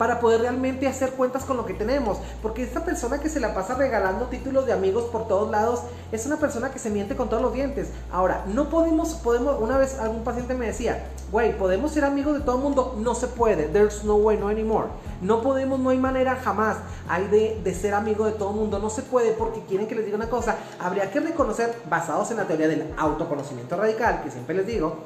para 0.00 0.18
poder 0.18 0.40
realmente 0.40 0.88
hacer 0.88 1.10
cuentas 1.10 1.44
con 1.44 1.58
lo 1.58 1.66
que 1.66 1.74
tenemos. 1.74 2.16
Porque 2.40 2.62
esta 2.62 2.86
persona 2.86 3.18
que 3.18 3.28
se 3.28 3.38
la 3.38 3.52
pasa 3.52 3.74
regalando 3.74 4.28
títulos 4.28 4.64
de 4.64 4.72
amigos 4.72 5.04
por 5.12 5.28
todos 5.28 5.50
lados 5.50 5.80
es 6.10 6.24
una 6.24 6.38
persona 6.38 6.70
que 6.70 6.78
se 6.78 6.88
miente 6.88 7.16
con 7.16 7.28
todos 7.28 7.42
los 7.42 7.52
dientes. 7.52 7.90
Ahora, 8.10 8.46
no 8.46 8.70
podemos, 8.70 9.12
podemos, 9.16 9.60
una 9.60 9.76
vez 9.76 9.98
algún 9.98 10.24
paciente 10.24 10.54
me 10.54 10.68
decía, 10.68 11.04
güey, 11.30 11.54
¿podemos 11.58 11.92
ser 11.92 12.06
amigos 12.06 12.32
de 12.32 12.40
todo 12.40 12.56
el 12.56 12.62
mundo? 12.62 12.96
No 12.96 13.14
se 13.14 13.26
puede, 13.26 13.64
there's 13.64 14.02
no 14.02 14.14
way, 14.14 14.38
no 14.38 14.48
anymore. 14.48 14.88
No 15.20 15.42
podemos, 15.42 15.78
no 15.78 15.90
hay 15.90 15.98
manera 15.98 16.36
jamás 16.36 16.78
hay 17.06 17.26
de, 17.26 17.60
de 17.62 17.74
ser 17.74 17.92
amigo 17.92 18.24
de 18.24 18.32
todo 18.32 18.52
el 18.52 18.56
mundo. 18.56 18.78
No 18.78 18.88
se 18.88 19.02
puede 19.02 19.32
porque 19.32 19.60
quieren 19.68 19.86
que 19.86 19.96
les 19.96 20.06
diga 20.06 20.16
una 20.16 20.30
cosa. 20.30 20.56
Habría 20.78 21.10
que 21.10 21.20
reconocer, 21.20 21.76
basados 21.90 22.30
en 22.30 22.38
la 22.38 22.46
teoría 22.46 22.68
del 22.68 22.94
autoconocimiento 22.96 23.76
radical, 23.76 24.22
que 24.24 24.30
siempre 24.30 24.54
les 24.54 24.66
digo, 24.66 24.96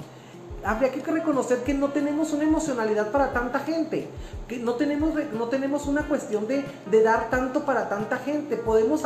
habría 0.64 0.90
que 0.90 1.00
reconocer 1.00 1.62
que 1.62 1.74
no 1.74 1.90
tenemos 1.90 2.32
una 2.32 2.44
emocionalidad 2.44 3.10
para 3.10 3.32
tanta 3.32 3.60
gente, 3.60 4.08
que 4.48 4.58
no 4.58 4.74
tenemos, 4.74 5.12
no 5.32 5.48
tenemos 5.48 5.86
una 5.86 6.02
cuestión 6.02 6.46
de, 6.48 6.64
dar 7.02 7.28
tanto 7.28 7.64
para 7.64 7.88
tanta 7.88 8.18
gente. 8.18 8.56
Podemos, 8.56 9.02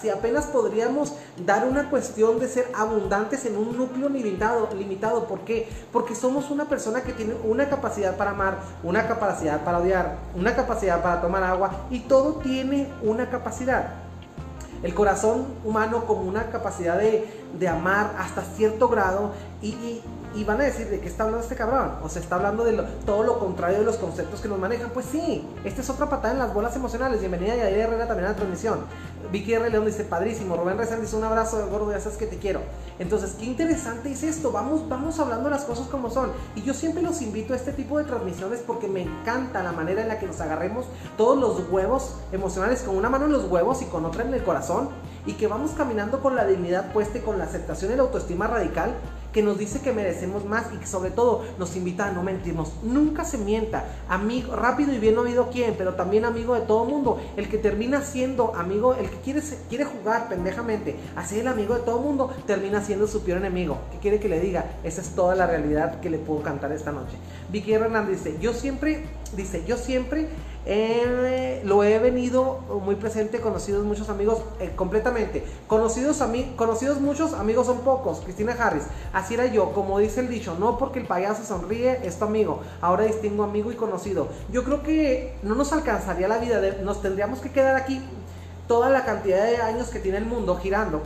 si 0.00 0.10
apenas 0.10 0.46
podríamos 0.46 1.14
dar 1.44 1.66
una 1.66 1.90
cuestión 1.90 2.38
de 2.38 2.48
ser 2.48 2.68
abundantes 2.74 3.44
en 3.46 3.56
un 3.56 3.76
núcleo 3.76 4.08
limitado, 4.08 4.68
limitado. 4.76 5.26
¿Por 5.26 5.40
qué? 5.40 5.68
Porque 5.92 6.14
somos 6.14 6.50
una 6.50 6.66
persona 6.66 7.02
que 7.02 7.12
tiene 7.12 7.34
una 7.44 7.68
capacidad 7.68 8.16
para 8.16 8.30
amar, 8.30 8.58
una 8.84 9.08
capacidad 9.08 9.64
para 9.64 9.78
odiar, 9.78 10.18
una 10.36 10.54
capacidad 10.54 11.02
para 11.02 11.20
tomar 11.20 11.42
agua 11.42 11.86
y 11.90 12.00
todo 12.00 12.34
tiene 12.34 12.88
una 13.02 13.28
capacidad. 13.28 13.94
El 14.82 14.94
corazón 14.94 15.46
humano 15.64 16.06
como 16.06 16.22
una 16.22 16.50
capacidad 16.50 16.98
de, 16.98 17.28
de 17.58 17.68
amar 17.68 18.16
hasta 18.18 18.42
cierto 18.42 18.88
grado 18.88 19.30
y 19.60 20.00
van 20.44 20.60
a 20.60 20.64
decir 20.64 20.88
de 20.88 21.00
qué 21.00 21.08
está 21.08 21.24
hablando 21.24 21.42
este 21.42 21.56
cabrón. 21.56 21.92
O 22.02 22.08
sea, 22.08 22.22
está 22.22 22.36
hablando 22.36 22.64
de 22.64 22.82
todo 23.04 23.22
lo 23.22 23.38
contrario 23.38 23.78
de 23.78 23.84
los 23.84 23.96
conceptos 23.96 24.40
que 24.40 24.48
nos 24.48 24.58
manejan. 24.58 24.90
Pues 24.90 25.06
sí, 25.06 25.46
esta 25.64 25.82
es 25.82 25.90
otra 25.90 26.08
patada 26.08 26.32
en 26.32 26.38
las 26.38 26.54
bolas 26.54 26.74
emocionales. 26.74 27.20
Bienvenida 27.20 27.54
Yadir 27.54 27.78
Herrera 27.78 28.06
también 28.06 28.26
a 28.26 28.30
la 28.30 28.36
transmisión. 28.36 28.80
Vicky 29.30 29.54
R. 29.54 29.70
León 29.70 29.86
dice, 29.86 30.04
padrísimo. 30.04 30.56
Rubén 30.56 30.78
Rezán 30.78 31.00
dice, 31.00 31.16
un 31.16 31.24
abrazo 31.24 31.66
gordo, 31.68 31.92
ya 31.92 32.00
sabes 32.00 32.18
que 32.18 32.26
te 32.26 32.38
quiero. 32.38 32.60
Entonces, 32.98 33.34
qué 33.38 33.44
interesante 33.44 34.10
es 34.10 34.22
esto. 34.22 34.52
Vamos, 34.52 34.88
vamos 34.88 35.18
hablando 35.20 35.50
las 35.50 35.64
cosas 35.64 35.86
como 35.88 36.10
son. 36.10 36.32
Y 36.56 36.62
yo 36.62 36.74
siempre 36.74 37.02
los 37.02 37.20
invito 37.22 37.52
a 37.52 37.56
este 37.56 37.72
tipo 37.72 37.98
de 37.98 38.04
transmisiones 38.04 38.60
porque 38.60 38.88
me 38.88 39.02
encanta 39.02 39.62
la 39.62 39.72
manera 39.72 40.02
en 40.02 40.08
la 40.08 40.18
que 40.18 40.26
nos 40.26 40.40
agarremos 40.40 40.86
todos 41.16 41.38
los 41.38 41.70
huevos 41.70 42.16
emocionales 42.32 42.82
con 42.82 42.96
una 42.96 43.10
mano 43.10 43.26
en 43.26 43.32
los 43.32 43.44
huevos 43.50 43.82
y 43.82 43.86
con 43.86 44.04
otra 44.04 44.24
en 44.24 44.32
el 44.32 44.42
corazón. 44.42 44.88
Y 45.24 45.34
que 45.34 45.46
vamos 45.46 45.72
caminando 45.72 46.20
con 46.20 46.34
la 46.34 46.44
dignidad 46.44 46.92
puesta 46.92 47.18
y 47.18 47.20
con 47.20 47.38
la 47.38 47.44
aceptación 47.44 47.92
y 47.92 47.96
la 47.96 48.02
autoestima 48.02 48.48
radical 48.48 48.92
que 49.32 49.42
nos 49.42 49.58
dice 49.58 49.80
que 49.80 49.92
merecemos 49.92 50.44
más 50.44 50.66
y 50.74 50.76
que 50.76 50.86
sobre 50.86 51.10
todo 51.10 51.44
nos 51.58 51.74
invita 51.76 52.06
a 52.06 52.12
no 52.12 52.22
mentirnos. 52.22 52.72
Nunca 52.82 53.24
se 53.24 53.38
mienta. 53.38 53.86
Amigo, 54.08 54.54
rápido 54.54 54.92
y 54.92 54.98
bien 54.98 55.18
oído 55.18 55.48
quién, 55.50 55.74
pero 55.76 55.94
también 55.94 56.24
amigo 56.24 56.54
de 56.54 56.62
todo 56.62 56.84
mundo. 56.84 57.20
El 57.36 57.48
que 57.48 57.58
termina 57.58 58.02
siendo 58.02 58.54
amigo, 58.54 58.94
el 58.94 59.08
que 59.08 59.16
quiere, 59.18 59.42
quiere 59.68 59.84
jugar 59.84 60.28
pendejamente, 60.28 60.96
así 61.16 61.38
el 61.38 61.48
amigo 61.48 61.74
de 61.74 61.80
todo 61.80 61.98
mundo, 61.98 62.30
termina 62.46 62.82
siendo 62.82 63.06
su 63.06 63.22
peor 63.22 63.38
enemigo. 63.38 63.78
¿Qué 63.90 63.98
quiere 63.98 64.20
que 64.20 64.28
le 64.28 64.40
diga? 64.40 64.66
Esa 64.84 65.00
es 65.00 65.10
toda 65.10 65.34
la 65.34 65.46
realidad 65.46 66.00
que 66.00 66.10
le 66.10 66.18
puedo 66.18 66.42
cantar 66.42 66.72
esta 66.72 66.92
noche. 66.92 67.16
Vicky 67.50 67.72
Hernández 67.72 68.24
dice, 68.24 68.38
yo 68.40 68.52
siempre, 68.52 69.04
dice, 69.36 69.64
yo 69.66 69.76
siempre 69.76 70.28
lo 70.64 71.82
he 71.82 71.98
venido 71.98 72.58
muy 72.84 72.94
presente, 72.94 73.40
conocidos 73.40 73.84
muchos 73.84 74.08
amigos, 74.08 74.42
eh, 74.60 74.72
completamente. 74.76 75.44
Conocidos, 75.66 76.22
conocidos 76.56 77.00
muchos, 77.00 77.34
amigos 77.34 77.66
son 77.66 77.80
pocos. 77.80 78.20
Cristina 78.20 78.56
Harris, 78.58 78.84
así 79.12 79.34
era 79.34 79.46
yo, 79.46 79.72
como 79.72 79.98
dice 79.98 80.20
el 80.20 80.28
dicho, 80.28 80.56
no 80.58 80.78
porque 80.78 81.00
el 81.00 81.06
payaso 81.06 81.44
sonríe, 81.44 82.00
es 82.06 82.18
tu 82.18 82.24
amigo. 82.24 82.60
Ahora 82.80 83.04
distingo 83.04 83.42
amigo 83.42 83.72
y 83.72 83.76
conocido. 83.76 84.28
Yo 84.50 84.64
creo 84.64 84.82
que 84.82 85.36
no 85.42 85.54
nos 85.54 85.72
alcanzaría 85.72 86.28
la 86.28 86.38
vida, 86.38 86.60
nos 86.82 87.02
tendríamos 87.02 87.40
que 87.40 87.50
quedar 87.50 87.76
aquí 87.76 88.00
toda 88.68 88.88
la 88.88 89.04
cantidad 89.04 89.44
de 89.44 89.56
años 89.56 89.88
que 89.88 89.98
tiene 89.98 90.18
el 90.18 90.26
mundo 90.26 90.56
girando 90.56 91.02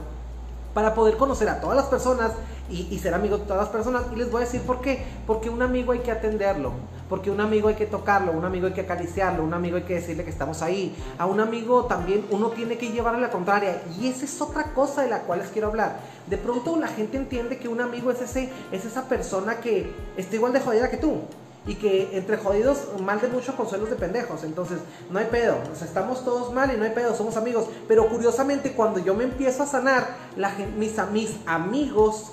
para 0.74 0.94
poder 0.94 1.16
conocer 1.16 1.48
a 1.48 1.60
todas 1.60 1.74
las 1.74 1.86
personas 1.86 2.32
y, 2.68 2.98
ser 2.98 3.14
amigo 3.14 3.38
de 3.38 3.44
todas 3.44 3.62
las 3.62 3.70
personas. 3.70 4.04
Y 4.12 4.16
les 4.16 4.30
voy 4.30 4.42
a 4.42 4.44
decir 4.44 4.60
por 4.62 4.80
qué. 4.80 5.04
Porque 5.26 5.48
un 5.48 5.62
amigo 5.62 5.92
hay 5.92 6.00
que 6.00 6.10
atenderlo, 6.10 6.72
porque 7.08 7.30
un 7.30 7.40
amigo 7.40 7.68
hay 7.68 7.74
que 7.74 7.86
tocarlo, 7.86 8.32
un 8.32 8.44
amigo 8.44 8.66
hay 8.66 8.72
que 8.72 8.80
acariciarlo, 8.82 9.44
un 9.44 9.54
amigo 9.54 9.76
hay 9.76 9.84
que 9.84 9.94
decirle 9.94 10.24
que 10.24 10.30
estamos 10.30 10.62
ahí. 10.62 10.94
A 11.18 11.26
un 11.26 11.40
amigo 11.40 11.84
también 11.84 12.24
uno 12.30 12.50
tiene 12.50 12.78
que 12.78 12.90
llevarle 12.90 13.20
la 13.20 13.30
contraria. 13.30 13.82
Y 13.98 14.08
esa 14.08 14.24
es 14.24 14.40
otra 14.40 14.72
cosa 14.74 15.02
de 15.02 15.10
la 15.10 15.20
cual 15.20 15.40
les 15.40 15.48
quiero 15.50 15.68
hablar. 15.68 16.00
De 16.26 16.36
pronto 16.36 16.76
la 16.76 16.88
gente 16.88 17.16
entiende 17.16 17.58
que 17.58 17.68
un 17.68 17.80
amigo 17.80 18.10
es, 18.10 18.20
ese, 18.20 18.50
es 18.72 18.84
esa 18.84 19.08
persona 19.08 19.60
que 19.60 19.92
está 20.16 20.34
igual 20.36 20.52
de 20.52 20.60
jodida 20.60 20.90
que 20.90 20.96
tú 20.96 21.20
y 21.66 21.74
que 21.74 22.16
entre 22.16 22.36
jodidos 22.36 22.78
mal 23.04 23.20
de 23.20 23.28
mucho 23.28 23.56
consuelos 23.56 23.90
de 23.90 23.96
pendejos. 23.96 24.44
Entonces, 24.44 24.78
no 25.10 25.18
hay 25.18 25.26
pedo. 25.26 25.56
O 25.70 25.84
estamos 25.84 26.24
todos 26.24 26.52
mal 26.52 26.72
y 26.72 26.76
no 26.76 26.84
hay 26.84 26.90
pedo, 26.90 27.14
somos 27.14 27.36
amigos. 27.36 27.66
Pero 27.88 28.08
curiosamente, 28.08 28.72
cuando 28.72 29.00
yo 29.00 29.14
me 29.14 29.24
empiezo 29.24 29.62
a 29.62 29.66
sanar, 29.66 30.06
la 30.36 30.52
mis, 30.76 30.94
mis 31.12 31.36
amigos 31.46 32.32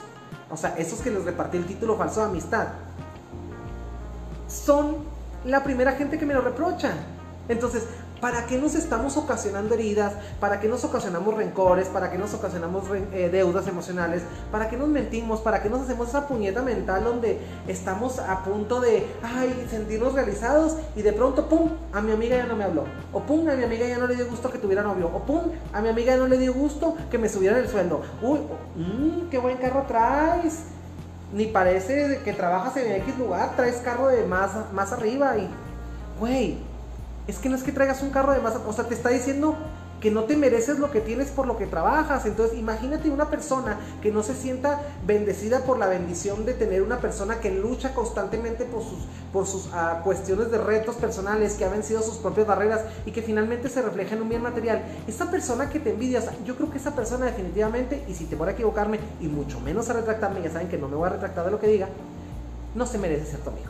o 0.54 0.58
sea, 0.58 0.76
esos 0.78 1.00
que 1.00 1.10
les 1.10 1.26
repartí 1.26 1.58
el 1.58 1.66
título 1.66 1.98
falso 1.98 2.20
de 2.20 2.28
amistad, 2.28 2.68
son 4.54 4.98
la 5.46 5.64
primera 5.64 5.94
gente 5.94 6.18
que 6.18 6.26
me 6.26 6.34
lo 6.34 6.42
reprocha. 6.42 6.94
Entonces, 7.50 7.84
¿para 8.22 8.46
qué 8.46 8.58
nos 8.58 8.74
estamos 8.74 9.18
ocasionando 9.18 9.74
heridas? 9.74 10.14
¿Para 10.40 10.62
qué 10.62 10.70
nos 10.70 10.86
ocasionamos 10.86 11.34
rencores? 11.34 11.90
¿Para 11.90 12.10
qué 12.10 12.18
nos 12.18 12.34
ocasionamos 12.34 12.84
eh, 13.12 13.28
deudas 13.30 13.68
emocionales? 13.68 14.22
¿Para 14.50 14.70
qué 14.70 14.78
nos 14.78 14.88
mentimos? 14.88 15.42
¿Para 15.42 15.62
qué 15.62 15.70
nos 15.70 15.82
hacemos 15.82 16.08
esa 16.08 16.26
puñeta 16.26 16.62
mental 16.62 17.04
donde 17.04 17.40
estamos 17.68 18.20
a 18.20 18.44
punto 18.46 18.80
de, 18.80 19.06
ay, 19.22 19.68
sentirnos 19.70 20.14
realizados 20.14 20.78
y 20.96 21.02
de 21.02 21.12
pronto, 21.12 21.50
pum, 21.50 21.72
a 21.92 22.00
mi 22.00 22.14
amiga 22.14 22.38
ya 22.38 22.46
no 22.46 22.56
me 22.56 22.64
habló? 22.64 22.86
O 23.12 23.20
pum, 23.20 23.50
a 23.50 23.56
mi 23.56 23.64
amiga 23.66 23.86
ya 23.86 23.98
no 23.98 24.08
le 24.08 24.16
dio 24.16 24.30
gusto 24.30 24.50
que 24.50 24.58
tuviera 24.58 24.84
novio. 24.84 25.08
O 25.14 25.20
pum, 25.20 25.52
a 25.74 25.82
mi 25.82 25.90
amiga 25.90 26.14
ya 26.14 26.20
no 26.20 26.28
le 26.28 26.38
dio 26.38 26.54
gusto 26.54 26.96
que 27.12 27.18
me 27.18 27.28
subiera 27.28 27.60
el 27.60 27.68
sueldo. 27.68 28.04
Uy, 28.22 28.40
mmm, 28.78 29.30
qué 29.30 29.38
buen 29.38 29.58
carro 29.58 29.84
traes. 29.86 30.60
Ni 31.34 31.48
parece 31.48 32.22
que 32.24 32.34
trabajas 32.34 32.78
en 32.78 32.92
X 33.02 33.18
lugar, 33.18 33.56
traes 33.56 33.78
carro 33.78 34.08
de 34.08 34.24
más, 34.26 34.52
más 34.72 34.92
arriba 34.92 35.36
y, 35.38 35.50
güey, 36.20 36.58
es 37.28 37.40
que 37.40 37.50
no 37.50 37.56
es 37.56 37.64
que 37.64 37.72
traigas 37.72 38.04
un 38.04 38.12
carro 38.12 38.34
de 38.34 38.40
más, 38.40 38.56
o 38.56 38.74
sea, 38.74 38.86
te 38.86 38.94
está 38.94 39.10
diciendo 39.10 39.58
que 40.04 40.12
no 40.12 40.26
te 40.26 40.36
mereces 40.36 40.80
lo 40.80 40.92
que 40.92 41.00
tienes 41.00 41.30
por 41.30 41.48
lo 41.48 41.58
que 41.58 41.66
trabajas. 41.66 42.26
Entonces, 42.26 42.60
imagínate 42.60 43.10
una 43.10 43.30
persona 43.30 43.80
que 44.02 44.12
no 44.12 44.22
se 44.22 44.36
sienta 44.36 44.82
bendecida 45.08 45.64
por 45.64 45.80
la 45.80 45.88
bendición 45.88 46.46
de 46.46 46.54
tener 46.54 46.82
una 46.82 47.00
persona 47.00 47.40
que 47.40 47.52
lucha 47.52 47.94
constantemente 47.94 48.66
por 48.66 48.84
sus, 48.84 49.00
por 49.32 49.48
sus 49.48 49.70
ah, 49.72 50.02
cuestiones 50.04 50.52
de 50.52 50.58
retos 50.58 50.98
personales, 50.98 51.54
que 51.54 51.64
ha 51.64 51.70
vencido 51.70 52.02
sus 52.02 52.18
propias 52.18 52.46
barreras 52.46 52.82
y 53.06 53.12
que 53.12 53.22
finalmente 53.22 53.70
se 53.70 53.82
refleja 53.82 54.16
en 54.16 54.24
un 54.24 54.28
bien 54.28 54.42
material. 54.42 54.84
Esa 55.08 55.32
persona 55.32 55.70
que 55.70 55.80
te 55.80 55.92
envidia, 55.92 56.22
yo 56.44 56.58
creo 56.58 56.70
que 56.70 56.80
esa 56.80 56.94
persona 56.94 57.26
definitivamente, 57.26 58.04
y 58.10 58.14
si 58.14 58.26
te 58.26 58.36
voy 58.36 58.50
a 58.50 58.52
equivocarme, 58.52 59.00
y 59.22 59.28
mucho 59.28 59.62
menos 59.62 59.90
a 59.90 59.94
retractarme, 59.94 60.42
ya 60.42 60.52
saben 60.52 60.68
que 60.68 60.78
no 60.78 60.90
me 60.90 60.98
voy 60.98 61.08
a 61.08 61.12
retractar 61.12 61.46
de 61.46 61.52
lo 61.52 61.62
que 61.62 61.68
diga, 61.68 61.88
no 62.76 62.86
se 62.86 62.98
merece 62.98 63.26
ser 63.26 63.40
tu 63.40 63.52
amigo. 63.52 63.70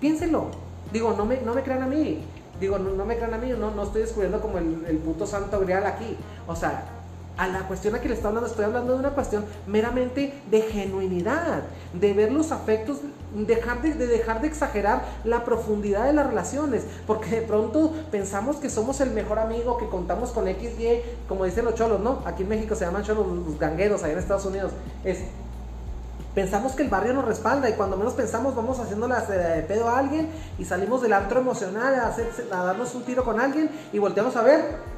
Piénselo. 0.00 0.48
Digo, 0.92 1.14
no 1.16 1.24
me, 1.24 1.40
no 1.40 1.54
me 1.54 1.62
crean 1.62 1.82
a 1.82 1.86
mí. 1.86 2.22
Digo, 2.60 2.78
no, 2.78 3.04
me 3.04 3.16
crean 3.16 3.34
a 3.34 3.38
mí, 3.38 3.52
no, 3.58 3.70
no 3.70 3.82
estoy 3.82 4.02
descubriendo 4.02 4.40
como 4.40 4.58
el, 4.58 4.84
el 4.86 4.98
puto 4.98 5.26
santo 5.26 5.60
grial 5.60 5.86
aquí. 5.86 6.16
O 6.46 6.54
sea, 6.54 6.84
a 7.36 7.48
la 7.48 7.66
cuestión 7.66 7.94
a 7.94 8.00
que 8.00 8.08
le 8.08 8.14
estoy 8.14 8.28
hablando, 8.28 8.48
estoy 8.48 8.64
hablando 8.64 8.92
de 8.92 8.98
una 9.00 9.10
cuestión 9.10 9.44
meramente 9.66 10.34
de 10.50 10.62
genuinidad, 10.62 11.64
de 11.92 12.12
ver 12.12 12.32
los 12.32 12.52
afectos, 12.52 12.98
dejar 13.34 13.82
de, 13.82 13.94
dejar 14.06 14.40
de 14.40 14.48
exagerar 14.48 15.04
la 15.24 15.44
profundidad 15.44 16.06
de 16.06 16.12
las 16.12 16.26
relaciones, 16.28 16.84
porque 17.06 17.30
de 17.30 17.42
pronto 17.42 17.92
pensamos 18.12 18.56
que 18.56 18.70
somos 18.70 19.00
el 19.00 19.10
mejor 19.10 19.40
amigo, 19.40 19.78
que 19.78 19.88
contamos 19.88 20.30
con 20.30 20.46
X, 20.46 20.78
Y, 20.78 21.00
como 21.28 21.44
dicen 21.44 21.64
los 21.64 21.74
cholos, 21.74 22.00
¿no? 22.00 22.22
Aquí 22.24 22.44
en 22.44 22.50
México 22.50 22.76
se 22.76 22.84
llaman 22.84 23.02
cholos 23.02 23.26
los 23.26 23.58
gangueros, 23.58 24.04
allá 24.04 24.12
en 24.12 24.18
Estados 24.20 24.46
Unidos. 24.46 24.70
Es, 25.02 25.18
pensamos 26.34 26.72
que 26.72 26.82
el 26.82 26.88
barrio 26.88 27.14
nos 27.14 27.24
respalda 27.24 27.68
y 27.70 27.74
cuando 27.74 27.96
menos 27.96 28.14
pensamos 28.14 28.54
vamos 28.54 28.78
haciéndole 28.80 29.14
de 29.14 29.62
pedo 29.62 29.88
a 29.88 29.98
alguien 29.98 30.28
y 30.58 30.64
salimos 30.64 31.02
del 31.02 31.12
antro 31.12 31.40
emocional 31.40 31.94
a, 31.94 32.08
hacer, 32.08 32.28
a 32.50 32.64
darnos 32.64 32.94
un 32.94 33.04
tiro 33.04 33.24
con 33.24 33.40
alguien 33.40 33.70
y 33.92 33.98
volteamos 33.98 34.34
a 34.36 34.42
ver 34.42 34.94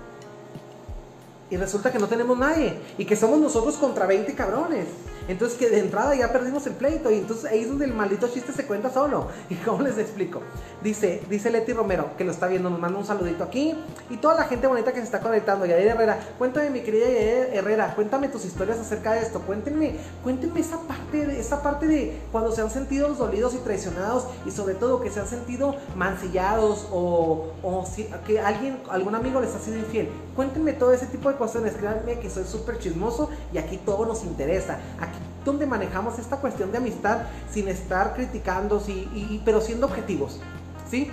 y 1.50 1.56
resulta 1.56 1.92
que 1.92 1.98
no 1.98 2.08
tenemos 2.08 2.36
nadie 2.36 2.80
y 2.98 3.04
que 3.04 3.16
somos 3.16 3.38
nosotros 3.38 3.76
contra 3.76 4.06
20 4.06 4.34
cabrones. 4.34 4.86
Entonces 5.28 5.58
que 5.58 5.68
de 5.68 5.80
entrada 5.80 6.14
ya 6.14 6.32
perdimos 6.32 6.66
el 6.66 6.74
pleito 6.74 7.10
y 7.10 7.18
entonces 7.18 7.44
ahí 7.46 7.62
es 7.62 7.68
donde 7.68 7.84
el 7.84 7.94
maldito 7.94 8.28
chiste 8.28 8.52
se 8.52 8.66
cuenta 8.66 8.90
solo. 8.90 9.28
¿Y 9.50 9.54
cómo 9.56 9.82
les 9.82 9.98
explico? 9.98 10.40
Dice, 10.82 11.22
dice 11.28 11.50
Leti 11.50 11.72
Romero, 11.72 12.10
que 12.16 12.24
lo 12.24 12.30
está 12.30 12.46
viendo, 12.46 12.70
nos 12.70 12.78
manda 12.78 12.98
un 12.98 13.06
saludito 13.06 13.44
aquí. 13.44 13.74
Y 14.10 14.18
toda 14.18 14.34
la 14.34 14.44
gente 14.44 14.66
bonita 14.66 14.92
que 14.92 14.98
se 14.98 15.04
está 15.04 15.20
conectando. 15.20 15.66
Yair 15.66 15.88
Herrera, 15.88 16.18
cuéntame 16.38 16.70
mi 16.70 16.80
querida 16.80 17.06
Yair 17.06 17.50
Herrera, 17.52 17.94
cuéntame 17.94 18.28
tus 18.28 18.44
historias 18.44 18.78
acerca 18.78 19.14
de 19.14 19.20
esto. 19.20 19.40
Cuéntenme, 19.40 19.96
cuéntenme 20.22 20.60
esa 20.60 20.78
parte, 20.80 21.26
de, 21.26 21.40
esa 21.40 21.62
parte 21.62 21.86
de 21.86 22.20
cuando 22.32 22.52
se 22.52 22.60
han 22.60 22.70
sentido 22.70 23.08
dolidos 23.14 23.54
y 23.54 23.58
traicionados 23.58 24.26
y 24.44 24.50
sobre 24.50 24.74
todo 24.74 25.00
que 25.00 25.10
se 25.10 25.20
han 25.20 25.26
sentido 25.26 25.76
mancillados 25.94 26.88
o, 26.92 27.52
o 27.62 27.84
que 28.26 28.40
alguien, 28.40 28.78
algún 28.90 29.14
amigo 29.14 29.40
les 29.40 29.54
ha 29.54 29.58
sido 29.58 29.78
infiel. 29.78 30.08
Cuéntenme 30.34 30.72
todo 30.72 30.92
ese 30.92 31.06
tipo 31.06 31.30
de 31.30 31.36
cuestiones. 31.36 31.74
Créanme 31.74 32.18
que 32.18 32.30
soy 32.30 32.44
súper 32.44 32.78
chismoso 32.78 33.30
y 33.52 33.58
aquí 33.58 33.78
todo 33.78 34.06
nos 34.06 34.22
interesa. 34.24 34.78
Aquí 35.00 35.15
donde 35.44 35.66
manejamos 35.66 36.18
esta 36.18 36.38
cuestión 36.38 36.72
de 36.72 36.78
amistad 36.78 37.18
sin 37.50 37.68
estar 37.68 38.14
criticando, 38.14 38.80
sí, 38.80 39.08
y, 39.14 39.40
pero 39.44 39.60
siendo 39.60 39.86
objetivos. 39.86 40.40
¿Sí? 40.90 41.10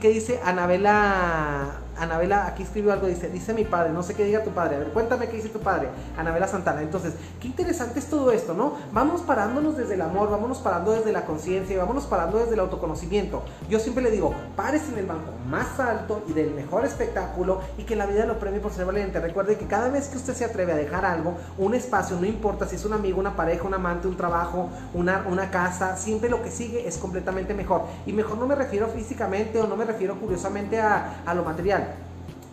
¿Qué 0.00 0.08
dice 0.08 0.40
Anabela 0.44 1.80
Anabela 1.98 2.46
aquí 2.46 2.62
escribió 2.62 2.92
algo, 2.92 3.06
dice, 3.06 3.28
dice 3.30 3.54
mi 3.54 3.64
padre, 3.64 3.92
no 3.92 4.02
sé 4.02 4.14
qué 4.14 4.24
diga 4.24 4.44
tu 4.44 4.50
padre, 4.50 4.76
a 4.76 4.78
ver, 4.80 4.88
cuéntame 4.88 5.28
qué 5.28 5.36
dice 5.36 5.48
tu 5.48 5.60
padre, 5.60 5.88
Anabela 6.16 6.46
Santana. 6.46 6.82
Entonces, 6.82 7.14
qué 7.40 7.48
interesante 7.48 7.98
es 7.98 8.06
todo 8.06 8.30
esto, 8.30 8.54
¿no? 8.54 8.74
Vamos 8.92 9.22
parándonos 9.22 9.76
desde 9.76 9.94
el 9.94 10.02
amor, 10.02 10.30
vámonos 10.30 10.58
parando 10.58 10.92
desde 10.92 11.12
la 11.12 11.24
conciencia, 11.24 11.78
vámonos 11.78 12.04
parando 12.06 12.38
desde 12.38 12.54
el 12.54 12.60
autoconocimiento. 12.60 13.42
Yo 13.68 13.78
siempre 13.78 14.02
le 14.02 14.10
digo, 14.10 14.34
pares 14.56 14.88
en 14.88 14.98
el 14.98 15.06
banco 15.06 15.32
más 15.48 15.78
alto 15.80 16.22
y 16.28 16.32
del 16.32 16.50
mejor 16.50 16.84
espectáculo 16.84 17.60
y 17.78 17.84
que 17.84 17.96
la 17.96 18.06
vida 18.06 18.26
lo 18.26 18.38
premie 18.38 18.60
por 18.60 18.72
ser 18.72 18.86
valiente. 18.86 19.20
Recuerde 19.20 19.56
que 19.56 19.66
cada 19.66 19.88
vez 19.88 20.08
que 20.08 20.16
usted 20.16 20.34
se 20.34 20.44
atreve 20.44 20.72
a 20.72 20.76
dejar 20.76 21.04
algo, 21.04 21.36
un 21.58 21.74
espacio, 21.74 22.16
no 22.20 22.26
importa 22.26 22.66
si 22.66 22.76
es 22.76 22.84
un 22.84 22.92
amigo, 22.92 23.18
una 23.18 23.36
pareja, 23.36 23.64
un 23.64 23.74
amante, 23.74 24.08
un 24.08 24.16
trabajo, 24.16 24.68
una, 24.94 25.24
una 25.28 25.50
casa, 25.50 25.96
siempre 25.96 26.28
lo 26.28 26.42
que 26.42 26.50
sigue 26.50 26.86
es 26.86 26.98
completamente 26.98 27.54
mejor. 27.54 27.82
Y 28.04 28.12
mejor 28.12 28.38
no 28.38 28.46
me 28.46 28.54
refiero 28.54 28.88
físicamente 28.88 29.60
o 29.60 29.66
no 29.66 29.76
me 29.76 29.84
refiero 29.84 30.18
curiosamente 30.20 30.80
a, 30.80 31.22
a 31.24 31.34
lo 31.34 31.44
material 31.44 31.85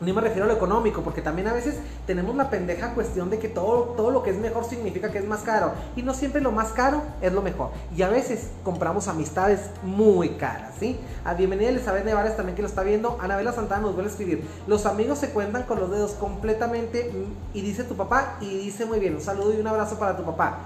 no 0.03 0.13
me 0.13 0.21
refiero 0.21 0.45
a 0.45 0.47
lo 0.47 0.53
económico, 0.55 1.01
porque 1.01 1.21
también 1.21 1.47
a 1.47 1.53
veces 1.53 1.75
tenemos 2.05 2.35
la 2.35 2.49
pendeja 2.49 2.93
cuestión 2.93 3.29
de 3.29 3.39
que 3.39 3.47
todo, 3.47 3.93
todo 3.95 4.11
lo 4.11 4.23
que 4.23 4.31
es 4.31 4.37
mejor 4.37 4.65
significa 4.65 5.11
que 5.11 5.19
es 5.19 5.27
más 5.27 5.41
caro. 5.41 5.71
Y 5.95 6.03
no 6.03 6.13
siempre 6.13 6.41
lo 6.41 6.51
más 6.51 6.69
caro 6.69 7.01
es 7.21 7.31
lo 7.31 7.41
mejor. 7.41 7.69
Y 7.95 8.01
a 8.01 8.09
veces 8.09 8.49
compramos 8.63 9.07
amistades 9.07 9.61
muy 9.83 10.29
caras, 10.31 10.73
¿sí? 10.79 10.99
A 11.23 11.33
bienvenida 11.33 11.69
Elizabeth 11.69 12.05
Nevares 12.05 12.35
también 12.35 12.55
que 12.55 12.61
lo 12.61 12.67
está 12.67 12.83
viendo. 12.83 13.17
Anabela 13.21 13.53
Santana 13.53 13.81
nos 13.81 13.93
vuelve 13.93 14.09
a 14.09 14.11
escribir. 14.11 14.47
Los 14.67 14.85
amigos 14.85 15.19
se 15.19 15.29
cuentan 15.29 15.63
con 15.63 15.79
los 15.79 15.89
dedos 15.89 16.11
completamente. 16.11 17.11
Y 17.53 17.61
dice 17.61 17.83
tu 17.83 17.95
papá, 17.95 18.37
y 18.41 18.57
dice 18.57 18.85
muy 18.85 18.99
bien, 18.99 19.15
un 19.15 19.21
saludo 19.21 19.53
y 19.53 19.59
un 19.59 19.67
abrazo 19.67 19.97
para 19.99 20.17
tu 20.17 20.23
papá. 20.23 20.59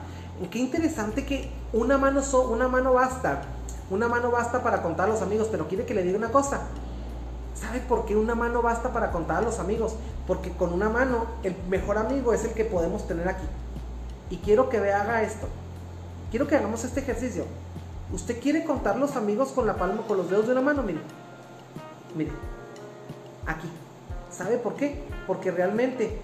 Qué 0.52 0.60
interesante 0.60 1.26
que 1.26 1.50
una 1.74 1.98
mano, 1.98 2.22
so, 2.22 2.50
una 2.50 2.68
mano 2.68 2.94
basta. 2.94 3.42
Una 3.90 4.08
mano 4.08 4.32
basta 4.32 4.64
para 4.64 4.82
contar 4.82 5.08
a 5.08 5.14
los 5.14 5.22
amigos, 5.22 5.48
pero 5.50 5.68
quiere 5.68 5.86
que 5.86 5.94
le 5.94 6.04
diga 6.04 6.18
una 6.18 6.32
cosa 6.32 6.62
¿Sabe 7.60 7.80
por 7.80 8.06
qué 8.06 8.16
una 8.16 8.36
mano 8.36 8.62
basta 8.62 8.94
para 8.94 9.12
contar 9.12 9.38
a 9.38 9.42
los 9.42 9.60
amigos? 9.60 9.96
Porque 10.28 10.52
con 10.52 10.74
una 10.74 10.90
mano 10.90 11.26
el 11.44 11.56
mejor 11.70 11.98
amigo 11.98 12.34
es 12.34 12.44
el 12.44 12.52
que 12.52 12.66
podemos 12.66 13.08
tener 13.08 13.28
aquí. 13.28 13.46
Y 14.30 14.38
quiero 14.38 14.70
que 14.70 14.80
vea, 14.80 15.02
haga 15.02 15.24
esto. 15.24 15.48
Quiero 16.30 16.48
que 16.48 16.56
hagamos 16.56 16.84
este 16.84 17.00
ejercicio. 17.00 17.46
¿Usted 18.12 18.40
quiere 18.40 18.64
contar 18.64 18.98
los 18.98 19.16
amigos 19.16 19.50
con 19.50 19.66
la 19.66 19.76
palma, 19.76 20.04
con 20.08 20.18
los 20.18 20.30
dedos 20.30 20.46
de 20.46 20.52
una 20.52 20.62
mano? 20.62 20.84
Mire. 20.84 21.00
Mire. 22.16 22.32
Aquí. 23.48 23.70
¿Sabe 24.30 24.58
por 24.58 24.76
qué? 24.76 25.04
Porque 25.26 25.52
realmente 25.52 26.22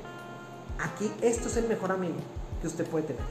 aquí 0.79 1.11
esto 1.21 1.47
es 1.47 1.57
el 1.57 1.67
mejor 1.67 1.91
amigo 1.91 2.15
que 2.61 2.67
usted 2.67 2.85
puede 2.85 3.07
tener. 3.07 3.23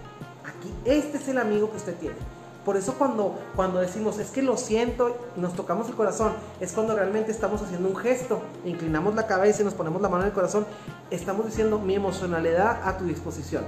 Aquí 0.45 0.75
este 0.85 1.19
es 1.19 1.29
el 1.29 1.39
amigo 1.39 1.71
que 1.71 1.77
usted 1.77 1.95
tiene. 1.97 2.17
Por 2.65 2.77
eso 2.77 2.95
cuando, 2.95 3.35
cuando 3.57 3.81
decimos, 3.81 4.19
es 4.19 4.31
que 4.31 4.43
lo 4.43 4.57
siento, 4.57 5.17
nos 5.37 5.55
tocamos 5.55 5.89
el 5.89 5.95
corazón, 5.95 6.33
es 6.61 6.73
cuando 6.73 6.95
realmente 6.95 7.33
estamos 7.33 7.61
haciendo 7.61 7.89
un 7.89 7.97
gesto, 7.97 8.41
inclinamos 8.65 9.15
la 9.15 9.27
cabeza 9.27 9.63
y 9.63 9.65
nos 9.65 9.75
ponemos 9.75 10.01
la 10.01 10.09
mano 10.09 10.23
en 10.23 10.29
el 10.29 10.35
corazón, 10.35 10.65
estamos 11.11 11.47
diciendo 11.47 11.79
mi 11.81 11.95
emocionalidad 11.95 12.87
a 12.87 12.99
tu 12.99 13.05
disposición, 13.05 13.65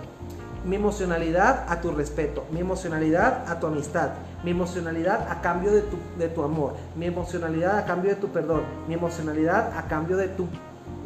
mi 0.64 0.76
emocionalidad 0.76 1.66
a 1.68 1.80
tu 1.80 1.90
respeto, 1.90 2.44
mi 2.50 2.60
emocionalidad 2.60 3.44
a 3.48 3.58
tu 3.60 3.66
amistad, 3.66 4.10
Mi 4.44 4.50
emocionalidad 4.50 5.30
a 5.30 5.40
cambio 5.40 5.72
de 5.72 5.80
tu, 5.80 5.96
de 6.18 6.28
tu 6.28 6.42
amor. 6.42 6.74
Mi 6.96 7.06
emocionalidad 7.06 7.78
a 7.78 7.86
cambio 7.86 8.10
de 8.10 8.16
tu 8.16 8.28
perdón. 8.28 8.62
Mi 8.86 8.92
emocionalidad 8.92 9.72
a 9.76 9.88
cambio 9.88 10.18
de 10.18 10.28
tu 10.28 10.46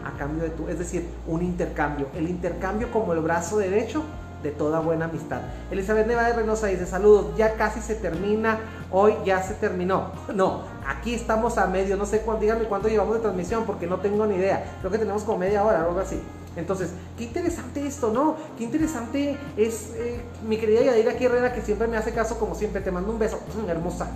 a 0.05 0.17
cambio 0.17 0.43
de 0.43 0.51
tu, 0.51 0.69
es 0.69 0.79
decir, 0.79 1.09
un 1.27 1.43
intercambio. 1.43 2.09
El 2.15 2.29
intercambio 2.29 2.91
como 2.91 3.13
el 3.13 3.21
brazo 3.21 3.59
derecho 3.59 4.03
de 4.43 4.51
toda 4.51 4.81
buena 4.81 5.07
amistad. 5.07 5.41
Elizabeth 5.71 6.07
Neva 6.07 6.25
de 6.25 6.33
Reynosa 6.33 6.69
dice, 6.69 6.87
saludos, 6.87 7.37
ya 7.37 7.55
casi 7.55 7.81
se 7.81 7.95
termina, 7.95 8.59
hoy 8.91 9.15
ya 9.25 9.43
se 9.43 9.55
terminó. 9.55 10.13
No, 10.35 10.63
aquí 10.87 11.15
estamos 11.15 11.59
a 11.59 11.67
medio, 11.67 11.97
no 11.97 12.07
sé 12.07 12.21
cuánto, 12.21 12.43
díganme 12.43 12.67
cuánto 12.67 12.89
llevamos 12.89 13.15
de 13.15 13.21
transmisión 13.21 13.65
porque 13.65 13.87
no 13.87 13.99
tengo 13.99 14.25
ni 14.27 14.37
idea. 14.37 14.77
Creo 14.81 14.93
que 14.93 14.99
tenemos 14.99 15.25
como 15.25 15.39
media 15.39 15.65
hora 15.65 15.85
o 15.85 15.89
algo 15.89 16.01
así. 16.01 16.21
Entonces, 16.57 16.91
qué 17.17 17.25
interesante 17.25 17.87
esto, 17.87 18.13
¿no? 18.13 18.37
Qué 18.57 18.65
interesante 18.65 19.37
es 19.57 19.93
eh, 19.95 20.21
mi 20.47 20.59
querida 20.59 20.83
Yadira 20.83 21.13
Herrera 21.13 21.53
que 21.53 21.63
siempre 21.63 21.89
me 21.89 21.97
hace 21.97 22.13
caso 22.13 22.39
como 22.39 22.55
siempre. 22.55 22.81
Te 22.81 22.91
mando 22.91 23.13
un 23.13 23.19
beso, 23.19 23.41
hermosa. 23.69 24.11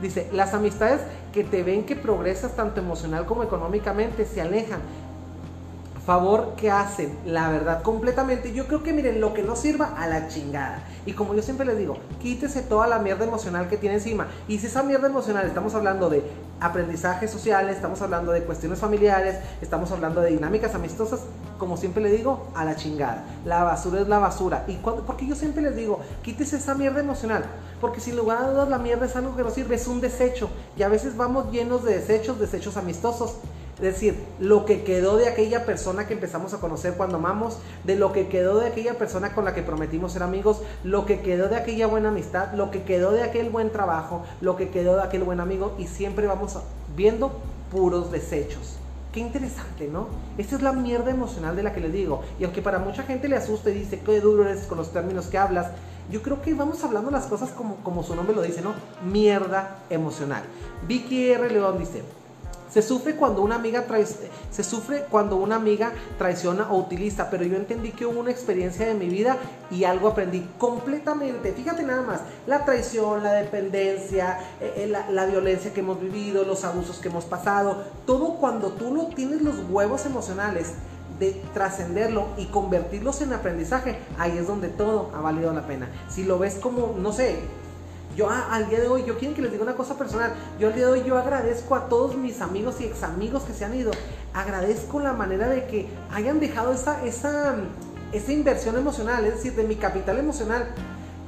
Dice, 0.00 0.28
las 0.32 0.54
amistades 0.54 1.00
que 1.32 1.44
te 1.44 1.62
ven 1.62 1.84
que 1.84 1.96
progresas 1.96 2.54
tanto 2.54 2.80
emocional 2.80 3.26
como 3.26 3.42
económicamente 3.42 4.24
se 4.26 4.40
alejan 4.40 4.80
favor 6.08 6.54
que 6.56 6.70
hacen, 6.70 7.18
la 7.26 7.50
verdad, 7.50 7.82
completamente. 7.82 8.54
Yo 8.54 8.66
creo 8.66 8.82
que 8.82 8.94
miren, 8.94 9.20
lo 9.20 9.34
que 9.34 9.42
no 9.42 9.54
sirva 9.54 9.92
a 9.94 10.06
la 10.06 10.26
chingada. 10.26 10.82
Y 11.04 11.12
como 11.12 11.34
yo 11.34 11.42
siempre 11.42 11.66
les 11.66 11.76
digo, 11.76 11.98
quítese 12.18 12.62
toda 12.62 12.86
la 12.86 12.98
mierda 12.98 13.26
emocional 13.26 13.68
que 13.68 13.76
tiene 13.76 13.96
encima. 13.96 14.26
Y 14.48 14.58
si 14.58 14.68
esa 14.68 14.82
mierda 14.82 15.06
emocional 15.06 15.46
estamos 15.46 15.74
hablando 15.74 16.08
de 16.08 16.22
aprendizaje 16.60 17.28
social, 17.28 17.68
estamos 17.68 18.00
hablando 18.00 18.32
de 18.32 18.42
cuestiones 18.42 18.78
familiares, 18.78 19.36
estamos 19.60 19.92
hablando 19.92 20.22
de 20.22 20.30
dinámicas 20.30 20.74
amistosas, 20.74 21.20
como 21.58 21.76
siempre 21.76 22.02
le 22.02 22.10
digo, 22.10 22.46
a 22.54 22.64
la 22.64 22.74
chingada. 22.74 23.26
La 23.44 23.62
basura 23.62 24.00
es 24.00 24.08
la 24.08 24.18
basura. 24.18 24.64
Y 24.66 24.76
cuando, 24.76 25.04
porque 25.04 25.26
yo 25.26 25.34
siempre 25.34 25.62
les 25.62 25.76
digo, 25.76 26.00
quítese 26.22 26.56
esa 26.56 26.74
mierda 26.74 27.00
emocional. 27.00 27.44
Porque 27.82 28.00
sin 28.00 28.16
lugar 28.16 28.38
a 28.42 28.50
dudas 28.50 28.70
la 28.70 28.78
mierda 28.78 29.04
es 29.04 29.14
algo 29.14 29.36
que 29.36 29.42
no 29.42 29.50
sirve, 29.50 29.74
es 29.74 29.86
un 29.86 30.00
desecho. 30.00 30.48
Y 30.74 30.84
a 30.84 30.88
veces 30.88 31.18
vamos 31.18 31.52
llenos 31.52 31.84
de 31.84 31.98
desechos, 31.98 32.40
desechos 32.40 32.78
amistosos. 32.78 33.34
Es 33.78 33.94
decir, 33.94 34.16
lo 34.40 34.64
que 34.64 34.82
quedó 34.82 35.16
de 35.16 35.28
aquella 35.28 35.64
persona 35.64 36.08
que 36.08 36.14
empezamos 36.14 36.52
a 36.52 36.58
conocer 36.58 36.94
cuando 36.94 37.18
amamos, 37.18 37.58
de 37.84 37.94
lo 37.94 38.12
que 38.12 38.26
quedó 38.26 38.58
de 38.58 38.66
aquella 38.66 38.98
persona 38.98 39.34
con 39.34 39.44
la 39.44 39.54
que 39.54 39.62
prometimos 39.62 40.12
ser 40.12 40.24
amigos, 40.24 40.62
lo 40.82 41.06
que 41.06 41.20
quedó 41.20 41.48
de 41.48 41.56
aquella 41.56 41.86
buena 41.86 42.08
amistad, 42.08 42.52
lo 42.54 42.72
que 42.72 42.82
quedó 42.82 43.12
de 43.12 43.22
aquel 43.22 43.50
buen 43.50 43.70
trabajo, 43.70 44.24
lo 44.40 44.56
que 44.56 44.70
quedó 44.70 44.96
de 44.96 45.02
aquel 45.02 45.22
buen 45.22 45.38
amigo 45.38 45.76
y 45.78 45.86
siempre 45.86 46.26
vamos 46.26 46.58
viendo 46.96 47.30
puros 47.70 48.10
desechos. 48.10 48.78
Qué 49.12 49.20
interesante, 49.20 49.86
¿no? 49.86 50.08
Esta 50.38 50.56
es 50.56 50.62
la 50.62 50.72
mierda 50.72 51.10
emocional 51.10 51.54
de 51.54 51.62
la 51.62 51.72
que 51.72 51.80
le 51.80 51.88
digo. 51.88 52.22
Y 52.40 52.44
aunque 52.44 52.62
para 52.62 52.78
mucha 52.80 53.04
gente 53.04 53.28
le 53.28 53.36
asuste 53.36 53.70
y 53.70 53.74
dice, 53.74 54.00
qué 54.00 54.20
duro 54.20 54.44
eres 54.44 54.66
con 54.66 54.76
los 54.76 54.92
términos 54.92 55.26
que 55.26 55.38
hablas, 55.38 55.68
yo 56.10 56.20
creo 56.20 56.42
que 56.42 56.52
vamos 56.54 56.82
hablando 56.84 57.10
las 57.10 57.26
cosas 57.26 57.50
como, 57.50 57.76
como 57.76 58.02
su 58.02 58.16
nombre 58.16 58.34
lo 58.34 58.42
dice, 58.42 58.60
¿no? 58.60 58.74
Mierda 59.04 59.78
emocional. 59.88 60.42
Vicky 60.86 61.30
R. 61.30 61.50
León 61.50 61.78
dice, 61.78 62.02
se 62.78 62.86
sufre 62.86 63.16
cuando 63.16 63.42
una 63.42 63.56
amiga 63.56 63.84
se 64.52 64.62
sufre 64.62 65.06
cuando 65.10 65.34
una 65.34 65.56
amiga 65.56 65.92
traiciona 66.16 66.70
o 66.70 66.76
utiliza, 66.78 67.28
pero 67.28 67.42
yo 67.42 67.56
entendí 67.56 67.90
que 67.90 68.06
hubo 68.06 68.20
una 68.20 68.30
experiencia 68.30 68.86
de 68.86 68.94
mi 68.94 69.08
vida 69.08 69.36
y 69.68 69.82
algo 69.82 70.06
aprendí 70.06 70.48
completamente. 70.58 71.52
Fíjate 71.52 71.82
nada 71.82 72.02
más, 72.02 72.20
la 72.46 72.64
traición, 72.64 73.24
la 73.24 73.32
dependencia, 73.32 74.38
eh, 74.60 74.74
eh, 74.76 74.86
la, 74.86 75.10
la 75.10 75.26
violencia 75.26 75.74
que 75.74 75.80
hemos 75.80 76.00
vivido, 76.00 76.44
los 76.44 76.64
abusos 76.64 76.98
que 76.98 77.08
hemos 77.08 77.24
pasado, 77.24 77.82
todo 78.06 78.34
cuando 78.34 78.68
tú 78.68 78.94
no 78.94 79.08
tienes 79.08 79.42
los 79.42 79.56
huevos 79.68 80.06
emocionales 80.06 80.74
de 81.18 81.32
trascenderlo 81.52 82.28
y 82.36 82.46
convertirlos 82.46 83.22
en 83.22 83.32
aprendizaje, 83.32 83.98
ahí 84.20 84.38
es 84.38 84.46
donde 84.46 84.68
todo 84.68 85.10
ha 85.16 85.20
valido 85.20 85.52
la 85.52 85.66
pena. 85.66 85.88
Si 86.08 86.22
lo 86.22 86.38
ves 86.38 86.54
como, 86.54 86.94
no 86.96 87.12
sé, 87.12 87.40
yo 88.18 88.28
al 88.28 88.68
día 88.68 88.80
de 88.80 88.88
hoy, 88.88 89.04
yo 89.06 89.16
quiero 89.16 89.32
que 89.32 89.42
les 89.42 89.52
diga 89.52 89.62
una 89.62 89.76
cosa 89.76 89.96
personal. 89.96 90.34
Yo 90.58 90.66
al 90.66 90.74
día 90.74 90.86
de 90.86 90.92
hoy 90.92 91.04
yo 91.06 91.16
agradezco 91.16 91.76
a 91.76 91.88
todos 91.88 92.16
mis 92.16 92.40
amigos 92.40 92.80
y 92.80 92.84
ex 92.84 93.04
amigos 93.04 93.44
que 93.44 93.52
se 93.52 93.64
han 93.64 93.72
ido. 93.76 93.92
Agradezco 94.34 94.98
la 94.98 95.12
manera 95.12 95.48
de 95.48 95.68
que 95.68 95.88
hayan 96.10 96.40
dejado 96.40 96.72
esa, 96.72 97.04
esa, 97.04 97.54
esa 98.12 98.32
inversión 98.32 98.76
emocional, 98.76 99.24
es 99.24 99.36
decir, 99.36 99.54
de 99.54 99.62
mi 99.62 99.76
capital 99.76 100.18
emocional. 100.18 100.66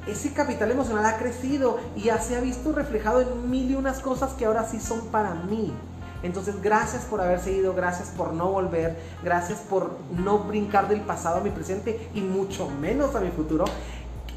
Ese 0.08 0.32
capital 0.32 0.72
emocional 0.72 1.06
ha 1.06 1.16
crecido 1.16 1.78
y 1.94 2.02
ya 2.02 2.18
se 2.18 2.34
ha 2.34 2.40
visto 2.40 2.72
reflejado 2.72 3.20
en 3.20 3.48
mil 3.48 3.70
y 3.70 3.76
unas 3.76 4.00
cosas 4.00 4.32
que 4.32 4.46
ahora 4.46 4.66
sí 4.66 4.80
son 4.80 5.06
para 5.12 5.34
mí. 5.34 5.72
Entonces, 6.24 6.60
gracias 6.60 7.04
por 7.04 7.20
haberse 7.20 7.52
ido, 7.52 7.72
gracias 7.72 8.08
por 8.08 8.32
no 8.32 8.50
volver, 8.50 8.98
gracias 9.22 9.60
por 9.60 9.96
no 10.18 10.40
brincar 10.40 10.88
del 10.88 11.00
pasado 11.02 11.38
a 11.38 11.40
mi 11.40 11.50
presente 11.50 12.10
y 12.14 12.20
mucho 12.20 12.68
menos 12.68 13.14
a 13.14 13.20
mi 13.20 13.30
futuro 13.30 13.64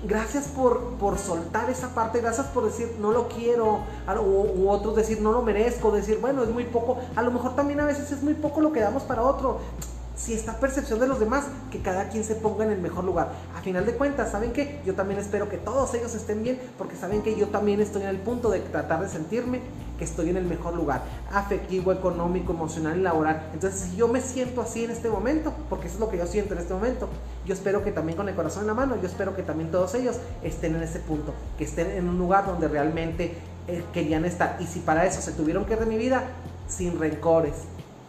gracias 0.04 0.46
por, 0.48 0.96
por 0.96 1.18
soltar 1.18 1.70
esa 1.70 1.94
parte, 1.94 2.20
gracias 2.20 2.48
por 2.48 2.66
decir 2.66 2.96
no 3.00 3.12
lo 3.12 3.28
quiero, 3.28 3.80
u, 4.22 4.70
otros 4.70 4.96
decir 4.96 5.22
no 5.22 5.32
lo 5.32 5.42
merezco, 5.42 5.92
decir 5.92 6.20
bueno 6.20 6.44
es 6.44 6.50
muy 6.50 6.66
poco, 6.66 6.98
a 7.16 7.22
lo 7.22 7.32
mejor 7.32 7.56
también 7.56 7.80
a 7.80 7.86
veces 7.86 8.12
es 8.12 8.22
muy 8.22 8.34
poco 8.34 8.62
lo 8.62 8.72
que 8.72 8.80
damos 8.80 9.04
para 9.04 9.24
otro. 9.24 9.60
Si 10.16 10.32
esta 10.34 10.60
percepción 10.60 11.00
de 11.00 11.08
los 11.08 11.20
demás, 11.20 11.46
que 11.72 11.82
cada 11.82 12.10
quien 12.10 12.24
se 12.24 12.36
ponga 12.36 12.64
en 12.64 12.72
el 12.72 12.80
mejor 12.80 13.04
lugar. 13.04 13.32
A 13.58 13.62
final 13.62 13.84
de 13.84 13.96
cuentas, 13.96 14.32
¿saben 14.32 14.54
qué? 14.54 14.80
Yo 14.86 14.94
también 14.94 15.20
espero 15.20 15.50
que 15.50 15.58
todos 15.58 15.92
ellos 15.96 16.14
estén 16.14 16.44
bien, 16.44 16.62
porque 16.78 16.96
saben 16.96 17.24
que 17.24 17.36
yo 17.36 17.48
también 17.48 17.82
estoy 17.82 18.04
en 18.04 18.10
el 18.10 18.20
punto 18.20 18.52
de 18.52 18.60
tratar 18.60 19.02
de 19.02 19.10
sentirme 19.10 19.62
que 19.98 20.04
estoy 20.04 20.30
en 20.30 20.38
el 20.38 20.46
mejor 20.46 20.76
lugar, 20.76 21.04
afectivo, 21.32 21.92
económico, 21.92 22.54
emocional 22.54 22.98
y 22.98 23.02
laboral. 23.02 23.50
Entonces, 23.54 23.80
si 23.82 23.96
yo 23.96 24.08
me 24.08 24.22
siento 24.22 24.62
así 24.62 24.84
en 24.84 24.92
este 24.92 25.10
momento, 25.10 25.54
porque 25.70 25.88
eso 25.88 25.96
es 25.96 26.00
lo 26.00 26.10
que 26.10 26.18
yo 26.18 26.26
siento 26.26 26.54
en 26.54 26.60
este 26.60 26.74
momento, 26.74 27.10
yo 27.46 27.54
espero 27.54 27.84
que 27.84 27.92
también 27.92 28.18
con 28.18 28.30
el 28.30 28.36
corazón 28.36 28.62
en 28.62 28.68
la 28.68 28.74
mano, 28.74 28.96
yo 29.02 29.08
espero 29.08 29.36
que 29.36 29.44
también 29.44 29.72
todos 29.72 29.94
ellos 29.96 30.18
estén 30.42 30.76
en 30.76 30.84
ese 30.84 31.00
punto, 31.00 31.34
que 31.58 31.64
estén 31.64 31.92
en 31.92 32.10
un 32.10 32.18
lugar 32.18 32.46
donde 32.46 32.68
realmente 32.68 33.36
eh, 33.68 33.84
querían 33.94 34.26
estar. 34.26 34.58
Y 34.60 34.66
si 34.66 34.80
para 34.80 35.06
eso 35.06 35.22
se 35.22 35.32
tuvieron 35.32 35.66
que 35.66 35.74
ir 35.74 35.80
de 35.80 35.86
mi 35.86 35.98
vida, 35.98 36.24
sin 36.68 37.00
rencores, 37.00 37.54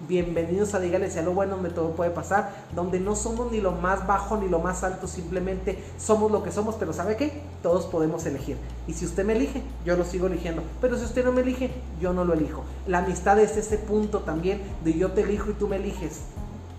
Bienvenidos 0.06 0.74
a 0.74 0.80
Dígale 0.80 1.10
sea 1.10 1.22
lo 1.22 1.32
bueno 1.32 1.54
donde 1.54 1.70
todo 1.70 1.92
puede 1.92 2.10
pasar, 2.10 2.52
donde 2.74 3.00
no 3.00 3.16
somos 3.16 3.50
ni 3.50 3.60
lo 3.60 3.72
más 3.72 4.06
bajo 4.06 4.36
ni 4.36 4.48
lo 4.48 4.58
más 4.58 4.84
alto, 4.84 5.06
simplemente 5.06 5.82
somos 5.96 6.30
lo 6.30 6.42
que 6.42 6.52
somos, 6.52 6.74
pero 6.74 6.92
¿sabe 6.92 7.16
qué? 7.16 7.40
Todos 7.62 7.86
podemos 7.86 8.26
elegir. 8.26 8.58
Y 8.86 8.92
si 8.92 9.06
usted 9.06 9.24
me 9.24 9.34
elige, 9.34 9.62
yo 9.86 9.96
lo 9.96 10.04
sigo 10.04 10.26
eligiendo. 10.26 10.62
Pero 10.82 10.98
si 10.98 11.04
usted 11.04 11.24
no 11.24 11.32
me 11.32 11.40
elige, 11.40 11.70
yo 12.00 12.12
no 12.12 12.24
lo 12.24 12.34
elijo. 12.34 12.64
La 12.86 12.98
amistad 12.98 13.38
es 13.38 13.56
ese 13.56 13.78
punto 13.78 14.18
también 14.20 14.60
de 14.84 14.92
yo 14.92 15.12
te 15.12 15.22
elijo 15.22 15.50
y 15.50 15.54
tú 15.54 15.68
me 15.68 15.76
eliges. 15.76 16.20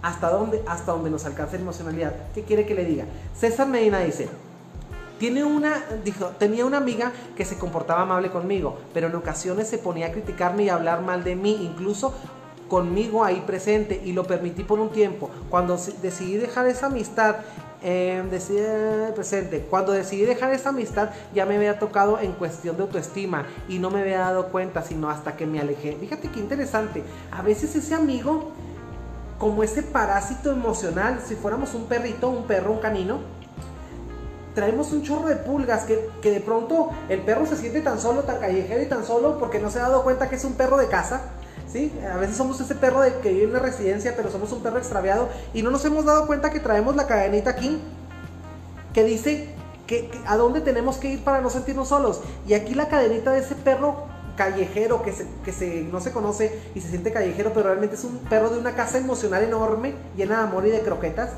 ¿Hasta 0.03 0.29
dónde? 0.29 0.61
Hasta 0.67 0.91
donde 0.91 1.09
nos 1.09 1.25
alcanza 1.25 1.55
la 1.55 1.61
emocionalidad. 1.61 2.13
¿Qué 2.35 2.43
quiere 2.43 2.67
que 2.67 2.75
le 2.75 2.85
diga? 2.85 3.05
César 3.35 3.67
Medina 3.67 3.99
dice, 4.01 4.29
tiene 5.17 5.43
una, 5.43 5.83
dijo, 6.03 6.27
tenía 6.37 6.63
una 6.63 6.77
amiga 6.77 7.11
que 7.35 7.45
se 7.45 7.57
comportaba 7.57 8.01
amable 8.01 8.29
conmigo, 8.29 8.77
pero 8.93 9.07
en 9.07 9.15
ocasiones 9.15 9.67
se 9.67 9.79
ponía 9.79 10.07
a 10.07 10.11
criticarme 10.11 10.65
y 10.65 10.69
a 10.69 10.75
hablar 10.75 11.01
mal 11.01 11.23
de 11.23 11.35
mí, 11.35 11.57
incluso 11.61 12.13
conmigo 12.67 13.23
ahí 13.23 13.43
presente 13.45 14.01
y 14.03 14.13
lo 14.13 14.23
permití 14.23 14.63
por 14.63 14.79
un 14.79 14.89
tiempo. 14.89 15.29
Cuando 15.49 15.77
decidí 16.01 16.37
dejar 16.37 16.67
esa 16.67 16.87
amistad, 16.87 17.37
eh, 17.83 18.23
decidí, 18.31 18.61
presente, 19.13 19.67
cuando 19.69 19.91
decidí 19.91 20.25
dejar 20.25 20.51
esa 20.53 20.69
amistad 20.69 21.09
ya 21.35 21.45
me 21.45 21.55
había 21.55 21.77
tocado 21.77 22.19
en 22.19 22.31
cuestión 22.31 22.77
de 22.77 22.83
autoestima 22.83 23.45
y 23.69 23.77
no 23.77 23.91
me 23.91 24.01
había 24.01 24.19
dado 24.19 24.47
cuenta 24.47 24.81
sino 24.81 25.09
hasta 25.09 25.35
que 25.35 25.45
me 25.45 25.59
alejé. 25.59 25.95
Fíjate 25.99 26.29
qué 26.29 26.39
interesante. 26.39 27.03
A 27.31 27.41
veces 27.41 27.75
ese 27.75 27.93
amigo, 27.93 28.51
como 29.37 29.61
ese 29.61 29.83
parásito 29.83 30.51
emocional, 30.51 31.21
si 31.23 31.35
fuéramos 31.35 31.73
un 31.75 31.85
perrito, 31.85 32.29
un 32.29 32.45
perro, 32.45 32.71
un 32.71 32.79
canino, 32.79 33.19
traemos 34.55 34.91
un 34.93 35.03
chorro 35.03 35.27
de 35.27 35.35
pulgas 35.35 35.83
que, 35.83 36.09
que, 36.21 36.31
de 36.31 36.39
pronto 36.39 36.89
el 37.09 37.19
perro 37.21 37.45
se 37.45 37.57
siente 37.57 37.81
tan 37.81 37.99
solo, 37.99 38.23
tan 38.23 38.39
callejero 38.39 38.81
y 38.81 38.85
tan 38.85 39.05
solo 39.05 39.37
porque 39.37 39.59
no 39.59 39.69
se 39.69 39.79
ha 39.79 39.83
dado 39.83 40.03
cuenta 40.03 40.29
que 40.29 40.37
es 40.37 40.45
un 40.45 40.53
perro 40.53 40.77
de 40.77 40.87
casa 40.87 41.21
a 42.11 42.17
veces 42.17 42.37
somos 42.37 42.59
ese 42.61 42.75
perro 42.75 43.01
de 43.01 43.13
que 43.19 43.29
vive 43.29 43.43
en 43.43 43.49
una 43.49 43.59
residencia, 43.59 44.13
pero 44.15 44.31
somos 44.31 44.51
un 44.51 44.61
perro 44.63 44.77
extraviado 44.77 45.29
y 45.53 45.61
no 45.61 45.71
nos 45.71 45.83
hemos 45.85 46.05
dado 46.05 46.27
cuenta 46.27 46.49
que 46.49 46.59
traemos 46.59 46.95
la 46.95 47.07
cadenita 47.07 47.51
aquí 47.51 47.81
que 48.93 49.03
dice 49.03 49.49
que, 49.87 50.09
a 50.25 50.37
dónde 50.37 50.61
tenemos 50.61 50.97
que 50.97 51.09
ir 51.09 51.23
para 51.23 51.41
no 51.41 51.49
sentirnos 51.49 51.89
solos. 51.89 52.21
Y 52.47 52.53
aquí 52.53 52.73
la 52.73 52.87
cadenita 52.87 53.31
de 53.31 53.39
ese 53.39 53.55
perro 53.55 54.05
callejero 54.37 55.03
que, 55.03 55.11
se, 55.11 55.27
que 55.43 55.51
se, 55.51 55.83
no 55.83 55.99
se 55.99 56.11
conoce 56.11 56.59
y 56.75 56.81
se 56.81 56.89
siente 56.89 57.11
callejero, 57.11 57.51
pero 57.53 57.67
realmente 57.67 57.95
es 57.95 58.03
un 58.03 58.17
perro 58.19 58.49
de 58.49 58.59
una 58.59 58.73
casa 58.75 58.97
emocional 58.97 59.43
enorme, 59.43 59.95
llena 60.15 60.37
de 60.37 60.43
amor 60.43 60.65
y 60.65 60.71
de 60.71 60.79
croquetas. 60.79 61.31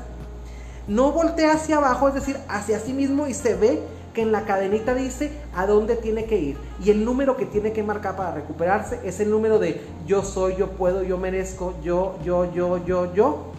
No 0.86 1.12
voltea 1.12 1.52
hacia 1.52 1.76
abajo, 1.76 2.08
es 2.08 2.14
decir, 2.14 2.38
hacia 2.48 2.78
sí 2.80 2.92
mismo 2.92 3.26
y 3.26 3.34
se 3.34 3.54
ve 3.54 3.82
en 4.22 4.32
la 4.32 4.44
cadenita 4.44 4.94
dice 4.94 5.30
a 5.54 5.66
dónde 5.66 5.96
tiene 5.96 6.24
que 6.24 6.38
ir. 6.38 6.56
Y 6.84 6.90
el 6.90 7.04
número 7.04 7.36
que 7.36 7.46
tiene 7.46 7.72
que 7.72 7.82
marcar 7.82 8.16
para 8.16 8.32
recuperarse 8.32 9.00
es 9.04 9.20
el 9.20 9.30
número 9.30 9.58
de 9.58 9.80
yo 10.06 10.22
soy, 10.22 10.56
yo 10.56 10.70
puedo, 10.70 11.02
yo 11.02 11.18
merezco, 11.18 11.74
yo, 11.82 12.16
yo, 12.24 12.52
yo, 12.52 12.84
yo, 12.84 13.14
yo. 13.14 13.52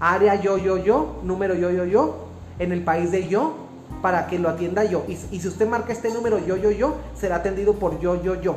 Área 0.00 0.40
yo, 0.40 0.58
yo, 0.58 0.76
yo, 0.76 1.20
número 1.24 1.54
yo, 1.54 1.70
yo, 1.70 1.84
yo, 1.84 2.28
en 2.58 2.72
el 2.72 2.82
país 2.84 3.10
de 3.10 3.28
yo, 3.28 3.54
para 4.00 4.26
que 4.28 4.38
lo 4.38 4.48
atienda 4.48 4.84
yo. 4.84 5.04
Y, 5.08 5.12
y 5.12 5.40
si 5.40 5.48
usted 5.48 5.68
marca 5.68 5.92
este 5.92 6.10
número 6.12 6.38
yo, 6.38 6.56
yo, 6.56 6.70
yo, 6.70 6.94
será 7.16 7.36
atendido 7.36 7.74
por 7.74 7.98
yo, 8.00 8.22
yo, 8.22 8.40
yo 8.40 8.56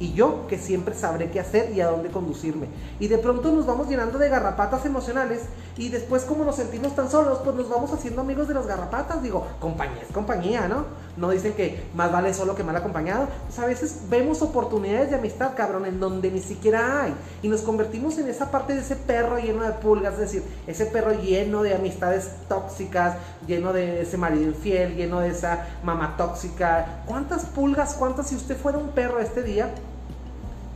y 0.00 0.12
yo 0.12 0.46
que 0.48 0.58
siempre 0.58 0.94
sabré 0.94 1.30
qué 1.30 1.40
hacer 1.40 1.72
y 1.74 1.80
a 1.80 1.86
dónde 1.86 2.10
conducirme. 2.10 2.66
Y 2.98 3.08
de 3.08 3.18
pronto 3.18 3.52
nos 3.52 3.66
vamos 3.66 3.88
llenando 3.88 4.18
de 4.18 4.28
garrapatas 4.28 4.84
emocionales 4.84 5.42
Y 5.76 5.88
después 5.88 6.22
como 6.22 6.44
nos 6.44 6.56
sentimos 6.56 6.94
tan 6.94 7.10
solos, 7.10 7.40
pues 7.42 7.56
nos 7.56 7.68
vamos 7.68 7.92
haciendo 7.92 8.20
amigos 8.20 8.46
de 8.48 8.54
las 8.54 8.66
garrapatas. 8.66 9.22
Digo, 9.22 9.46
compañía 9.58 10.02
es 10.02 10.12
compañía, 10.12 10.68
¿no? 10.68 10.84
No 11.16 11.30
dicen 11.30 11.54
que 11.54 11.84
más 11.94 12.12
vale 12.12 12.32
solo 12.32 12.54
que 12.54 12.62
mal 12.62 12.76
acompañado. 12.76 13.28
Pues 13.46 13.58
a 13.58 13.66
veces 13.66 14.02
vemos 14.08 14.42
oportunidades 14.42 15.10
de 15.10 15.16
amistad, 15.16 15.52
cabrón, 15.56 15.86
en 15.86 16.00
donde 16.00 16.30
ni 16.30 16.40
siquiera 16.40 17.02
hay. 17.02 17.14
Y 17.42 17.48
nos 17.48 17.62
convertimos 17.62 18.18
en 18.18 18.28
esa 18.28 18.50
parte 18.50 18.74
de 18.74 18.80
ese 18.80 18.96
perro 18.96 19.38
lleno 19.38 19.64
de 19.64 19.72
pulgas, 19.72 20.14
es 20.14 20.20
decir, 20.20 20.44
ese 20.66 20.86
perro 20.86 21.12
lleno 21.12 21.62
de 21.62 21.74
amistades 21.74 22.30
tóxicas, 22.48 23.16
lleno 23.46 23.72
de 23.72 24.02
ese 24.02 24.16
marido 24.16 24.44
infiel, 24.44 24.96
lleno 24.96 25.20
de 25.20 25.28
esa 25.28 25.66
mamá 25.82 26.16
tóxica. 26.16 27.02
¿Cuántas 27.06 27.44
pulgas, 27.46 27.94
cuántas 27.94 28.28
si 28.28 28.36
usted 28.36 28.56
fuera 28.56 28.78
un 28.78 28.88
perro 28.90 29.18
este 29.18 29.42
día? 29.42 29.74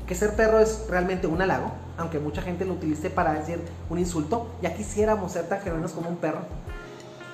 Que 0.09 0.17
ser 0.17 0.35
perro 0.35 0.59
es 0.59 0.87
realmente 0.89 1.29
un 1.29 1.41
halago 1.41 1.71
aunque 1.99 2.21
mucha 2.21 2.41
gente 2.41 2.65
lo 2.65 2.75
utilice 2.75 3.11
para 3.11 3.35
decir 3.35 3.61
un 3.91 3.99
insulto, 3.99 4.47
ya 4.63 4.73
quisiéramos 4.73 5.33
ser 5.33 5.49
tan 5.49 5.61
genuinos 5.61 5.93
como 5.93 6.09
un 6.09 6.17
perro. 6.17 6.39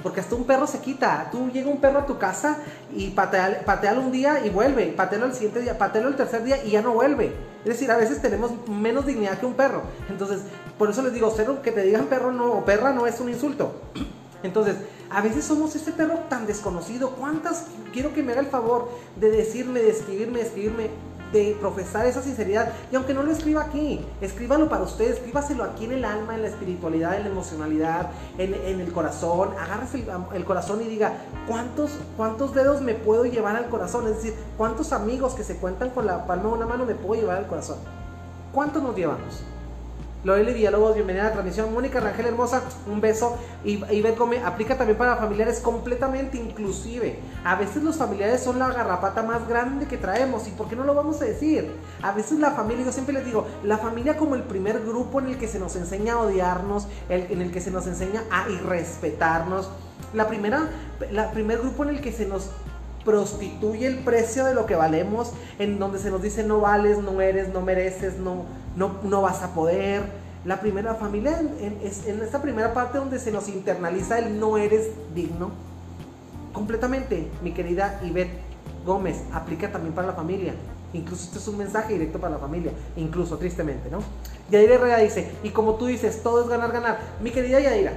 Porque 0.03 0.21
hasta 0.21 0.35
un 0.35 0.45
perro 0.45 0.67
se 0.67 0.81
quita. 0.81 1.29
Tú 1.31 1.51
llega 1.51 1.71
un 1.71 1.81
perro 1.81 2.01
a 2.01 2.07
tu 2.07 2.19
casa 2.19 2.59
y 2.95 3.11
patealo 3.11 4.03
un 4.03 4.13
día 4.13 4.45
y 4.45 4.51
vuelve. 4.51 4.87
Patealo 4.89 5.27
el 5.27 5.33
siguiente 5.33 5.61
día, 5.61 5.79
patealo 5.79 6.09
el 6.09 6.17
tercer 6.17 6.45
día 6.45 6.63
y 6.63 6.73
ya 6.73 6.83
no 6.83 6.93
vuelve. 6.93 7.35
Es 7.65 7.71
decir, 7.71 7.91
a 7.91 7.97
veces 7.97 8.21
tenemos 8.21 8.51
menos 8.69 9.07
dignidad 9.07 9.39
que 9.39 9.47
un 9.47 9.55
perro. 9.55 9.83
Entonces, 10.11 10.41
por 10.77 10.91
eso 10.91 11.03
les 11.03 11.15
digo, 11.15 11.31
ser 11.31 11.47
que 11.63 11.73
te 11.73 11.83
digan 11.83 12.07
perro 12.07 12.33
no, 12.33 12.53
o 12.53 12.65
perra 12.67 12.93
no 12.93 13.07
es 13.07 13.21
un 13.21 13.31
insulto. 13.31 13.73
Entonces, 14.43 14.77
a 15.09 15.23
veces 15.23 15.45
somos 15.45 15.75
este 15.75 15.93
perro 15.93 16.19
tan 16.29 16.47
desconocido. 16.47 17.13
¿Cuántas 17.13 17.67
quiero 17.95 18.13
que 18.13 18.23
me 18.23 18.33
haga 18.33 18.43
el 18.43 18.49
favor 18.49 18.91
de 19.17 19.31
decirme, 19.31 19.81
de 19.81 19.91
escribirme, 19.91 20.41
de 20.41 20.45
escribirme? 20.45 20.91
De 21.35 21.57
profesar 21.61 22.07
esa 22.07 22.23
sinceridad. 22.23 22.73
Y 22.91 22.97
aunque 22.97 23.13
no 23.13 23.23
lo 23.23 23.33
escriba 23.33 23.63
aquí, 23.63 24.01
escríbalo 24.21 24.69
para 24.69 24.85
usted, 24.85 25.13
escríbaselo 25.13 25.65
aquí 25.65 25.85
en 25.85 25.93
el 25.93 26.05
alma, 26.05 26.35
en 26.35 26.43
la 26.43 26.49
espiritualidad, 26.49 27.17
en 27.17 27.25
la 27.25 27.31
emocionalidad, 27.31 28.11
en, 28.39 28.81
el 28.81 28.93
corazón. 28.93 29.51
Agárrese 29.59 30.07
el, 30.33 30.45
corazón 30.45 30.81
y 30.81 30.85
diga, 30.85 31.13
¿cuántos, 31.47 31.91
¿cuántos 32.17 32.55
dedos 32.55 32.81
me 32.81 32.95
puedo 32.95 33.25
llevar 33.25 33.57
al 33.57 33.69
corazón? 33.69 34.07
Es 34.07 34.17
decir, 34.17 34.35
¿cuántos 34.57 34.93
amigos 34.93 35.35
que 35.35 35.45
se 35.45 35.57
cuentan 35.57 35.91
con 35.91 36.07
la 36.07 36.27
palma 36.27 36.49
de 36.49 36.55
una 36.55 36.67
mano 36.67 36.87
me 36.87 36.95
puedo 36.95 37.21
llevar 37.21 37.39
al 37.39 37.47
corazón? 37.47 37.79
¿Cuántos 38.53 38.83
nos 38.83 38.95
llevamos? 38.95 39.43
Lorele 40.25 40.55
Villalobos, 40.55 40.95
bienvenida 40.95 41.25
a 41.25 41.27
la 41.27 41.33
transmisión. 41.33 41.71
Mónica 41.75 42.01
Rangel 42.01 42.25
Hermosa, 42.25 42.63
un 42.91 43.03
beso. 43.03 43.37
Y, 43.63 43.85
y 43.95 44.03
Come, 44.17 44.39
aplica 44.43 44.75
también 44.79 44.97
para 44.97 45.17
familiares 45.17 45.61
completamente 45.61 46.39
inclusive. 46.39 47.19
A 47.45 47.57
veces 47.57 47.83
los 47.83 47.97
familiares 47.97 48.43
son 48.43 48.59
la 48.59 48.73
garrapata 48.73 49.23
más 49.23 49.47
grande 49.47 49.87
que 49.87 49.99
traemos. 49.99 50.49
¿Y 50.49 50.53
por 50.53 50.67
qué 50.67 50.77
no 50.77 50.85
lo 50.85 50.95
vamos 50.95 51.21
a 51.21 51.27
decir? 51.27 51.71
A 52.01 52.13
veces 52.13 52.39
la 52.39 52.53
familia, 52.53 52.87
yo 52.87 52.93
siempre 52.93 53.13
les 53.13 53.27
digo, 53.27 53.47
la 53.65 53.77
familia 53.77 54.17
como 54.17 54.35
el 54.35 54.45
primer 54.45 54.81
grupo 54.81 55.21
en 55.21 55.27
el 55.27 55.37
que 55.37 55.47
se 55.47 55.59
nos 55.59 55.77
enseña 55.77 56.15
a 56.15 56.21
odiarnos, 56.21 56.89
en 57.11 57.43
el 57.43 57.53
que 57.53 57.61
se 57.61 57.71
nos 57.71 57.87
enseña 57.87 58.23
a 58.31 58.49
irrespetarnos. 58.49 59.69
La 60.15 60.27
primera, 60.27 60.71
la 61.11 61.33
primer 61.33 61.59
grupo 61.59 61.83
en 61.83 61.91
el 61.91 62.01
que 62.01 62.13
se 62.13 62.25
nos 62.25 62.49
prostituye 63.05 63.87
el 63.87 63.99
precio 63.99 64.47
de 64.47 64.55
lo 64.55 64.65
que 64.65 64.75
valemos, 64.75 65.33
en 65.59 65.79
donde 65.79 65.99
se 65.99 66.11
nos 66.11 66.23
dice 66.23 66.43
no 66.45 66.61
vales, 66.61 66.97
no 66.99 67.21
eres, 67.21 67.51
no 67.51 67.61
mereces, 67.61 68.17
no, 68.17 68.45
no, 68.77 68.93
no 69.03 69.23
vas 69.23 69.43
a 69.43 69.55
poder. 69.55 70.03
La 70.45 70.61
primera 70.61 70.95
familia 70.95 71.41
es 71.83 72.07
en 72.07 72.21
esta 72.21 72.43
primera 72.43 72.75
parte 72.75 72.99
donde 72.99 73.19
se 73.19 73.33
nos 73.33 73.49
internaliza 73.49 74.19
el 74.19 74.39
no 74.39 74.59
eres 74.59 74.91
digno. 75.15 75.51
Completamente, 76.53 77.29
mi 77.43 77.53
querida 77.53 78.01
Ivette 78.05 78.39
Gómez, 78.85 79.23
aplica 79.33 79.73
también 79.73 79.95
para 79.95 80.09
la 80.09 80.13
familia. 80.13 80.55
Incluso 80.93 81.25
esto 81.25 81.39
es 81.39 81.49
un 81.49 81.59
mensaje 81.59 81.95
directo 81.95 82.21
para 82.21 82.35
la 82.35 82.39
familia, 82.39 82.71
incluso 82.97 83.37
tristemente, 83.37 83.91
¿no? 83.91 83.99
Yadira 84.51 84.75
Herrera 84.75 84.99
dice, 84.99 85.33
y 85.43 85.51
como 85.51 85.75
tú 85.75 85.87
dices, 85.87 86.23
todo 86.23 86.43
es 86.43 86.49
ganar, 86.49 86.71
ganar. 86.71 87.01
Mi 87.21 87.31
querida 87.31 87.59
Yadira, 87.59 87.95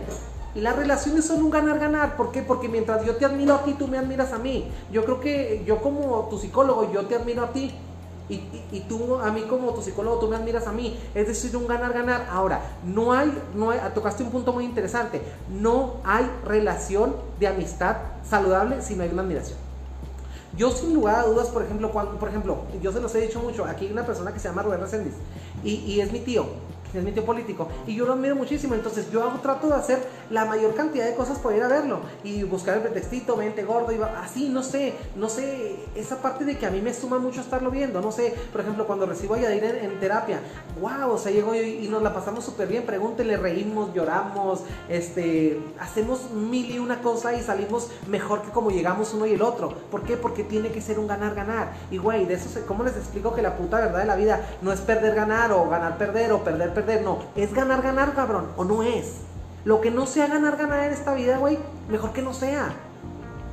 las 0.55 0.75
relaciones 0.75 1.25
son 1.25 1.43
un 1.43 1.51
ganar-ganar. 1.51 2.15
¿Por 2.17 2.31
qué? 2.31 2.41
Porque 2.41 2.67
mientras 2.67 3.05
yo 3.05 3.15
te 3.15 3.25
admiro 3.25 3.53
a 3.53 3.63
ti, 3.63 3.73
tú 3.73 3.87
me 3.87 3.97
admiras 3.97 4.33
a 4.33 4.39
mí. 4.39 4.71
Yo 4.91 5.05
creo 5.05 5.19
que 5.19 5.63
yo 5.65 5.81
como 5.81 6.27
tu 6.29 6.39
psicólogo, 6.39 6.91
yo 6.91 7.05
te 7.05 7.15
admiro 7.15 7.43
a 7.43 7.53
ti. 7.53 7.71
Y, 8.29 8.85
tú 8.89 9.15
a 9.15 9.31
mí 9.31 9.43
como 9.43 9.73
tu 9.73 9.81
psicólogo, 9.81 10.19
tú 10.19 10.27
me 10.27 10.35
admiras 10.35 10.67
a 10.67 10.71
mí. 10.71 10.99
Es 11.15 11.27
decir, 11.27 11.55
un 11.55 11.67
ganar-ganar. 11.67 12.27
Ahora, 12.29 12.61
no 12.85 13.13
hay, 13.13 13.31
no 13.55 13.71
hay, 13.71 13.79
tocaste 13.93 14.23
un 14.23 14.31
punto 14.31 14.51
muy 14.51 14.65
interesante. 14.65 15.21
No 15.49 15.95
hay 16.03 16.29
relación 16.45 17.15
de 17.39 17.47
amistad 17.47 17.97
saludable 18.27 18.81
si 18.81 18.95
no 18.95 19.03
hay 19.03 19.09
una 19.09 19.21
admiración. 19.21 19.57
Yo 20.57 20.71
sin 20.71 20.93
lugar 20.93 21.19
a 21.19 21.23
dudas, 21.23 21.47
por 21.49 21.63
ejemplo, 21.63 21.91
cuando, 21.91 22.17
por 22.19 22.29
ejemplo, 22.29 22.57
yo 22.81 22.91
se 22.91 22.99
los 22.99 23.13
he 23.15 23.21
dicho 23.21 23.39
mucho, 23.39 23.65
aquí 23.65 23.85
hay 23.85 23.91
una 23.91 24.05
persona 24.05 24.33
que 24.33 24.39
se 24.39 24.47
llama 24.47 24.63
Rubén 24.63 24.79
Reséndiz 24.79 25.13
y, 25.63 25.75
y 25.75 26.01
es 26.01 26.11
mi 26.11 26.19
tío 26.19 26.47
mi 27.03 27.11
tío 27.11 27.25
político, 27.25 27.67
y 27.85 27.95
yo 27.95 28.05
lo 28.05 28.13
admiro 28.13 28.35
muchísimo, 28.35 28.75
entonces 28.75 29.11
yo 29.11 29.23
hago, 29.23 29.39
trato 29.39 29.67
de 29.67 29.75
hacer 29.75 29.99
la 30.29 30.45
mayor 30.45 30.73
cantidad 30.75 31.05
de 31.05 31.15
cosas 31.15 31.39
para 31.39 31.57
ir 31.57 31.63
a 31.63 31.67
verlo, 31.67 31.99
y 32.23 32.43
buscar 32.43 32.77
el 32.77 32.83
pretextito, 32.83 33.35
mente 33.37 33.63
gordo, 33.63 33.91
y 33.91 33.99
así, 34.21 34.49
no 34.49 34.63
sé, 34.63 34.93
no 35.15 35.29
sé, 35.29 35.75
esa 35.95 36.21
parte 36.21 36.45
de 36.45 36.57
que 36.57 36.65
a 36.65 36.71
mí 36.71 36.81
me 36.81 36.93
suma 36.93 37.19
mucho 37.19 37.41
estarlo 37.41 37.71
viendo, 37.71 38.01
no 38.01 38.11
sé, 38.11 38.33
por 38.51 38.61
ejemplo, 38.61 38.85
cuando 38.87 39.05
recibo 39.05 39.35
a 39.35 39.39
Yadir 39.39 39.63
en, 39.63 39.99
terapia, 39.99 40.39
wow, 40.79 41.11
o 41.11 41.17
sea, 41.17 41.31
llego 41.31 41.55
y, 41.55 41.87
nos 41.87 42.01
la 42.01 42.13
pasamos 42.13 42.43
súper 42.43 42.67
bien, 42.67 42.83
pregúntenle, 42.83 43.37
reímos, 43.37 43.93
lloramos, 43.93 44.61
este, 44.89 45.59
hacemos 45.79 46.31
mil 46.31 46.69
y 46.69 46.79
una 46.79 47.01
cosa 47.01 47.33
y 47.33 47.41
salimos 47.41 47.89
mejor 48.07 48.41
que 48.41 48.49
como 48.51 48.71
llegamos 48.71 49.13
uno 49.13 49.25
y 49.25 49.33
el 49.33 49.41
otro, 49.41 49.73
¿por 49.89 50.03
qué? 50.03 50.17
Porque 50.17 50.43
tiene 50.43 50.69
que 50.69 50.81
ser 50.81 50.99
un 50.99 51.07
ganar-ganar, 51.07 51.73
y 51.91 51.97
güey, 51.97 52.25
de 52.25 52.35
eso, 52.35 52.47
¿cómo 52.67 52.83
les 52.83 52.95
explico 52.95 53.33
que 53.33 53.41
la 53.41 53.55
puta 53.57 53.77
verdad 53.77 53.99
de 53.99 54.05
la 54.05 54.15
vida 54.15 54.47
no 54.61 54.71
es 54.71 54.81
perder-ganar, 54.81 55.51
o 55.51 55.67
ganar-perder, 55.69 56.31
o 56.31 56.43
perder 56.43 56.73
no, 56.95 57.19
es 57.35 57.53
ganar, 57.53 57.81
ganar, 57.81 58.13
cabrón, 58.13 58.47
o 58.55 58.63
no 58.63 58.83
es. 58.83 59.17
Lo 59.65 59.81
que 59.81 59.91
no 59.91 60.05
sea 60.05 60.27
ganar, 60.27 60.55
ganar 60.55 60.85
en 60.85 60.93
esta 60.93 61.13
vida, 61.13 61.37
güey, 61.37 61.59
mejor 61.89 62.13
que 62.13 62.21
no 62.21 62.33
sea. 62.33 62.73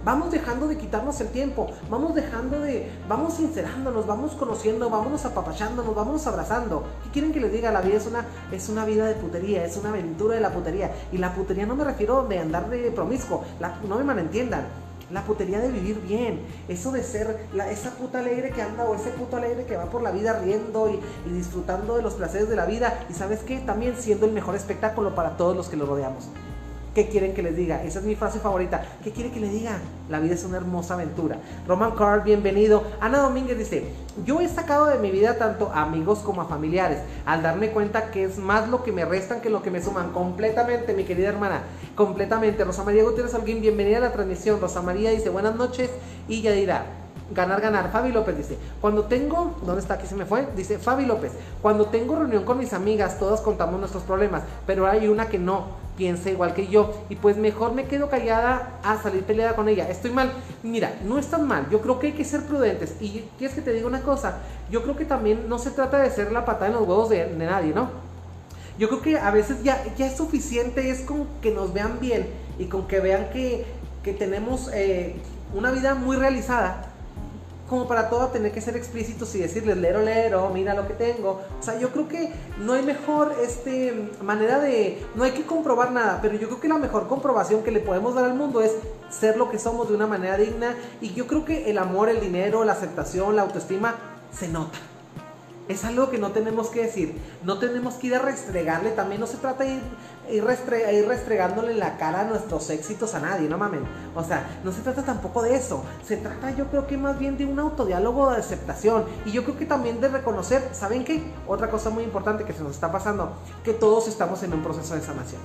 Vamos 0.05 0.31
dejando 0.31 0.69
de 0.69 0.77
quitarnos 0.77 1.21
el 1.21 1.29
tiempo, 1.29 1.69
vamos 1.91 2.15
dejando 2.15 2.61
de, 2.61 2.93
vamos 3.09 3.35
sincerándonos, 3.35 4.07
vamos 4.07 4.33
conociendo, 4.33 4.91
vámonos 4.91 5.25
apapachándonos, 5.25 5.95
vamos 5.95 6.27
abrazando. 6.27 6.85
¿Qué 7.03 7.11
quieren 7.11 7.33
que 7.33 7.41
les 7.41 7.51
diga? 7.51 7.73
La 7.73 7.81
vida 7.81 7.97
es 7.97 8.07
una, 8.07 8.27
es 8.53 8.69
una 8.69 8.85
vida 8.85 9.07
de 9.07 9.15
putería, 9.15 9.65
es 9.65 9.77
una 9.79 9.89
aventura 9.89 10.35
de 10.35 10.41
la 10.41 10.51
putería. 10.51 10.93
Y 11.11 11.19
la 11.19 11.35
putería 11.35 11.67
no 11.67 11.75
me 11.75 11.85
refiero 11.85 12.25
de 12.29 12.39
andar 12.39 12.69
de 12.69 12.91
promiscuo, 12.91 13.45
no 13.89 13.97
me 13.97 14.05
malentiendan 14.05 14.84
la 15.11 15.25
putería 15.25 15.61
de 15.61 15.69
vivir 15.71 16.01
bien, 16.01 16.41
eso 16.69 16.93
de 16.93 17.03
ser 17.03 17.47
la, 17.53 17.71
esa 17.71 17.91
puta 17.93 18.21
alegre 18.21 18.51
que 18.51 18.63
anda 18.63 18.85
o 18.85 18.95
ese 18.95 19.11
puto 19.11 19.37
alegre 19.37 19.65
que 19.65 19.77
va 19.77 19.87
por 19.87 20.03
la 20.03 20.11
vida 20.11 20.39
riendo 20.41 20.91
y, 20.91 21.01
y, 21.29 21.33
disfrutando 21.33 21.97
de 21.97 22.03
los 22.03 22.15
placeres 22.15 22.49
de 22.49 22.57
la 22.57 22.67
vida 22.67 23.07
y 23.09 23.15
sabes 23.15 23.41
qué, 23.41 23.59
también 23.61 23.97
siendo 23.97 24.27
el 24.27 24.33
mejor 24.33 24.55
espectáculo 24.55 25.15
para 25.15 25.37
todos 25.37 25.57
los 25.57 25.69
que 25.69 25.77
lo 25.77 25.87
rodeamos. 25.87 26.29
¿Qué 26.95 27.09
quieren 27.09 27.35
que 27.35 27.43
les 27.43 27.57
diga? 27.57 27.83
Esa 27.83 27.99
es 27.99 28.05
mi 28.05 28.15
frase 28.15 28.39
favorita. 28.39 28.85
¿Qué 29.03 29.11
quiere 29.11 29.33
que 29.33 29.41
le 29.41 29.49
diga? 29.49 29.79
La 30.09 30.21
vida 30.21 30.35
es 30.35 30.45
una 30.45 30.59
hermosa 30.59 30.95
aventura. 30.95 31.39
Roman 31.67 31.91
Carr, 31.97 32.23
bienvenido. 32.23 32.85
Ana 33.01 33.19
Domínguez 33.19 33.59
dice, 33.59 33.89
yo 34.25 34.41
he 34.41 34.49
sacado 34.49 34.87
de 34.87 35.01
mi 35.01 35.11
vida 35.11 35.37
tanto 35.37 35.73
amigos 35.73 36.21
como 36.21 36.43
a 36.43 36.45
familiares, 36.45 37.01
al 37.27 37.43
darme 37.43 37.71
cuenta 37.71 38.13
que 38.13 38.23
es 38.23 38.39
más 38.39 38.69
lo 38.69 38.85
que 38.85 38.93
me 38.93 39.05
restan 39.05 39.41
que 39.41 39.51
lo 39.51 39.61
que 39.61 39.73
me 39.73 39.83
suman. 39.83 40.13
Completamente, 40.13 40.95
mi 40.95 41.03
querida 41.03 41.31
hermana. 41.31 41.63
Completamente. 41.97 42.63
Rosa 42.63 42.85
María 42.85 43.03
Gutiérrez 43.03 43.35
Alguín, 43.35 43.61
bienvenida 43.61 43.97
a 43.97 44.01
la 44.01 44.13
transmisión. 44.13 44.61
Rosa 44.61 44.81
María 44.81 45.11
dice, 45.11 45.31
buenas 45.31 45.57
noches 45.57 45.91
y 46.29 46.43
ya 46.43 46.53
dirá. 46.53 46.87
Ganar, 47.35 47.61
ganar. 47.61 47.91
Fabi 47.91 48.13
López 48.13 48.37
dice, 48.37 48.57
cuando 48.81 49.07
tengo, 49.07 49.57
¿dónde 49.67 49.81
está? 49.81 49.95
Aquí 49.95 50.07
se 50.07 50.15
me 50.15 50.27
fue. 50.27 50.47
Dice 50.55 50.79
Fabi 50.79 51.07
López, 51.07 51.33
cuando 51.61 51.87
tengo 51.87 52.15
reunión 52.15 52.45
con 52.45 52.57
mis 52.57 52.73
amigas, 52.73 53.19
todas 53.19 53.41
contamos 53.41 53.81
nuestros 53.81 54.05
problemas, 54.05 54.45
pero 54.65 54.87
hay 54.87 55.09
una 55.09 55.27
que 55.27 55.41
no 55.41 55.83
piensa 55.97 56.31
igual 56.31 56.55
que 56.55 56.67
yo 56.67 57.05
y 57.09 57.17
pues 57.17 57.37
mejor 57.37 57.73
me 57.73 57.85
quedo 57.85 58.09
callada 58.09 58.81
a 58.83 59.01
salir 59.03 59.23
peleada 59.23 59.55
con 59.55 59.69
ella. 59.69 59.89
Estoy 59.89 60.11
mal. 60.11 60.33
Mira, 60.63 60.95
no 61.05 61.19
es 61.19 61.27
tan 61.27 61.47
mal. 61.47 61.69
Yo 61.71 61.81
creo 61.81 61.99
que 61.99 62.09
hay 62.09 62.13
que 62.13 62.25
ser 62.25 62.43
prudentes. 62.43 62.97
Y 63.01 63.25
quieres 63.39 63.55
que 63.55 63.63
te 63.63 63.73
diga 63.73 63.87
una 63.87 64.03
cosa, 64.03 64.39
yo 64.71 64.83
creo 64.83 64.97
que 64.97 65.05
también 65.05 65.49
no 65.49 65.59
se 65.59 65.71
trata 65.71 65.99
de 65.99 66.11
ser 66.11 66.33
la 66.33 66.45
patada 66.45 66.69
en 66.69 66.73
los 66.75 66.83
huevos 66.83 67.09
de, 67.09 67.27
nadie, 67.37 67.73
¿no? 67.75 67.91
Yo 68.79 68.89
creo 68.89 69.03
que 69.03 69.19
a 69.19 69.31
veces 69.31 69.63
ya, 69.63 69.83
ya 69.97 70.07
es 70.07 70.17
suficiente, 70.17 70.91
es 70.91 71.03
con 71.03 71.29
que 71.41 71.53
nos 71.53 71.73
vean 71.73 72.01
bien 72.01 72.27
y 72.59 72.65
con 72.65 72.89
que 72.89 72.99
vean 72.99 73.31
que, 73.33 73.65
que 74.03 74.13
tenemos 74.13 74.69
eh, 74.73 75.15
una 75.55 75.71
vida 75.71 75.95
muy 75.95 76.17
realizada 76.17 76.94
como 77.69 77.89
para 77.89 78.11
todo 78.11 78.29
tener 78.29 78.53
que 78.53 78.61
ser 78.61 78.77
explícitos 78.77 79.35
y 79.35 79.41
decirles, 79.41 79.77
lero, 79.77 80.03
lero, 80.03 80.51
mira 80.53 80.75
lo 80.75 80.87
que 80.87 80.95
tengo. 80.95 81.43
O 81.59 81.63
sea, 81.63 81.79
yo 81.79 81.91
creo 81.91 82.09
que 82.09 82.33
no 82.59 82.75
hay 82.75 82.83
mejor 82.83 83.35
este, 83.43 84.11
manera 84.23 84.59
de, 84.61 85.03
no 85.15 85.25
hay 85.25 85.33
que 85.33 85.45
comprobar 85.45 85.93
nada, 85.93 86.19
pero 86.21 86.37
yo 86.37 86.49
creo 86.49 86.61
que 86.61 86.69
la 86.69 86.79
mejor 86.79 87.09
comprobación 87.09 87.63
que 87.63 87.71
le 87.71 87.81
podemos 87.81 88.15
dar 88.15 88.25
al 88.27 88.35
mundo 88.35 88.61
es 88.61 88.73
ser 89.11 89.37
lo 89.37 89.51
que 89.51 89.59
somos 89.59 89.89
de 89.89 89.95
una 89.95 90.07
manera 90.07 90.37
digna. 90.37 90.75
Y 91.01 91.15
yo 91.15 91.27
creo 91.27 91.45
que 91.45 91.71
el 91.71 91.79
amor, 91.79 92.09
el 92.09 92.21
dinero, 92.21 92.65
la 92.65 92.73
aceptación, 92.73 93.37
la 93.37 93.43
autoestima, 93.43 93.95
se 94.31 94.49
nota 94.49 94.79
es 95.69 95.85
algo 95.85 96.11
que 96.11 96.19
no 96.19 96.33
tenemos 96.33 96.69
que 96.69 96.83
decir, 96.83 97.19
no 97.43 97.59
tenemos 97.59 97.95
que 97.95 98.09
ir 98.09 98.15
a 98.15 98.19
restregarle, 98.19 98.91
también 98.91 99.21
no 99.21 99.27
se 99.27 99.39
trata 99.39 99.65
de 99.65 99.75
ir, 99.75 99.83
ir, 100.31 101.07
restregándole 101.09 101.75
la 101.75 101.97
cara 101.97 102.21
a 102.21 102.25
nuestros 102.25 102.69
éxitos 102.69 103.15
a 103.15 103.21
nadie, 103.21 103.49
no 103.49 103.57
mamen. 103.57 103.81
O 104.15 104.23
sea, 104.23 104.47
no 104.63 104.73
se 104.73 104.83
trata 104.83 105.03
tampoco 105.03 105.43
de 105.43 105.57
eso, 105.57 105.83
se 106.07 106.19
trata 106.19 106.51
yo 106.51 106.67
creo 106.67 106.87
que 106.87 106.99
más 106.99 107.19
bien 107.19 107.39
de 107.39 107.47
un 107.47 107.59
autodiálogo 107.59 108.31
de 108.31 108.39
aceptación 108.39 109.05
y 109.25 109.33
yo 109.33 109.45
creo 109.45 109.57
que 109.57 109.65
también 109.65 110.01
de 110.01 110.09
reconocer, 110.09 110.69
¿saben 110.73 111.05
qué? 111.05 111.23
Otra 111.47 111.71
cosa 111.71 111.89
muy 111.89 112.05
importante 112.05 112.45
que 112.45 112.53
se 112.53 112.63
nos 112.63 112.73
está 112.73 112.93
pasando, 112.93 113.33
que 113.65 113.73
todos 113.73 114.07
estamos 114.07 114.43
en 114.43 114.53
un 114.53 114.63
proceso 114.63 114.95
de 114.95 115.01
sanación 115.01 115.41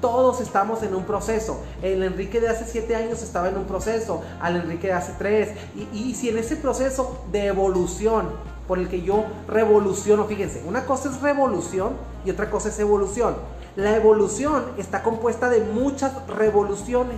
Todos 0.00 0.40
estamos 0.40 0.82
en 0.82 0.94
un 0.94 1.04
proceso. 1.04 1.60
El 1.82 2.02
Enrique 2.02 2.40
de 2.40 2.48
hace 2.48 2.64
siete 2.64 2.96
años 2.96 3.22
estaba 3.22 3.50
en 3.50 3.58
un 3.58 3.64
proceso, 3.64 4.22
al 4.40 4.56
Enrique 4.56 4.86
de 4.86 4.94
hace 4.94 5.12
tres. 5.18 5.50
Y, 5.76 5.98
y 5.98 6.14
si 6.14 6.30
en 6.30 6.38
ese 6.38 6.56
proceso 6.56 7.22
de 7.30 7.46
evolución 7.46 8.28
por 8.70 8.78
el 8.78 8.88
que 8.88 9.02
yo 9.02 9.24
revoluciono, 9.48 10.26
fíjense, 10.26 10.62
una 10.64 10.86
cosa 10.86 11.08
es 11.08 11.20
revolución 11.20 11.94
y 12.24 12.30
otra 12.30 12.50
cosa 12.50 12.68
es 12.68 12.78
evolución. 12.78 13.34
La 13.74 13.96
evolución 13.96 14.62
está 14.78 15.02
compuesta 15.02 15.50
de 15.50 15.58
muchas 15.58 16.12
revoluciones. 16.28 17.16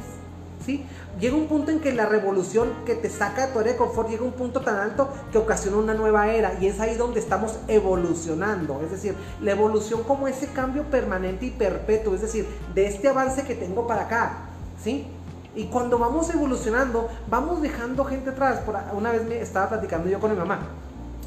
¿sí? 0.65 0.87
Llega 1.21 1.37
un 1.37 1.49
punto 1.49 1.71
en 1.71 1.81
que 1.81 1.93
la 1.93 2.07
revolución 2.07 2.71
que 2.87 2.95
te 2.95 3.11
saca 3.11 3.49
de 3.49 3.53
tu 3.53 3.59
área 3.59 3.73
de 3.73 3.79
confort 3.79 4.09
llega 4.09 4.23
a 4.23 4.29
un 4.29 4.33
punto 4.33 4.63
tan 4.63 4.79
alto 4.79 5.11
que 5.31 5.37
ocasiona 5.37 5.77
una 5.77 5.93
nueva 5.93 6.33
era 6.33 6.55
y 6.59 6.69
es 6.69 6.81
ahí 6.81 6.95
donde 6.95 7.21
estamos 7.21 7.59
evolucionando. 7.69 8.81
Es 8.83 8.91
decir, 8.91 9.15
la 9.43 9.51
evolución 9.51 10.05
como 10.05 10.29
ese 10.29 10.47
cambio 10.55 10.85
permanente 10.85 11.45
y 11.45 11.51
perpetuo, 11.51 12.15
es 12.15 12.23
decir, 12.23 12.49
de 12.75 12.87
este 12.87 13.09
avance 13.09 13.45
que 13.45 13.57
tengo 13.57 13.87
para 13.87 14.05
acá. 14.05 14.49
¿sí? 14.83 15.07
Y 15.55 15.65
cuando 15.65 15.99
vamos 15.99 16.31
evolucionando, 16.31 17.11
vamos 17.29 17.61
dejando 17.61 18.07
gente 18.07 18.31
atrás. 18.31 18.61
Por, 18.61 18.75
una 18.97 19.13
vez 19.13 19.23
me 19.27 19.39
estaba 19.39 19.69
platicando 19.69 20.09
yo 20.09 20.19
con 20.19 20.31
mi 20.31 20.37
mamá 20.39 20.61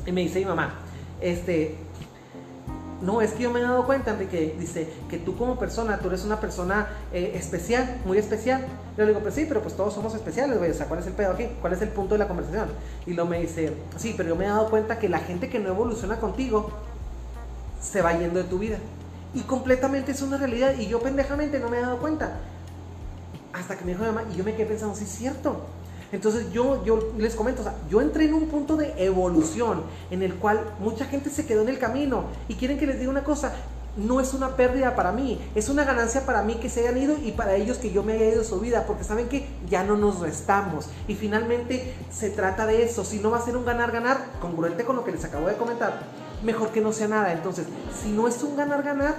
y 0.06 0.12
me 0.12 0.22
dice 0.22 0.40
mi 0.40 0.46
mamá, 0.46 0.76
este, 1.22 1.78
no, 3.02 3.22
es 3.22 3.34
que 3.34 3.44
yo 3.44 3.52
me 3.52 3.60
he 3.60 3.64
dado 3.64 3.86
cuenta, 3.86 4.12
Enrique, 4.12 4.56
dice 4.58 4.88
que 5.10 5.18
tú 5.18 5.38
como 5.38 5.60
persona, 5.60 6.00
tú 6.00 6.08
eres 6.08 6.24
una 6.24 6.40
persona 6.40 6.88
eh, 7.12 7.34
especial, 7.36 8.02
muy 8.06 8.18
especial. 8.18 8.66
Yo 8.98 9.04
le 9.04 9.10
digo, 9.10 9.20
pues 9.20 9.36
sí, 9.36 9.46
pero 9.48 9.62
pues 9.62 9.76
todos 9.76 9.94
somos 9.94 10.16
especiales, 10.16 10.58
güey. 10.58 10.72
O 10.72 10.74
sea, 10.74 10.88
¿cuál 10.88 11.02
es 11.02 11.08
el 11.08 11.14
pedo 11.14 11.34
aquí? 11.34 11.48
¿Cuál 11.60 11.74
es 11.74 11.82
el 11.82 11.90
punto 11.90 12.16
de 12.16 12.20
la 12.20 12.28
conversación? 12.28 12.70
Y 13.06 13.14
lo 13.14 13.26
me 13.26 13.42
dice, 13.42 13.74
sí, 13.98 14.14
pero 14.16 14.30
yo 14.30 14.36
me 14.36 14.46
he 14.46 14.48
dado 14.48 14.70
cuenta 14.70 14.98
que 14.98 15.10
la 15.10 15.20
gente 15.20 15.50
que 15.50 15.60
no 15.60 15.70
evoluciona 15.70 16.20
contigo 16.20 16.72
se 17.82 18.02
va 18.02 18.18
yendo 18.18 18.42
de 18.42 18.46
tu 18.46 18.60
vida. 18.60 18.78
Y 19.34 19.42
completamente 19.42 20.14
es 20.14 20.22
una 20.22 20.38
realidad. 20.38 20.76
Y 20.80 20.88
yo 20.88 21.02
pendejamente 21.02 21.60
no 21.60 21.70
me 21.70 21.78
he 21.80 21.82
dado 21.82 22.00
cuenta. 22.00 22.40
Hasta 23.52 23.78
que 23.78 23.84
me 23.84 23.92
dijo 23.92 24.04
mi 24.04 24.10
mamá, 24.10 24.24
y 24.34 24.38
yo 24.38 24.44
me 24.44 24.56
quedé 24.56 24.68
pensando, 24.68 24.96
sí, 24.96 25.04
es 25.04 25.12
cierto. 25.12 25.66
Entonces 26.12 26.52
yo, 26.52 26.84
yo 26.86 27.12
les 27.18 27.36
comento, 27.36 27.64
yo 27.90 28.02
entré 28.02 28.26
en 28.26 28.34
un 28.34 28.48
punto 28.48 28.78
de 28.78 28.94
evolución 28.98 29.84
en 30.12 30.24
el 30.24 30.36
cual 30.36 30.62
mucha 30.80 31.06
gente 31.06 31.30
se 31.30 31.46
quedó 31.46 31.62
en 31.62 31.70
el 31.70 31.80
camino 31.80 32.26
y 32.48 32.56
quieren 32.56 32.78
que 32.78 32.88
les 32.88 33.00
diga 33.00 33.12
una 33.12 33.24
cosa, 33.24 33.54
no 33.98 34.20
es 34.20 34.34
una 34.34 34.56
pérdida 34.56 34.96
para 34.96 35.12
mí, 35.12 35.40
es 35.56 35.70
una 35.70 35.86
ganancia 35.86 36.26
para 36.26 36.42
mí 36.42 36.56
que 36.56 36.70
se 36.70 36.82
hayan 36.82 36.98
ido 37.02 37.16
y 37.24 37.32
para 37.32 37.56
ellos 37.56 37.78
que 37.78 37.92
yo 37.92 38.04
me 38.04 38.14
haya 38.14 38.28
ido 38.28 38.44
su 38.44 38.60
vida, 38.60 38.86
porque 38.86 39.04
saben 39.04 39.30
que 39.30 39.48
ya 39.70 39.84
no 39.84 39.96
nos 39.96 40.20
restamos. 40.20 40.88
Y 41.08 41.16
finalmente 41.16 41.94
se 42.12 42.30
trata 42.30 42.66
de 42.66 42.84
eso, 42.84 43.06
si 43.06 43.20
no 43.20 43.32
va 43.32 43.38
a 43.38 43.46
ser 43.46 43.56
un 43.56 43.66
ganar-ganar, 43.66 44.26
congruente 44.42 44.84
con 44.84 44.96
lo 44.96 45.04
que 45.04 45.12
les 45.12 45.24
acabo 45.24 45.48
de 45.48 45.56
comentar, 45.56 46.02
mejor 46.44 46.70
que 46.70 46.82
no 46.82 46.92
sea 46.92 47.08
nada. 47.08 47.32
Entonces, 47.32 47.68
si 48.02 48.12
no 48.12 48.28
es 48.28 48.42
un 48.44 48.58
ganar-ganar, 48.58 49.16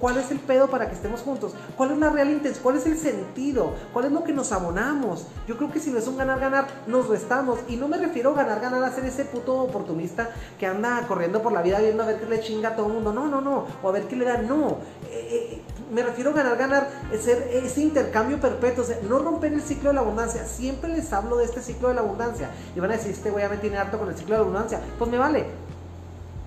¿Cuál 0.00 0.16
es 0.16 0.30
el 0.30 0.38
pedo 0.38 0.68
para 0.68 0.88
que 0.88 0.94
estemos 0.94 1.20
juntos? 1.20 1.52
¿Cuál 1.76 1.90
es 1.92 1.98
la 1.98 2.08
real 2.08 2.30
intención? 2.30 2.62
¿Cuál 2.62 2.76
es 2.78 2.86
el 2.86 2.96
sentido? 2.96 3.74
¿Cuál 3.92 4.06
es 4.06 4.12
lo 4.12 4.24
que 4.24 4.32
nos 4.32 4.50
abonamos? 4.50 5.26
Yo 5.46 5.58
creo 5.58 5.70
que 5.70 5.78
si 5.78 5.90
no 5.90 5.98
es 5.98 6.08
un 6.08 6.16
ganar-ganar, 6.16 6.66
nos 6.86 7.08
restamos. 7.08 7.58
Y 7.68 7.76
no 7.76 7.86
me 7.86 7.98
refiero 7.98 8.30
a 8.30 8.34
ganar-ganar 8.34 8.82
a 8.82 8.90
ser 8.90 9.04
ese 9.04 9.26
puto 9.26 9.58
oportunista 9.60 10.30
que 10.58 10.66
anda 10.66 11.06
corriendo 11.06 11.42
por 11.42 11.52
la 11.52 11.60
vida 11.60 11.80
viendo 11.80 12.02
a 12.02 12.06
ver 12.06 12.18
qué 12.18 12.26
le 12.26 12.40
chinga 12.40 12.70
a 12.70 12.76
todo 12.76 12.86
el 12.86 12.94
mundo. 12.94 13.12
No, 13.12 13.28
no, 13.28 13.42
no. 13.42 13.66
O 13.82 13.88
a 13.90 13.92
ver 13.92 14.04
qué 14.04 14.16
le 14.16 14.24
da. 14.24 14.38
No. 14.38 14.78
Eh, 15.10 15.58
eh, 15.58 15.62
me 15.92 16.02
refiero 16.02 16.30
a 16.30 16.34
ganar-ganar, 16.34 16.88
ser 17.20 17.50
ese 17.52 17.82
intercambio 17.82 18.40
perpetuo, 18.40 18.84
no 19.08 19.18
romper 19.18 19.52
el 19.52 19.60
ciclo 19.60 19.90
de 19.90 19.96
la 19.96 20.00
abundancia. 20.00 20.46
Siempre 20.46 20.88
les 20.90 21.12
hablo 21.12 21.36
de 21.36 21.44
este 21.44 21.60
ciclo 21.60 21.88
de 21.88 21.94
la 21.94 22.00
abundancia. 22.00 22.48
Y 22.74 22.80
van 22.80 22.90
a 22.92 22.96
decir, 22.96 23.10
este 23.10 23.30
güey 23.30 23.44
ya 23.44 23.50
me 23.50 23.58
tiene 23.58 23.76
harto 23.76 23.98
con 23.98 24.08
el 24.08 24.16
ciclo 24.16 24.36
de 24.36 24.38
la 24.38 24.44
abundancia. 24.44 24.80
Pues 24.98 25.10
me 25.10 25.18
vale. 25.18 25.69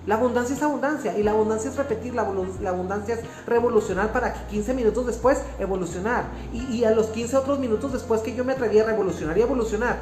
La 0.06 0.16
abundancia 0.16 0.54
es 0.54 0.62
abundancia 0.62 1.16
y 1.16 1.22
la 1.22 1.30
abundancia 1.30 1.70
es 1.70 1.76
repetir, 1.76 2.14
la, 2.14 2.22
abundancia 2.22 3.14
es 3.14 3.20
revolucionar 3.46 4.12
para 4.12 4.34
que 4.34 4.40
15 4.50 4.74
minutos 4.74 5.06
después 5.06 5.42
evolucionar 5.58 6.24
y, 6.52 6.84
a 6.84 6.90
los 6.90 7.06
15 7.06 7.36
otros 7.36 7.58
minutos 7.58 7.92
después 7.92 8.20
que 8.20 8.34
yo 8.34 8.44
me 8.44 8.52
atreví 8.52 8.78
a 8.78 8.84
revolucionar 8.84 9.38
y 9.38 9.42
evolucionar, 9.42 9.96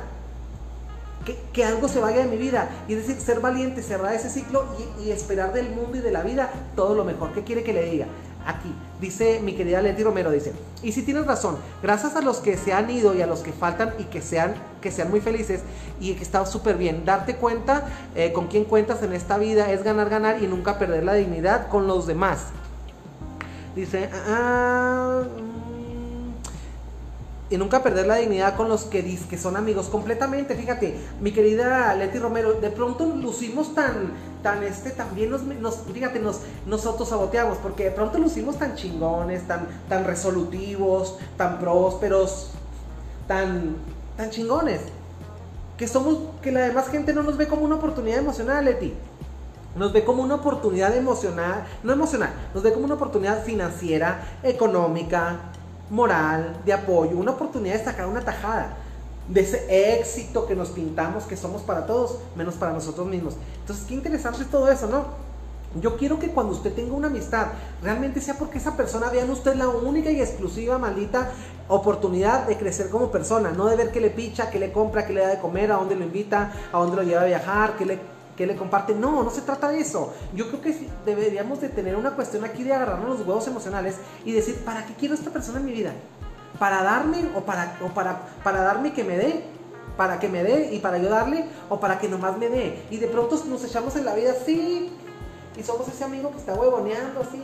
que, 1.25 1.39
que, 1.53 1.65
algo 1.65 1.87
se 1.87 2.01
vaya 2.01 2.19
de 2.19 2.25
mi 2.25 2.37
vida 2.37 2.69
y 2.89 2.95
decir, 2.95 3.21
ser 3.21 3.39
valiente, 3.39 3.81
cerrar 3.81 4.13
ese 4.13 4.29
ciclo 4.29 4.65
y, 4.99 5.05
y 5.05 5.11
esperar 5.13 5.53
del 5.53 5.71
mundo 5.71 5.97
y 5.97 6.01
de 6.01 6.11
la 6.11 6.23
vida 6.23 6.51
todo 6.75 6.97
lo 6.97 7.05
mejor. 7.05 7.33
¿Qué 7.33 7.45
quiere 7.45 7.63
que 7.63 7.73
le 7.73 7.85
diga? 7.85 8.07
Aquí. 8.47 8.75
Dice 9.01 9.41
mi 9.43 9.55
querida 9.55 9.83
Leti 9.83 10.03
Romero, 10.03 10.31
dice, 10.31 10.53
y 10.83 10.93
si 10.93 11.03
tienes 11.03 11.27
razón, 11.27 11.57
gracias 11.83 12.17
a 12.17 12.23
los 12.23 12.39
que 12.39 12.57
se 12.57 12.73
han 12.73 12.91
ido 12.91 13.15
y 13.15 13.23
a 13.23 13.27
los 13.27 13.41
que 13.41 13.53
faltan 13.53 13.95
y 13.99 14.05
que 14.05 14.21
sean, 14.21 14.55
que 14.81 14.91
sean 14.91 15.11
muy 15.11 15.21
felices 15.21 15.63
y 16.01 16.15
que 16.15 16.23
están 16.23 16.47
súper 16.47 16.77
bien, 16.77 17.05
darte 17.05 17.37
cuenta 17.37 17.89
eh, 18.15 18.33
con 18.33 18.47
quién 18.47 18.65
cuentas 18.65 19.03
en 19.03 19.13
esta 19.13 19.39
vida 19.39 19.71
es 19.73 19.83
ganar, 19.83 20.09
ganar 20.09 20.43
y 20.43 20.47
nunca 20.47 20.79
perder 20.79 21.05
la 21.05 21.15
dignidad 21.15 21.69
con 21.69 21.87
los 21.87 22.07
demás. 22.07 22.49
Dice, 23.75 24.11
ah, 24.29 25.23
y 27.53 27.59
nunca 27.59 27.83
perder 27.83 28.07
la 28.07 28.17
dignidad 28.17 28.57
con 28.57 28.71
los 28.71 28.85
que, 28.85 29.05
que 29.29 29.37
son 29.37 29.57
amigos 29.57 29.89
completamente. 29.89 30.55
Fíjate, 30.55 30.99
mi 31.21 31.33
querida 31.33 31.95
Leti 31.95 32.19
Romero, 32.19 32.55
de 32.55 32.71
pronto 32.71 33.05
lucimos 33.05 33.75
tan, 33.75 34.15
tan 34.43 34.63
este, 34.63 34.91
también 34.91 35.31
nos, 35.31 35.43
nos 35.43 35.83
fíjate, 35.93 36.19
nos, 36.19 36.41
nos 36.65 36.87
autosaboteamos, 36.87 37.59
porque 37.59 37.85
de 37.85 37.91
pronto 37.91 38.17
lucimos 38.17 38.59
tan 38.59 38.75
chingones, 38.75 39.47
tan, 39.47 39.67
tan 39.87 40.07
resolutivos, 40.07 41.19
tan 41.37 41.59
prósperos, 41.59 42.53
tan, 43.29 43.77
tan 44.17 44.31
chingones, 44.31 44.81
que 45.77 45.87
somos, 45.87 46.21
que 46.41 46.53
la 46.53 46.61
demás 46.61 46.89
gente 46.89 47.13
no 47.13 47.23
nos 47.23 47.37
ve 47.37 47.49
como 47.49 47.65
una 47.65 47.75
oportunidad 47.75 48.19
emocional, 48.19 48.65
Leti. 48.65 48.95
Nos 49.77 49.93
ve 49.93 50.05
como 50.05 50.23
una 50.23 50.37
oportunidad 50.37 50.97
emocional, 50.97 51.67
no 51.83 51.93
emocional, 51.93 52.31
nos 52.55 52.63
ve 52.63 52.73
como 52.73 52.87
una 52.87 52.95
oportunidad 52.95 53.43
financiera, 53.45 54.23
económica, 54.43 55.52
moral, 55.93 56.57
de 56.65 56.73
apoyo, 56.73 57.19
una 57.19 57.33
oportunidad 57.33 57.75
de 57.75 57.85
sacar 57.85 58.07
una 58.07 58.23
tajada 58.23 58.79
de 59.29 59.43
ese 59.43 60.01
éxito 60.01 60.47
que 60.47 60.57
nos 60.57 60.71
pintamos 60.71 61.25
que 61.25 61.37
somos 61.37 61.63
para 61.63 61.87
todos, 61.87 62.19
menos 62.35 62.55
para 62.55 62.73
nosotros 62.73 63.07
mismos. 63.07 63.35
Entonces, 63.61 63.85
qué 63.87 63.95
interesante 63.95 64.43
es 64.43 64.51
todo 64.51 64.71
eso, 64.71 64.87
¿no? 64.89 65.05
Yo 65.81 65.97
quiero 65.97 66.19
que 66.19 66.29
cuando 66.29 66.55
usted 66.55 66.73
tenga 66.73 66.95
una 66.95 67.09
amistad, 67.09 67.49
realmente 67.83 68.21
sea 68.21 68.35
porque 68.35 68.59
esa 68.59 68.75
persona 68.75 69.11
vea 69.11 69.25
en 69.25 69.31
usted 69.31 69.55
la 69.55 69.69
única 69.69 70.11
y 70.11 70.21
exclusiva 70.21 70.79
maldita 70.79 71.31
oportunidad 71.69 72.47
de 72.47 72.57
crecer 72.57 72.89
como 72.89 73.11
persona, 73.11 73.51
no 73.51 73.67
de 73.67 73.77
ver 73.77 73.91
qué 73.91 74.01
le 74.01 74.11
picha, 74.11 74.51
qué 74.51 74.59
le 74.59 74.73
compra, 74.73 75.07
qué 75.07 75.13
le 75.13 75.21
da 75.21 75.29
de 75.29 75.39
comer, 75.39 75.73
a 75.73 75.77
dónde 75.77 75.95
lo 75.95 76.05
invita, 76.05 76.53
a 76.73 76.79
dónde 76.79 76.97
lo 76.97 77.03
lleva 77.03 77.23
a 77.23 77.27
viajar, 77.27 77.77
qué 77.77 77.87
le 77.87 77.99
que 78.37 78.47
le 78.47 78.57
comparte. 78.57 78.95
No, 78.95 79.23
no 79.23 79.31
se 79.31 79.43
trata 79.43 79.69
de 79.69 79.81
eso. 79.81 80.13
Yo 80.35 80.49
creo 80.49 80.61
que 80.61 80.89
deberíamos 81.05 81.61
de 81.61 81.69
tener 81.69 81.97
una 81.97 82.13
cuestión 82.13 82.45
aquí 82.45 82.63
de 82.63 82.75
agarrarnos 82.75 83.19
los 83.19 83.27
huevos 83.27 83.47
emocionales 83.47 83.97
y 84.25 84.33
decir, 84.33 84.57
¿para 84.65 84.87
qué 84.87 84.95
quiero 84.95 85.15
esta 85.15 85.31
persona 85.31 85.61
en 85.61 85.67
mi 85.67 85.73
vida? 85.73 85.93
¿Para 86.59 86.83
darme 86.83 87.19
o 87.35 87.41
para, 87.41 87.79
o 87.85 87.89
para, 87.89 88.21
para 88.43 88.63
darme 88.63 88.93
que 88.93 89.05
me 89.05 89.17
dé? 89.17 89.45
¿Para 89.97 90.19
que 90.19 90.29
me 90.29 90.43
dé 90.43 90.73
y 90.73 90.79
para 90.79 90.99
yo 90.99 91.09
darle? 91.09 91.45
¿O 91.69 91.81
para 91.81 91.99
que 91.99 92.09
nomás 92.09 92.39
me 92.39 92.49
dé? 92.49 92.83
Y 92.91 92.99
de 92.99 93.09
pronto 93.09 93.43
nos 93.49 93.65
echamos 93.65 93.97
en 93.97 94.05
la 94.05 94.15
vida 94.15 94.33
así 94.33 94.91
y 95.57 95.63
somos 95.63 95.87
ese 95.89 96.05
amigo 96.05 96.31
que 96.31 96.39
está 96.39 96.55
huevoneando 96.55 97.21
así, 97.21 97.43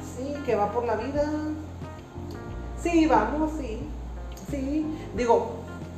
así, 0.00 0.34
que 0.44 0.56
va 0.56 0.72
por 0.72 0.84
la 0.84 0.96
vida. 0.96 1.30
Sí, 2.82 3.06
vamos, 3.06 3.52
sí, 3.58 3.80
sí. 4.50 4.86
Digo, 5.16 5.52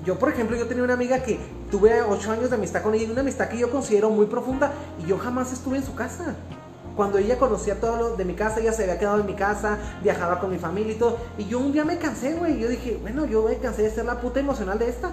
yo 0.05 0.19
por 0.19 0.31
ejemplo, 0.31 0.57
yo 0.57 0.67
tenía 0.67 0.85
una 0.85 0.95
amiga 0.95 1.23
que 1.23 1.39
tuve 1.71 2.03
ocho 2.03 2.33
años 2.33 2.51
de 2.51 2.57
amistad 2.57 2.83
con 2.83 2.95
ella 2.95 3.11
una 3.11 3.21
amistad 3.21 3.49
que 3.49 3.59
yo 3.59 3.71
considero 3.71 4.11
muy 4.11 4.27
profunda 4.27 4.73
y 5.03 5.09
yo 5.09 5.19
jamás 5.19 5.53
estuve 5.53 5.79
en 5.79 5.85
su 5.85 5.95
casa. 5.95 6.35
Cuando 6.97 7.19
ella 7.19 7.39
conocía 7.39 7.79
todo 7.79 7.97
lo 7.97 8.17
de 8.17 8.25
mi 8.25 8.35
casa, 8.35 8.59
ella 8.59 8.73
se 8.73 8.83
había 8.83 8.99
quedado 8.99 9.21
en 9.21 9.27
mi 9.27 9.35
casa, 9.35 9.79
viajaba 10.03 10.41
con 10.41 10.51
mi 10.51 10.59
familia 10.59 10.95
y 10.95 10.97
todo. 10.97 11.19
Y 11.39 11.45
yo 11.45 11.61
un 11.61 11.73
día 11.73 11.85
me 11.85 11.97
cansé, 11.99 12.35
güey. 12.35 12.59
Yo 12.59 12.69
dije, 12.69 12.99
bueno, 13.01 13.25
yo 13.25 13.45
me 13.45 13.57
cansé 13.59 13.83
de 13.83 13.91
ser 13.91 14.05
la 14.05 14.21
puta 14.21 14.41
emocional 14.41 14.81
de 14.81 14.89
esta. 14.89 15.13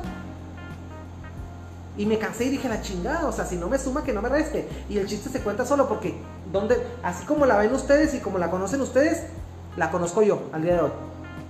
Y 1.95 2.08
me 2.08 2.18
cansé 2.18 2.45
y 2.45 2.49
dije, 2.49 2.68
la 2.68 2.82
chingada, 2.82 3.28
o 3.28 3.32
sea, 3.32 3.45
si 3.45 3.56
no 3.56 3.70
me 3.70 3.78
suma, 3.78 4.03
que 4.03 4.14
no 4.14 4.22
me 4.24 4.30
reste. 4.30 4.68
Y 4.89 4.97
el 4.97 5.06
chiste 5.06 5.30
se 5.30 5.41
cuenta 5.41 5.64
solo 5.64 5.88
porque, 5.88 6.16
donde, 6.51 6.76
así 7.03 7.24
como 7.26 7.45
la 7.45 7.58
ven 7.58 7.72
ustedes 7.72 8.16
y 8.16 8.20
como 8.20 8.39
la 8.39 8.49
conocen 8.49 8.82
ustedes, 8.82 9.22
la 9.78 9.91
conozco 9.91 10.24
yo 10.24 10.41
al 10.53 10.64
día 10.64 10.74
de 10.74 10.82
hoy. 10.82 10.91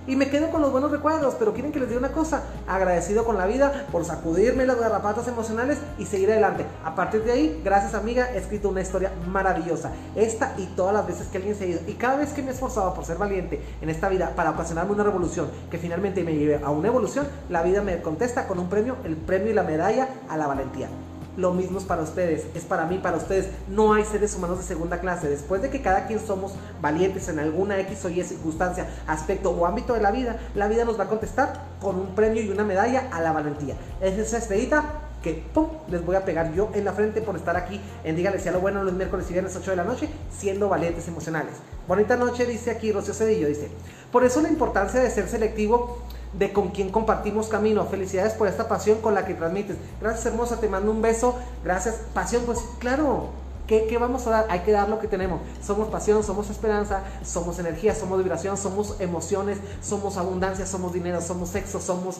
Y 0.06 0.16
me 0.16 0.30
quedo 0.30 0.50
con 0.50 0.60
los 0.60 0.70
buenos 0.70 0.90
recuerdos, 0.90 1.34
pero 1.38 1.52
quieren 1.52 1.72
que 1.72 1.80
les 1.80 1.88
diga 1.88 1.98
una 1.98 2.12
cosa, 2.12 2.44
agradecido 2.68 3.24
con 3.24 3.36
la 3.36 3.46
vida 3.46 3.86
por 3.90 4.04
sacudirme 4.04 4.66
las 4.66 4.78
garrapatas 4.78 5.26
emocionales 5.28 5.78
y 5.98 6.06
seguir 6.06 6.30
adelante. 6.30 6.64
A 6.84 6.94
partir 6.94 7.24
de 7.24 7.32
ahí, 7.32 7.60
gracias 7.64 7.94
amiga, 7.94 8.30
he 8.32 8.38
escrito 8.38 8.68
una 8.68 8.82
historia 8.82 9.12
maravillosa. 9.28 9.90
Esta 10.14 10.54
y 10.58 10.66
todas 10.76 10.94
las 10.94 11.06
veces 11.06 11.26
que 11.28 11.38
alguien 11.38 11.56
se 11.56 11.64
ha 11.64 11.68
ido. 11.68 11.80
Y 11.86 11.94
cada 11.94 12.16
vez 12.16 12.32
que 12.32 12.42
me 12.42 12.50
he 12.50 12.54
esforzado 12.54 12.94
por 12.94 13.04
ser 13.04 13.18
valiente 13.18 13.60
en 13.80 13.90
esta 13.90 14.08
vida 14.08 14.32
para 14.36 14.50
ocasionarme 14.50 14.92
una 14.92 15.04
revolución 15.04 15.48
que 15.70 15.78
finalmente 15.78 16.22
me 16.22 16.34
lleve 16.34 16.60
a 16.62 16.70
una 16.70 16.88
evolución, 16.88 17.26
la 17.48 17.62
vida 17.62 17.82
me 17.82 18.00
contesta 18.00 18.46
con 18.46 18.58
un 18.58 18.68
premio, 18.68 18.96
el 19.04 19.16
premio 19.16 19.50
y 19.50 19.54
la 19.54 19.62
medalla 19.62 20.08
a 20.28 20.36
la 20.36 20.46
valentía 20.46 20.88
lo 21.36 21.52
mismo 21.52 21.78
es 21.78 21.84
para 21.84 22.02
ustedes, 22.02 22.46
es 22.54 22.64
para 22.64 22.86
mí, 22.86 22.98
para 22.98 23.16
ustedes. 23.16 23.48
No 23.68 23.92
hay 23.92 24.04
seres 24.04 24.34
humanos 24.34 24.58
de 24.58 24.64
segunda 24.64 25.00
clase. 25.00 25.28
Después 25.28 25.62
de 25.62 25.70
que 25.70 25.82
cada 25.82 26.06
quien 26.06 26.20
somos 26.20 26.54
valientes 26.80 27.28
en 27.28 27.38
alguna 27.38 27.78
X 27.80 28.04
o 28.04 28.08
Y 28.08 28.22
circunstancia, 28.22 28.86
aspecto 29.06 29.50
o 29.50 29.66
ámbito 29.66 29.94
de 29.94 30.00
la 30.00 30.10
vida, 30.10 30.38
la 30.54 30.68
vida 30.68 30.84
nos 30.84 30.98
va 30.98 31.04
a 31.04 31.08
contestar 31.08 31.60
con 31.80 31.96
un 31.96 32.14
premio 32.14 32.42
y 32.42 32.50
una 32.50 32.64
medalla 32.64 33.08
a 33.12 33.20
la 33.20 33.32
valentía. 33.32 33.76
Es 34.00 34.18
esa 34.18 34.38
estrellita 34.38 34.84
que 35.22 35.44
¡pum! 35.52 35.66
les 35.88 36.04
voy 36.04 36.16
a 36.16 36.24
pegar 36.24 36.54
yo 36.54 36.70
en 36.74 36.84
la 36.84 36.92
frente 36.92 37.20
por 37.20 37.36
estar 37.36 37.56
aquí 37.56 37.80
en 38.04 38.16
Dígale 38.16 38.38
si 38.38 38.48
a 38.48 38.52
lo 38.52 38.60
bueno 38.60 38.84
los 38.84 38.94
miércoles 38.94 39.26
y 39.28 39.32
viernes 39.32 39.56
8 39.56 39.72
de 39.72 39.76
la 39.76 39.84
noche, 39.84 40.08
siendo 40.30 40.68
valientes 40.68 41.08
emocionales. 41.08 41.54
Bonita 41.88 42.16
noche, 42.16 42.46
dice 42.46 42.70
aquí 42.70 42.92
Rocío 42.92 43.12
Cedillo, 43.12 43.48
dice. 43.48 43.68
Por 44.12 44.24
eso 44.24 44.40
la 44.40 44.48
importancia 44.48 45.00
de 45.00 45.10
ser 45.10 45.28
selectivo 45.28 45.98
de 46.38 46.52
con 46.52 46.68
quien 46.68 46.90
compartimos 46.90 47.48
camino. 47.48 47.84
Felicidades 47.86 48.34
por 48.34 48.48
esta 48.48 48.68
pasión 48.68 49.00
con 49.00 49.14
la 49.14 49.24
que 49.24 49.34
transmites. 49.34 49.76
Gracias 50.00 50.26
hermosa, 50.26 50.60
te 50.60 50.68
mando 50.68 50.90
un 50.90 51.02
beso. 51.02 51.36
Gracias. 51.64 51.96
Pasión, 52.14 52.42
pues 52.46 52.58
claro, 52.78 53.30
¿Qué, 53.66 53.96
vamos 53.98 54.26
a 54.26 54.30
dar? 54.30 54.46
Hay 54.48 54.60
que 54.60 54.70
dar 54.70 54.88
lo 54.88 54.98
que 55.00 55.08
tenemos. 55.08 55.40
Somos 55.60 55.88
pasión, 55.88 56.22
somos 56.22 56.50
esperanza, 56.50 57.02
somos 57.24 57.58
energía, 57.58 57.94
somos 57.94 58.18
vibración, 58.18 58.56
somos 58.56 59.00
emociones, 59.00 59.58
somos 59.82 60.16
abundancia, 60.16 60.66
somos 60.66 60.92
dinero, 60.92 61.20
somos 61.20 61.48
sexo, 61.48 61.80
somos, 61.80 62.18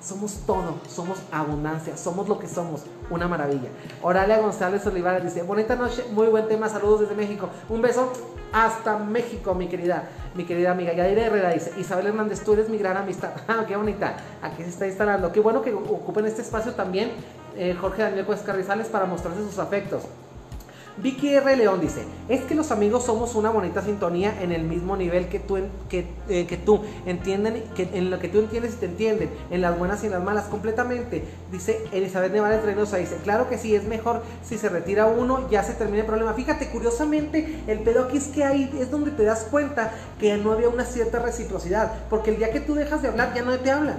somos 0.00 0.40
todo, 0.46 0.76
somos 0.88 1.18
abundancia, 1.30 1.96
somos 1.96 2.28
lo 2.28 2.38
que 2.38 2.48
somos. 2.48 2.82
Una 3.10 3.28
maravilla. 3.28 3.68
Oralia 4.02 4.38
González 4.38 4.86
Olivares 4.86 5.22
dice, 5.22 5.42
bonita 5.42 5.76
noche, 5.76 6.04
muy 6.12 6.28
buen 6.28 6.48
tema, 6.48 6.68
saludos 6.68 7.00
desde 7.00 7.14
México. 7.14 7.48
Un 7.68 7.82
beso 7.82 8.10
hasta 8.52 8.96
México, 8.96 9.54
mi 9.54 9.68
querida, 9.68 10.08
mi 10.34 10.44
querida 10.44 10.70
amiga. 10.70 10.94
Yadira 10.94 11.26
Herrera 11.26 11.50
dice, 11.50 11.72
Isabel 11.78 12.06
Hernández, 12.06 12.42
tú 12.42 12.54
eres 12.54 12.70
mi 12.70 12.78
gran 12.78 12.96
amistad. 12.96 13.30
Ah, 13.48 13.64
qué 13.66 13.76
bonita. 13.76 14.16
Aquí 14.42 14.62
se 14.62 14.70
está 14.70 14.86
instalando. 14.86 15.30
Qué 15.30 15.40
bueno 15.40 15.62
que 15.62 15.72
ocupen 15.72 16.26
este 16.26 16.42
espacio 16.42 16.72
también 16.72 17.12
eh, 17.56 17.74
Jorge 17.80 18.02
Daniel 18.02 18.26
Cuesta 18.26 18.46
Carrizales 18.46 18.88
para 18.88 19.06
mostrarse 19.06 19.42
sus 19.42 19.58
afectos. 19.58 20.02
Vicky 20.98 21.34
R. 21.34 21.56
León 21.56 21.80
dice, 21.80 22.04
es 22.28 22.40
que 22.42 22.54
los 22.54 22.70
amigos 22.70 23.04
somos 23.04 23.34
una 23.34 23.50
bonita 23.50 23.82
sintonía 23.82 24.42
en 24.42 24.50
el 24.50 24.62
mismo 24.62 24.96
nivel 24.96 25.28
que 25.28 25.38
tú, 25.38 25.58
que, 25.90 26.06
eh, 26.28 26.46
que 26.46 26.56
tú 26.56 26.80
entienden, 27.04 27.62
que, 27.74 27.90
en 27.92 28.10
lo 28.10 28.18
que 28.18 28.28
tú 28.28 28.38
entiendes 28.38 28.74
y 28.74 28.76
te 28.76 28.86
entienden, 28.86 29.30
en 29.50 29.60
las 29.60 29.78
buenas 29.78 30.02
y 30.02 30.06
en 30.06 30.12
las 30.12 30.22
malas, 30.22 30.44
completamente. 30.44 31.22
Dice 31.52 31.84
Elizabeth 31.92 32.32
Nevales 32.32 32.64
Reynosa, 32.64 32.96
dice, 32.96 33.16
claro 33.22 33.48
que 33.50 33.58
sí, 33.58 33.74
es 33.74 33.84
mejor 33.84 34.22
si 34.42 34.56
se 34.56 34.70
retira 34.70 35.06
uno, 35.06 35.50
ya 35.50 35.62
se 35.62 35.74
termina 35.74 36.00
el 36.00 36.06
problema. 36.06 36.32
Fíjate, 36.32 36.68
curiosamente, 36.68 37.60
el 37.66 37.80
pedo 37.80 38.04
aquí 38.04 38.16
es 38.16 38.28
que 38.28 38.44
ahí 38.44 38.74
es 38.80 38.90
donde 38.90 39.10
te 39.10 39.24
das 39.24 39.48
cuenta 39.50 39.92
que 40.18 40.34
no 40.38 40.52
había 40.52 40.70
una 40.70 40.86
cierta 40.86 41.18
reciprocidad, 41.18 41.92
porque 42.08 42.30
el 42.30 42.38
día 42.38 42.52
que 42.52 42.60
tú 42.60 42.74
dejas 42.74 43.02
de 43.02 43.08
hablar 43.08 43.34
ya 43.34 43.42
no 43.42 43.56
te 43.58 43.70
hablan. 43.70 43.98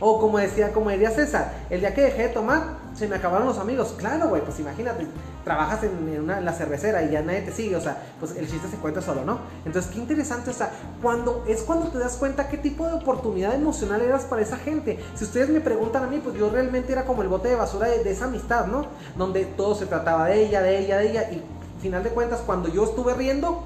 O 0.00 0.18
como 0.18 0.38
decía, 0.38 0.72
como 0.72 0.88
diría 0.88 1.10
César, 1.10 1.52
el 1.68 1.80
día 1.80 1.94
que 1.94 2.00
dejé 2.00 2.22
de 2.22 2.28
tomar, 2.30 2.79
se 2.94 3.08
me 3.08 3.16
acabaron 3.16 3.46
los 3.46 3.58
amigos. 3.58 3.94
Claro, 3.96 4.28
güey, 4.28 4.42
pues 4.42 4.58
imagínate, 4.60 5.06
trabajas 5.44 5.82
en, 5.84 6.20
una, 6.20 6.40
la 6.40 6.52
cervecera 6.52 7.02
y 7.02 7.10
ya 7.10 7.22
nadie 7.22 7.42
te 7.42 7.52
sigue, 7.52 7.76
o 7.76 7.80
sea, 7.80 8.02
pues 8.18 8.36
el 8.36 8.48
chiste 8.48 8.68
se 8.68 8.76
cuenta 8.76 9.00
solo, 9.00 9.24
¿no? 9.24 9.38
Entonces, 9.64 9.90
qué 9.90 9.98
interesante, 9.98 10.50
o 10.50 10.52
sea, 10.52 10.70
cuando, 11.02 11.44
es 11.46 11.62
cuando 11.62 11.88
te 11.88 11.98
das 11.98 12.16
cuenta 12.16 12.48
qué 12.48 12.58
tipo 12.58 12.86
de 12.86 12.94
oportunidad 12.94 13.54
emocional 13.54 14.00
eras 14.02 14.24
para 14.24 14.42
esa 14.42 14.56
gente. 14.56 14.98
Si 15.14 15.24
ustedes 15.24 15.48
me 15.48 15.60
preguntan 15.60 16.04
a 16.04 16.06
mí, 16.06 16.20
pues 16.22 16.36
yo 16.36 16.50
realmente 16.50 16.92
era 16.92 17.04
como 17.04 17.22
el 17.22 17.28
bote 17.28 17.48
de 17.48 17.56
basura 17.56 17.88
de, 17.88 18.10
esa 18.10 18.26
amistad, 18.26 18.66
¿no? 18.66 18.86
Donde 19.16 19.44
todo 19.44 19.74
se 19.74 19.86
trataba 19.86 20.26
de 20.26 20.44
ella, 20.44 20.62
de 20.62 20.78
ella, 20.78 20.98
de 20.98 21.10
ella, 21.10 21.30
y 21.30 21.42
final 21.80 22.02
de 22.02 22.10
cuentas, 22.10 22.40
cuando 22.44 22.68
yo 22.68 22.84
estuve 22.84 23.14
riendo, 23.14 23.64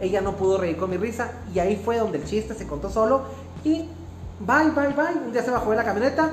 ella 0.00 0.20
no 0.20 0.36
pudo 0.36 0.58
reír 0.58 0.76
con 0.76 0.90
mi 0.90 0.96
risa, 0.96 1.30
y 1.54 1.58
ahí 1.58 1.80
fue 1.84 1.98
donde 1.98 2.18
el 2.18 2.24
chiste 2.24 2.54
se 2.54 2.66
contó 2.66 2.90
solo, 2.90 3.22
y 3.62 3.88
bye, 4.40 4.70
bye, 4.74 4.94
bye, 4.94 5.24
un 5.24 5.32
día 5.32 5.42
se 5.42 5.50
bajó 5.50 5.70
de 5.70 5.76
la 5.76 5.84
camioneta, 5.84 6.32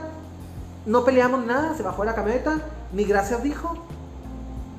no 0.85 1.03
peleamos 1.05 1.45
nada, 1.45 1.75
se 1.75 1.83
bajó 1.83 2.01
de 2.01 2.07
la 2.07 2.15
camioneta, 2.15 2.59
ni 2.91 3.03
gracias 3.03 3.43
dijo, 3.43 3.75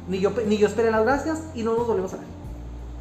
ni 0.09 0.21
yo, 0.21 0.33
ni 0.47 0.59
yo 0.59 0.67
esperé 0.67 0.91
las 0.91 1.05
gracias 1.05 1.41
y 1.55 1.63
no 1.63 1.77
nos 1.77 1.87
volvimos 1.87 2.13
a 2.15 2.17
ver. 2.17 2.27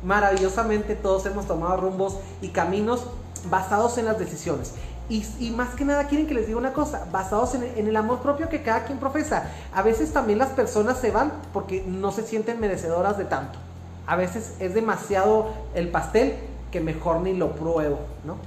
Maravillosamente 0.03 0.95
todos 0.95 1.25
hemos 1.25 1.47
tomado 1.47 1.77
rumbos 1.77 2.17
y 2.41 2.49
caminos 2.49 3.05
basados 3.49 3.97
en 3.97 4.05
las 4.05 4.19
decisiones. 4.19 4.73
Y, 5.09 5.51
más 5.51 5.75
que 5.75 5.83
nada 5.83 6.07
quieren 6.07 6.25
que 6.25 6.33
les 6.33 6.47
diga 6.47 6.57
una 6.57 6.71
cosa, 6.71 7.05
basados 7.11 7.53
en, 7.55 7.63
en, 7.63 7.85
el 7.85 7.97
amor 7.97 8.19
propio 8.19 8.47
que 8.47 8.63
cada 8.63 8.85
quien 8.85 8.97
profesa. 8.97 9.51
A 9.73 9.81
veces 9.81 10.13
también 10.13 10.39
las 10.39 10.49
personas 10.49 10.99
se 10.99 11.11
van 11.11 11.33
porque 11.51 11.83
no 11.85 12.13
se 12.13 12.23
sienten 12.23 12.61
merecedoras 12.61 13.17
de 13.17 13.25
tanto. 13.25 13.59
A 14.07 14.15
veces 14.15 14.53
es 14.59 14.73
demasiado 14.73 15.49
el 15.75 15.89
pastel 15.89 16.35
que 16.71 16.79
mejor 16.79 17.19
ni 17.19 17.33
lo 17.33 17.51
pruebo, 17.55 17.99
¿no? 18.23 18.37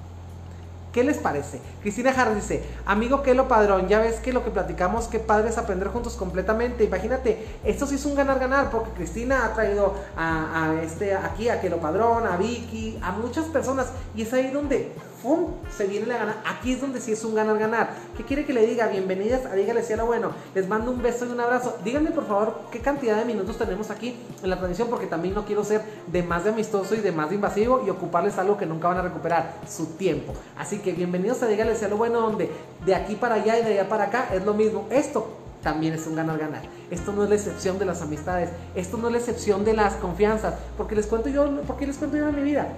¿Qué 0.95 1.03
les 1.03 1.19
parece? 1.19 1.61
Cristina 1.83 2.13
Harris 2.17 2.37
dice, 2.37 2.63
amigo 2.87 3.25
Kelo 3.25 3.49
Padrón, 3.49 3.89
ya 3.89 3.99
ves 3.99 4.21
que 4.21 4.33
lo 4.33 4.45
que 4.45 4.53
platicamos, 4.53 5.09
qué 5.09 5.19
padre 5.19 5.49
es 5.49 5.59
aprender 5.59 5.89
juntos 5.89 6.15
completamente. 6.15 6.85
Imagínate, 6.85 7.49
esto 7.65 7.85
sí 7.85 7.97
es 7.97 8.05
un 8.07 8.15
ganar-ganar, 8.15 8.71
porque 8.71 8.93
Cristina 8.93 9.45
ha 9.45 9.55
traído 9.55 9.93
a, 10.17 10.73
este, 10.85 11.17
aquí 11.17 11.49
a 11.49 11.61
Kelo 11.61 11.79
Padrón, 11.79 12.29
a 12.29 12.37
Vicky, 12.37 12.97
a 13.03 13.11
muchas 13.11 13.47
personas, 13.47 13.89
y 14.15 14.23
es 14.23 14.33
ahí 14.33 14.53
donde 14.53 14.93
¡pum! 15.25 15.47
se 15.75 15.87
viene 15.87 16.07
la 16.07 16.19
gana. 16.19 16.37
Aquí 16.45 16.75
es 16.75 16.81
donde 16.83 17.01
sí 17.01 17.11
es 17.13 17.25
un 17.25 17.35
ganar-ganar. 17.35 17.95
¿Qué 18.17 18.25
quiere 18.25 18.45
que 18.45 18.53
le 18.53 18.67
diga? 18.67 18.89
Bienvenidas 18.89 19.47
a 19.47 19.55
Dígale 19.55 19.83
si 19.83 19.97
lo 19.97 20.05
bueno. 20.05 20.33
Les 20.55 20.69
mando 20.69 20.91
un 20.91 21.03
beso 21.03 21.25
y 21.25 21.31
un 21.31 21.41
abrazo. 21.41 21.79
Díganme 21.83 22.11
por 22.11 22.27
favor 22.27 22.61
qué 22.71 22.81
cantidad 22.81 23.17
de 23.17 23.25
minutos 23.25 23.57
tenemos 23.57 23.91
aquí 23.91 24.15
en 24.43 24.51
la 24.51 24.57
transmisión, 24.57 24.89
porque 24.89 25.07
también 25.07 25.35
no 25.35 25.47
quiero 25.47 25.65
ser 25.65 25.83
de 26.07 26.23
más 26.23 26.45
de 26.45 26.51
amistoso 26.51 26.95
y 26.95 26.99
de 26.99 27.11
más 27.11 27.31
de 27.31 27.37
invasivo 27.37 27.83
y 27.85 27.91
ocuparles 27.91 28.37
algo 28.37 28.59
que 28.59 28.67
nunca 28.67 28.89
van 28.89 28.99
a 28.99 29.03
recuperar, 29.03 29.55
su 29.67 29.87
tiempo. 29.97 30.35
Así 30.59 30.79
que 30.79 30.93
bienvenidos 30.93 31.43
a 31.43 31.47
Dígale 31.47 31.75
si 31.75 31.89
lo 31.89 31.97
bueno, 31.97 32.21
donde 32.21 32.51
de 32.85 32.95
aquí 32.95 33.15
para 33.15 33.37
allá 33.37 33.59
y 33.59 33.65
de 33.65 33.73
allá 33.73 33.89
para 33.89 34.05
acá 34.05 34.29
es 34.33 34.45
lo 34.45 34.53
mismo. 34.53 34.87
Esto 34.91 35.27
también 35.63 35.95
es 35.95 36.07
un 36.07 36.17
ganar-ganar. 36.17 36.63
Esto 36.91 37.13
no 37.13 37.25
es 37.25 37.31
la 37.31 37.37
excepción 37.37 37.79
de 37.79 37.87
las 37.87 38.03
amistades, 38.03 38.51
esto 38.75 38.99
no 38.99 39.07
es 39.07 39.13
la 39.13 39.19
excepción 39.19 39.65
de 39.65 39.73
las 39.73 39.95
confianzas, 39.95 40.55
porque 40.77 40.95
les 40.95 41.07
cuento 41.07 41.31
yo, 41.31 41.51
porque 41.67 41.87
les 41.87 41.97
cuento 41.97 42.19
yo 42.19 42.31
mi 42.31 42.43
vida 42.43 42.69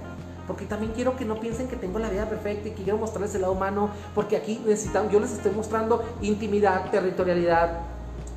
porque 0.47 0.65
también 0.65 0.93
quiero 0.93 1.17
que 1.17 1.25
no 1.25 1.41
piensen 1.41 1.69
que 1.69 1.77
tengo 1.77 1.99
la 1.99 2.09
vida 2.09 2.29
perfecta 2.29 2.69
y 2.69 2.73
que 2.73 2.83
quiero 2.83 2.99
mostrarles 2.99 3.35
el 3.35 3.43
lado 3.43 3.53
humano, 3.53 3.91
porque 4.15 4.37
aquí 4.37 4.61
necesitan, 4.67 5.11
yo 5.11 5.21
les 5.21 5.33
estoy 5.33 5.53
mostrando 5.53 6.05
intimidad, 6.23 6.91
territorialidad, 6.91 7.81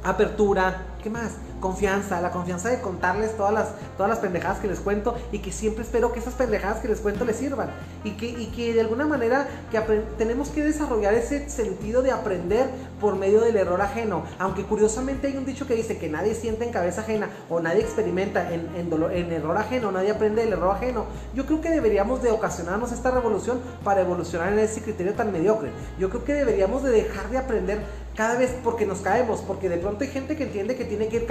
apertura, 0.03 0.85
¿qué 1.03 1.09
más? 1.09 1.33
Confianza, 1.59 2.21
la 2.21 2.31
confianza 2.31 2.69
de 2.69 2.79
contarles 2.79 3.35
todas 3.35 3.53
las, 3.53 3.67
todas 3.97 4.09
las 4.09 4.19
pendejadas 4.19 4.59
que 4.59 4.67
les 4.67 4.79
cuento 4.79 5.15
y 5.31 5.39
que 5.39 5.51
siempre 5.51 5.83
espero 5.83 6.13
que 6.13 6.19
esas 6.19 6.33
pendejadas 6.33 6.79
que 6.79 6.87
les 6.87 6.99
cuento 6.99 7.25
les 7.25 7.35
sirvan. 7.35 7.69
Y 8.03 8.11
que, 8.11 8.27
y 8.27 8.47
que 8.47 8.73
de 8.73 8.81
alguna 8.81 9.05
manera 9.05 9.47
que 9.71 9.79
tenemos 10.17 10.49
que 10.49 10.63
desarrollar 10.63 11.13
ese 11.13 11.49
sentido 11.49 12.01
de 12.01 12.11
aprender 12.11 12.69
por 12.99 13.15
medio 13.15 13.41
del 13.41 13.55
error 13.55 13.81
ajeno, 13.81 14.23
aunque 14.37 14.63
curiosamente 14.63 15.27
hay 15.27 15.37
un 15.37 15.45
dicho 15.45 15.67
que 15.67 15.75
dice 15.75 15.97
que 15.97 16.09
nadie 16.09 16.35
siente 16.35 16.65
en 16.65 16.71
cabeza 16.71 17.01
ajena 17.01 17.29
o 17.49 17.59
nadie 17.59 17.81
experimenta 17.81 18.53
en, 18.53 18.69
en, 18.75 19.31
error 19.31 19.57
ajeno, 19.57 19.91
nadie 19.91 20.11
aprende 20.11 20.43
del 20.43 20.53
error 20.53 20.75
ajeno, 20.75 21.05
yo 21.33 21.45
creo 21.45 21.61
que 21.61 21.69
deberíamos 21.69 22.21
de 22.21 22.31
ocasionarnos 22.31 22.91
esta 22.91 23.11
revolución 23.11 23.59
para 23.83 24.01
evolucionar 24.01 24.53
en 24.53 24.59
ese 24.59 24.81
criterio 24.81 25.13
tan 25.13 25.31
mediocre. 25.31 25.71
Yo 25.97 26.09
creo 26.09 26.23
que 26.23 26.33
deberíamos 26.33 26.83
de 26.83 26.91
dejar 26.91 27.29
de 27.29 27.37
aprender 27.37 27.79
cada 28.15 28.37
vez 28.37 28.53
porque 28.63 28.85
nos 28.85 28.99
caemos, 28.99 29.41
porque 29.41 29.69
de 29.69 29.77
pronto 29.77 30.03
hay 30.03 30.09
gente 30.09 30.35
que 30.35 30.43
entiende 30.43 30.75
que 30.75 30.83
tiene 30.83 31.07
que 31.07 31.17
ir 31.17 31.25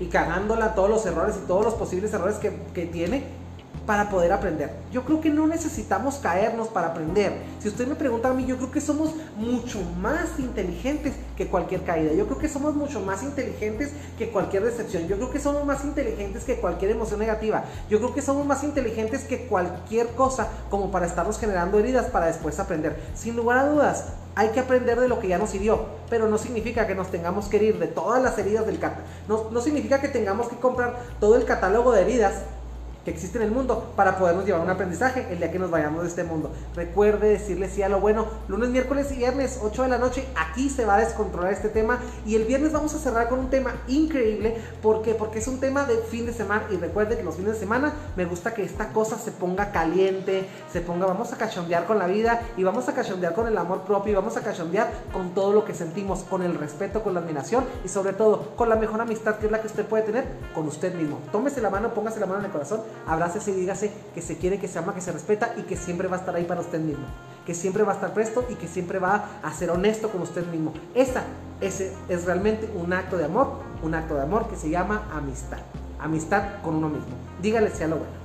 y 0.00 0.06
cagándola 0.06 0.74
todos 0.74 0.90
los 0.90 1.06
errores 1.06 1.36
y 1.42 1.46
todos 1.46 1.64
los 1.64 1.74
posibles 1.74 2.12
errores 2.12 2.36
que, 2.36 2.52
que 2.74 2.86
tiene 2.86 3.41
para 3.86 4.08
poder 4.08 4.32
aprender. 4.32 4.70
Yo 4.92 5.04
creo 5.04 5.20
que 5.20 5.30
no 5.30 5.46
necesitamos 5.46 6.16
caernos 6.16 6.68
para 6.68 6.88
aprender. 6.88 7.32
Si 7.60 7.68
usted 7.68 7.86
me 7.86 7.94
pregunta 7.94 8.28
a 8.28 8.34
mí, 8.34 8.46
yo 8.46 8.56
creo 8.56 8.70
que 8.70 8.80
somos 8.80 9.14
mucho 9.36 9.80
más 10.00 10.38
inteligentes 10.38 11.14
que 11.36 11.46
cualquier 11.46 11.82
caída. 11.82 12.12
Yo 12.12 12.26
creo 12.26 12.38
que 12.38 12.48
somos 12.48 12.74
mucho 12.74 13.00
más 13.00 13.22
inteligentes 13.22 13.92
que 14.18 14.30
cualquier 14.30 14.64
decepción. 14.64 15.08
Yo 15.08 15.16
creo 15.16 15.30
que 15.30 15.40
somos 15.40 15.64
más 15.64 15.84
inteligentes 15.84 16.44
que 16.44 16.56
cualquier 16.56 16.92
emoción 16.92 17.20
negativa. 17.20 17.64
Yo 17.90 17.98
creo 17.98 18.14
que 18.14 18.22
somos 18.22 18.46
más 18.46 18.62
inteligentes 18.62 19.24
que 19.24 19.46
cualquier 19.46 20.08
cosa 20.08 20.48
como 20.70 20.90
para 20.90 21.06
estarnos 21.06 21.38
generando 21.38 21.78
heridas 21.78 22.06
para 22.06 22.26
después 22.26 22.58
aprender. 22.60 23.00
Sin 23.14 23.36
lugar 23.36 23.58
a 23.58 23.68
dudas, 23.68 24.04
hay 24.34 24.48
que 24.48 24.60
aprender 24.60 24.98
de 24.98 25.08
lo 25.08 25.20
que 25.20 25.28
ya 25.28 25.38
nos 25.38 25.54
hirió, 25.54 25.86
pero 26.08 26.28
no 26.28 26.38
significa 26.38 26.86
que 26.86 26.94
nos 26.94 27.10
tengamos 27.10 27.46
que 27.48 27.56
herir 27.56 27.78
de 27.78 27.86
todas 27.86 28.22
las 28.22 28.38
heridas 28.38 28.64
del 28.64 28.78
catálogo. 28.78 29.08
No, 29.28 29.50
no 29.50 29.60
significa 29.60 30.00
que 30.00 30.08
tengamos 30.08 30.48
que 30.48 30.56
comprar 30.56 30.96
todo 31.20 31.36
el 31.36 31.44
catálogo 31.44 31.92
de 31.92 32.02
heridas 32.02 32.34
que 33.04 33.10
existe 33.10 33.38
en 33.38 33.44
el 33.44 33.50
mundo 33.50 33.92
para 33.96 34.18
podernos 34.18 34.44
llevar 34.44 34.60
un 34.60 34.70
aprendizaje 34.70 35.26
el 35.30 35.38
día 35.38 35.50
que 35.50 35.58
nos 35.58 35.70
vayamos 35.70 36.02
de 36.02 36.08
este 36.08 36.24
mundo. 36.24 36.50
Recuerde 36.74 37.30
decirle 37.30 37.68
sí 37.68 37.82
a 37.82 37.88
lo 37.88 38.00
bueno. 38.00 38.26
Lunes, 38.48 38.70
miércoles 38.70 39.10
y 39.12 39.16
viernes, 39.16 39.58
8 39.62 39.82
de 39.84 39.88
la 39.88 39.98
noche, 39.98 40.26
aquí 40.36 40.70
se 40.70 40.84
va 40.84 40.96
a 40.96 40.98
descontrolar 40.98 41.52
este 41.52 41.68
tema. 41.68 41.98
Y 42.24 42.36
el 42.36 42.44
viernes 42.44 42.72
vamos 42.72 42.94
a 42.94 42.98
cerrar 42.98 43.28
con 43.28 43.40
un 43.40 43.50
tema 43.50 43.72
increíble. 43.88 44.56
¿Por 44.82 45.02
qué? 45.02 45.14
Porque 45.14 45.40
es 45.40 45.48
un 45.48 45.60
tema 45.60 45.84
de 45.84 45.96
fin 45.98 46.26
de 46.26 46.32
semana. 46.32 46.64
Y 46.70 46.76
recuerde 46.76 47.16
que 47.16 47.22
los 47.22 47.36
fines 47.36 47.54
de 47.54 47.60
semana 47.60 47.92
me 48.16 48.24
gusta 48.24 48.54
que 48.54 48.62
esta 48.62 48.88
cosa 48.92 49.18
se 49.18 49.32
ponga 49.32 49.72
caliente, 49.72 50.46
se 50.72 50.80
ponga, 50.80 51.06
vamos 51.06 51.32
a 51.32 51.36
cachondear 51.36 51.86
con 51.86 51.98
la 51.98 52.06
vida 52.06 52.42
y 52.56 52.62
vamos 52.62 52.88
a 52.88 52.94
cachondear 52.94 53.34
con 53.34 53.46
el 53.46 53.58
amor 53.58 53.82
propio 53.82 54.12
y 54.12 54.14
vamos 54.14 54.36
a 54.36 54.42
cachondear 54.42 54.90
con 55.12 55.30
todo 55.34 55.52
lo 55.52 55.64
que 55.64 55.74
sentimos, 55.74 56.20
con 56.20 56.42
el 56.42 56.54
respeto, 56.54 57.02
con 57.02 57.14
la 57.14 57.20
admiración 57.20 57.64
y 57.84 57.88
sobre 57.88 58.12
todo 58.12 58.52
con 58.56 58.68
la 58.68 58.76
mejor 58.76 59.00
amistad 59.00 59.36
que 59.36 59.46
es 59.46 59.52
la 59.52 59.60
que 59.60 59.66
usted 59.66 59.84
puede 59.86 60.04
tener 60.04 60.24
con 60.54 60.66
usted 60.66 60.94
mismo. 60.94 61.18
Tómese 61.32 61.60
la 61.60 61.70
mano, 61.70 61.94
póngase 61.94 62.20
la 62.20 62.26
mano 62.26 62.40
en 62.40 62.46
el 62.46 62.52
corazón 62.52 62.80
abrácese 63.06 63.50
y 63.50 63.54
dígase 63.54 63.92
que 64.14 64.22
se 64.22 64.36
quiere, 64.38 64.58
que 64.58 64.68
se 64.68 64.78
ama, 64.78 64.94
que 64.94 65.00
se 65.00 65.12
respeta 65.12 65.54
y 65.56 65.62
que 65.62 65.76
siempre 65.76 66.08
va 66.08 66.16
a 66.16 66.20
estar 66.20 66.34
ahí 66.34 66.44
para 66.44 66.60
usted 66.60 66.80
mismo. 66.80 67.04
Que 67.46 67.54
siempre 67.54 67.82
va 67.82 67.92
a 67.92 67.94
estar 67.96 68.14
presto 68.14 68.44
y 68.48 68.54
que 68.54 68.68
siempre 68.68 68.98
va 68.98 69.28
a 69.42 69.52
ser 69.52 69.70
honesto 69.70 70.10
con 70.10 70.22
usted 70.22 70.46
mismo. 70.46 70.72
Esa, 70.94 71.24
ese 71.60 71.92
es 72.08 72.24
realmente 72.24 72.70
un 72.74 72.92
acto 72.92 73.16
de 73.16 73.24
amor, 73.24 73.48
un 73.82 73.94
acto 73.94 74.14
de 74.14 74.22
amor 74.22 74.48
que 74.48 74.56
se 74.56 74.70
llama 74.70 75.08
amistad. 75.12 75.58
Amistad 75.98 76.62
con 76.62 76.76
uno 76.76 76.88
mismo. 76.88 77.14
Dígale 77.40 77.70
sea 77.70 77.88
lo 77.88 77.96
bueno. 77.96 78.21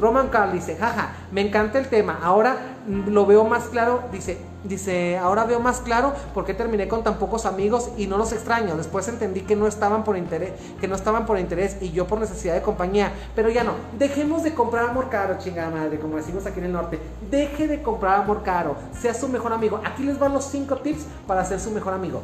Roman 0.00 0.28
Carl 0.28 0.52
dice, 0.52 0.76
jaja, 0.76 1.12
me 1.30 1.42
encanta 1.42 1.78
el 1.78 1.88
tema. 1.88 2.18
Ahora 2.22 2.56
lo 2.86 3.26
veo 3.26 3.44
más 3.44 3.64
claro. 3.64 4.02
Dice, 4.10 4.38
dice, 4.64 5.18
ahora 5.18 5.44
veo 5.44 5.60
más 5.60 5.80
claro 5.80 6.14
por 6.32 6.44
qué 6.46 6.54
terminé 6.54 6.88
con 6.88 7.04
tan 7.04 7.18
pocos 7.18 7.44
amigos 7.44 7.90
y 7.98 8.06
no 8.06 8.16
los 8.16 8.32
extraño. 8.32 8.76
Después 8.76 9.06
entendí 9.08 9.42
que 9.42 9.56
no 9.56 9.66
estaban 9.66 10.02
por 10.02 10.16
interés, 10.16 10.52
que 10.80 10.88
no 10.88 10.94
estaban 10.94 11.26
por 11.26 11.38
interés 11.38 11.76
y 11.80 11.90
yo 11.90 12.06
por 12.06 12.18
necesidad 12.18 12.54
de 12.54 12.62
compañía. 12.62 13.12
Pero 13.34 13.50
ya 13.50 13.62
no. 13.62 13.72
Dejemos 13.98 14.42
de 14.42 14.54
comprar 14.54 14.88
amor 14.88 15.10
caro, 15.10 15.36
chingada 15.38 15.70
madre, 15.70 16.00
como 16.00 16.16
decimos 16.16 16.46
aquí 16.46 16.60
en 16.60 16.66
el 16.66 16.72
norte. 16.72 16.98
Deje 17.30 17.68
de 17.68 17.82
comprar 17.82 18.20
amor 18.20 18.42
caro. 18.42 18.76
Sea 18.98 19.12
su 19.12 19.28
mejor 19.28 19.52
amigo. 19.52 19.80
Aquí 19.84 20.02
les 20.02 20.18
van 20.18 20.32
los 20.32 20.46
cinco 20.46 20.78
tips 20.78 21.04
para 21.26 21.44
ser 21.44 21.60
su 21.60 21.70
mejor 21.70 21.92
amigo. 21.92 22.22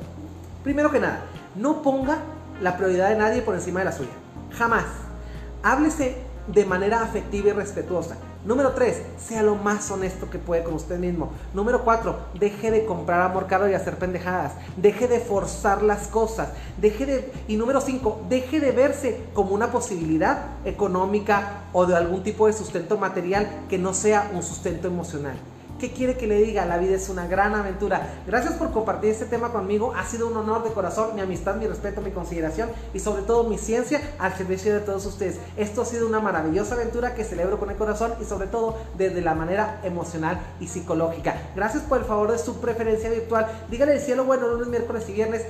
Primero 0.64 0.90
que 0.90 0.98
nada, 0.98 1.20
no 1.54 1.82
ponga 1.82 2.18
la 2.60 2.76
prioridad 2.76 3.10
de 3.10 3.16
nadie 3.16 3.42
por 3.42 3.54
encima 3.54 3.80
de 3.80 3.84
la 3.84 3.92
suya. 3.92 4.10
Jamás. 4.56 4.84
Háblese 5.62 6.25
de 6.48 6.64
manera 6.64 7.02
afectiva 7.02 7.50
y 7.50 7.52
respetuosa. 7.52 8.16
Número 8.44 8.72
3, 8.72 9.02
sea 9.18 9.42
lo 9.42 9.56
más 9.56 9.90
honesto 9.90 10.30
que 10.30 10.38
puede 10.38 10.62
con 10.62 10.74
usted 10.74 10.98
mismo. 10.98 11.32
Número 11.52 11.82
4, 11.82 12.16
deje 12.38 12.70
de 12.70 12.84
comprar 12.84 13.20
amor 13.22 13.48
caro 13.48 13.68
y 13.68 13.74
hacer 13.74 13.96
pendejadas. 13.96 14.52
Deje 14.76 15.08
de 15.08 15.18
forzar 15.18 15.82
las 15.82 16.06
cosas. 16.06 16.50
Deje 16.80 17.06
de 17.06 17.32
y 17.48 17.56
número 17.56 17.80
5, 17.80 18.26
deje 18.28 18.60
de 18.60 18.70
verse 18.70 19.24
como 19.34 19.52
una 19.52 19.72
posibilidad 19.72 20.46
económica 20.64 21.64
o 21.72 21.86
de 21.86 21.96
algún 21.96 22.22
tipo 22.22 22.46
de 22.46 22.52
sustento 22.52 22.98
material 22.98 23.48
que 23.68 23.78
no 23.78 23.92
sea 23.92 24.30
un 24.32 24.44
sustento 24.44 24.86
emocional. 24.86 25.36
¿Qué 25.78 25.92
quiere 25.92 26.16
que 26.16 26.26
le 26.26 26.40
diga? 26.40 26.64
La 26.64 26.78
vida 26.78 26.96
es 26.96 27.10
una 27.10 27.26
gran 27.26 27.54
aventura. 27.54 28.08
Gracias 28.26 28.54
por 28.54 28.72
compartir 28.72 29.10
este 29.10 29.26
tema 29.26 29.52
conmigo. 29.52 29.92
Ha 29.94 30.06
sido 30.06 30.26
un 30.26 30.36
honor 30.36 30.64
de 30.64 30.70
corazón, 30.70 31.14
mi 31.14 31.20
amistad, 31.20 31.56
mi 31.56 31.66
respeto, 31.66 32.00
mi 32.00 32.12
consideración 32.12 32.70
y 32.94 33.00
sobre 33.00 33.22
todo 33.22 33.44
mi 33.44 33.58
ciencia 33.58 34.00
al 34.18 34.34
servicio 34.34 34.72
de 34.72 34.80
todos 34.80 35.04
ustedes. 35.04 35.38
Esto 35.58 35.82
ha 35.82 35.84
sido 35.84 36.06
una 36.06 36.20
maravillosa 36.20 36.76
aventura 36.76 37.14
que 37.14 37.24
celebro 37.24 37.58
con 37.58 37.68
el 37.68 37.76
corazón 37.76 38.14
y 38.22 38.24
sobre 38.24 38.46
todo 38.46 38.78
desde 38.96 39.20
la 39.20 39.34
manera 39.34 39.80
emocional 39.84 40.40
y 40.60 40.68
psicológica. 40.68 41.36
Gracias 41.54 41.82
por 41.82 41.98
el 41.98 42.04
favor 42.04 42.32
de 42.32 42.38
su 42.38 42.58
preferencia 42.58 43.10
virtual. 43.10 43.46
Dígale 43.70 43.92
el 43.92 44.00
cielo 44.00 44.24
bueno 44.24 44.48
lunes, 44.48 44.68
miércoles 44.68 45.06
y 45.10 45.12
viernes 45.12 45.42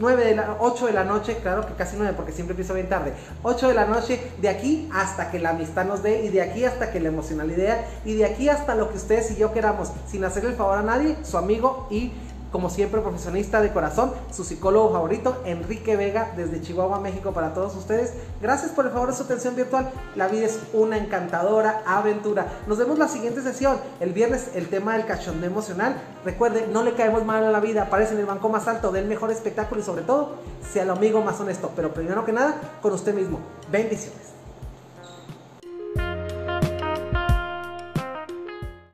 9 0.00 0.24
de 0.24 0.34
la, 0.34 0.56
8 0.58 0.86
de 0.86 0.92
la 0.92 1.04
noche, 1.04 1.36
claro 1.42 1.66
que 1.66 1.74
casi 1.74 1.96
9 1.96 2.14
porque 2.16 2.32
siempre 2.32 2.52
empiezo 2.52 2.74
bien 2.74 2.88
tarde, 2.88 3.12
8 3.42 3.68
de 3.68 3.74
la 3.74 3.84
noche, 3.84 4.20
de 4.40 4.48
aquí 4.48 4.88
hasta 4.92 5.30
que 5.30 5.38
la 5.38 5.50
amistad 5.50 5.84
nos 5.84 6.02
dé 6.02 6.24
y 6.24 6.28
de 6.30 6.42
aquí 6.42 6.64
hasta 6.64 6.90
que 6.90 7.00
la 7.00 7.08
emocionalidad 7.08 7.78
y 8.04 8.14
de 8.14 8.24
aquí 8.24 8.48
hasta 8.48 8.74
lo 8.74 8.90
que 8.90 8.96
ustedes 8.96 9.30
y 9.30 9.36
yo 9.36 9.52
queramos, 9.52 9.92
sin 10.10 10.24
hacerle 10.24 10.50
el 10.50 10.56
favor 10.56 10.78
a 10.78 10.82
nadie, 10.82 11.16
su 11.22 11.36
amigo 11.36 11.86
y 11.90 12.12
como 12.52 12.70
siempre, 12.70 13.00
profesionista 13.00 13.60
de 13.60 13.72
corazón, 13.72 14.12
su 14.32 14.44
psicólogo 14.44 14.92
favorito, 14.92 15.40
Enrique 15.44 15.96
Vega, 15.96 16.32
desde 16.36 16.60
Chihuahua, 16.60 17.00
México, 17.00 17.32
para 17.32 17.54
todos 17.54 17.76
ustedes. 17.76 18.14
Gracias 18.40 18.72
por 18.72 18.86
el 18.86 18.92
favor 18.92 19.10
de 19.10 19.16
su 19.16 19.22
atención 19.22 19.54
virtual. 19.54 19.90
La 20.16 20.28
vida 20.28 20.46
es 20.46 20.58
una 20.72 20.98
encantadora 20.98 21.82
aventura. 21.86 22.46
Nos 22.66 22.78
vemos 22.78 22.98
la 22.98 23.08
siguiente 23.08 23.42
sesión. 23.42 23.76
El 24.00 24.12
viernes, 24.12 24.50
el 24.54 24.68
tema 24.68 24.96
del 24.96 25.06
cachondeo 25.06 25.50
emocional. 25.50 26.00
Recuerde, 26.24 26.66
no 26.72 26.82
le 26.82 26.94
caemos 26.94 27.24
mal 27.24 27.44
a 27.44 27.50
la 27.50 27.60
vida. 27.60 27.82
Aparece 27.82 28.14
en 28.14 28.20
el 28.20 28.26
banco 28.26 28.48
más 28.48 28.66
alto 28.66 28.90
del 28.90 29.06
mejor 29.06 29.30
espectáculo 29.30 29.80
y, 29.80 29.84
sobre 29.84 30.02
todo, 30.02 30.36
sea 30.72 30.82
el 30.82 30.90
amigo 30.90 31.22
más 31.22 31.40
honesto. 31.40 31.70
Pero 31.76 31.94
primero 31.94 32.24
que 32.24 32.32
nada, 32.32 32.56
con 32.82 32.92
usted 32.92 33.14
mismo. 33.14 33.38
Bendiciones. 33.70 34.29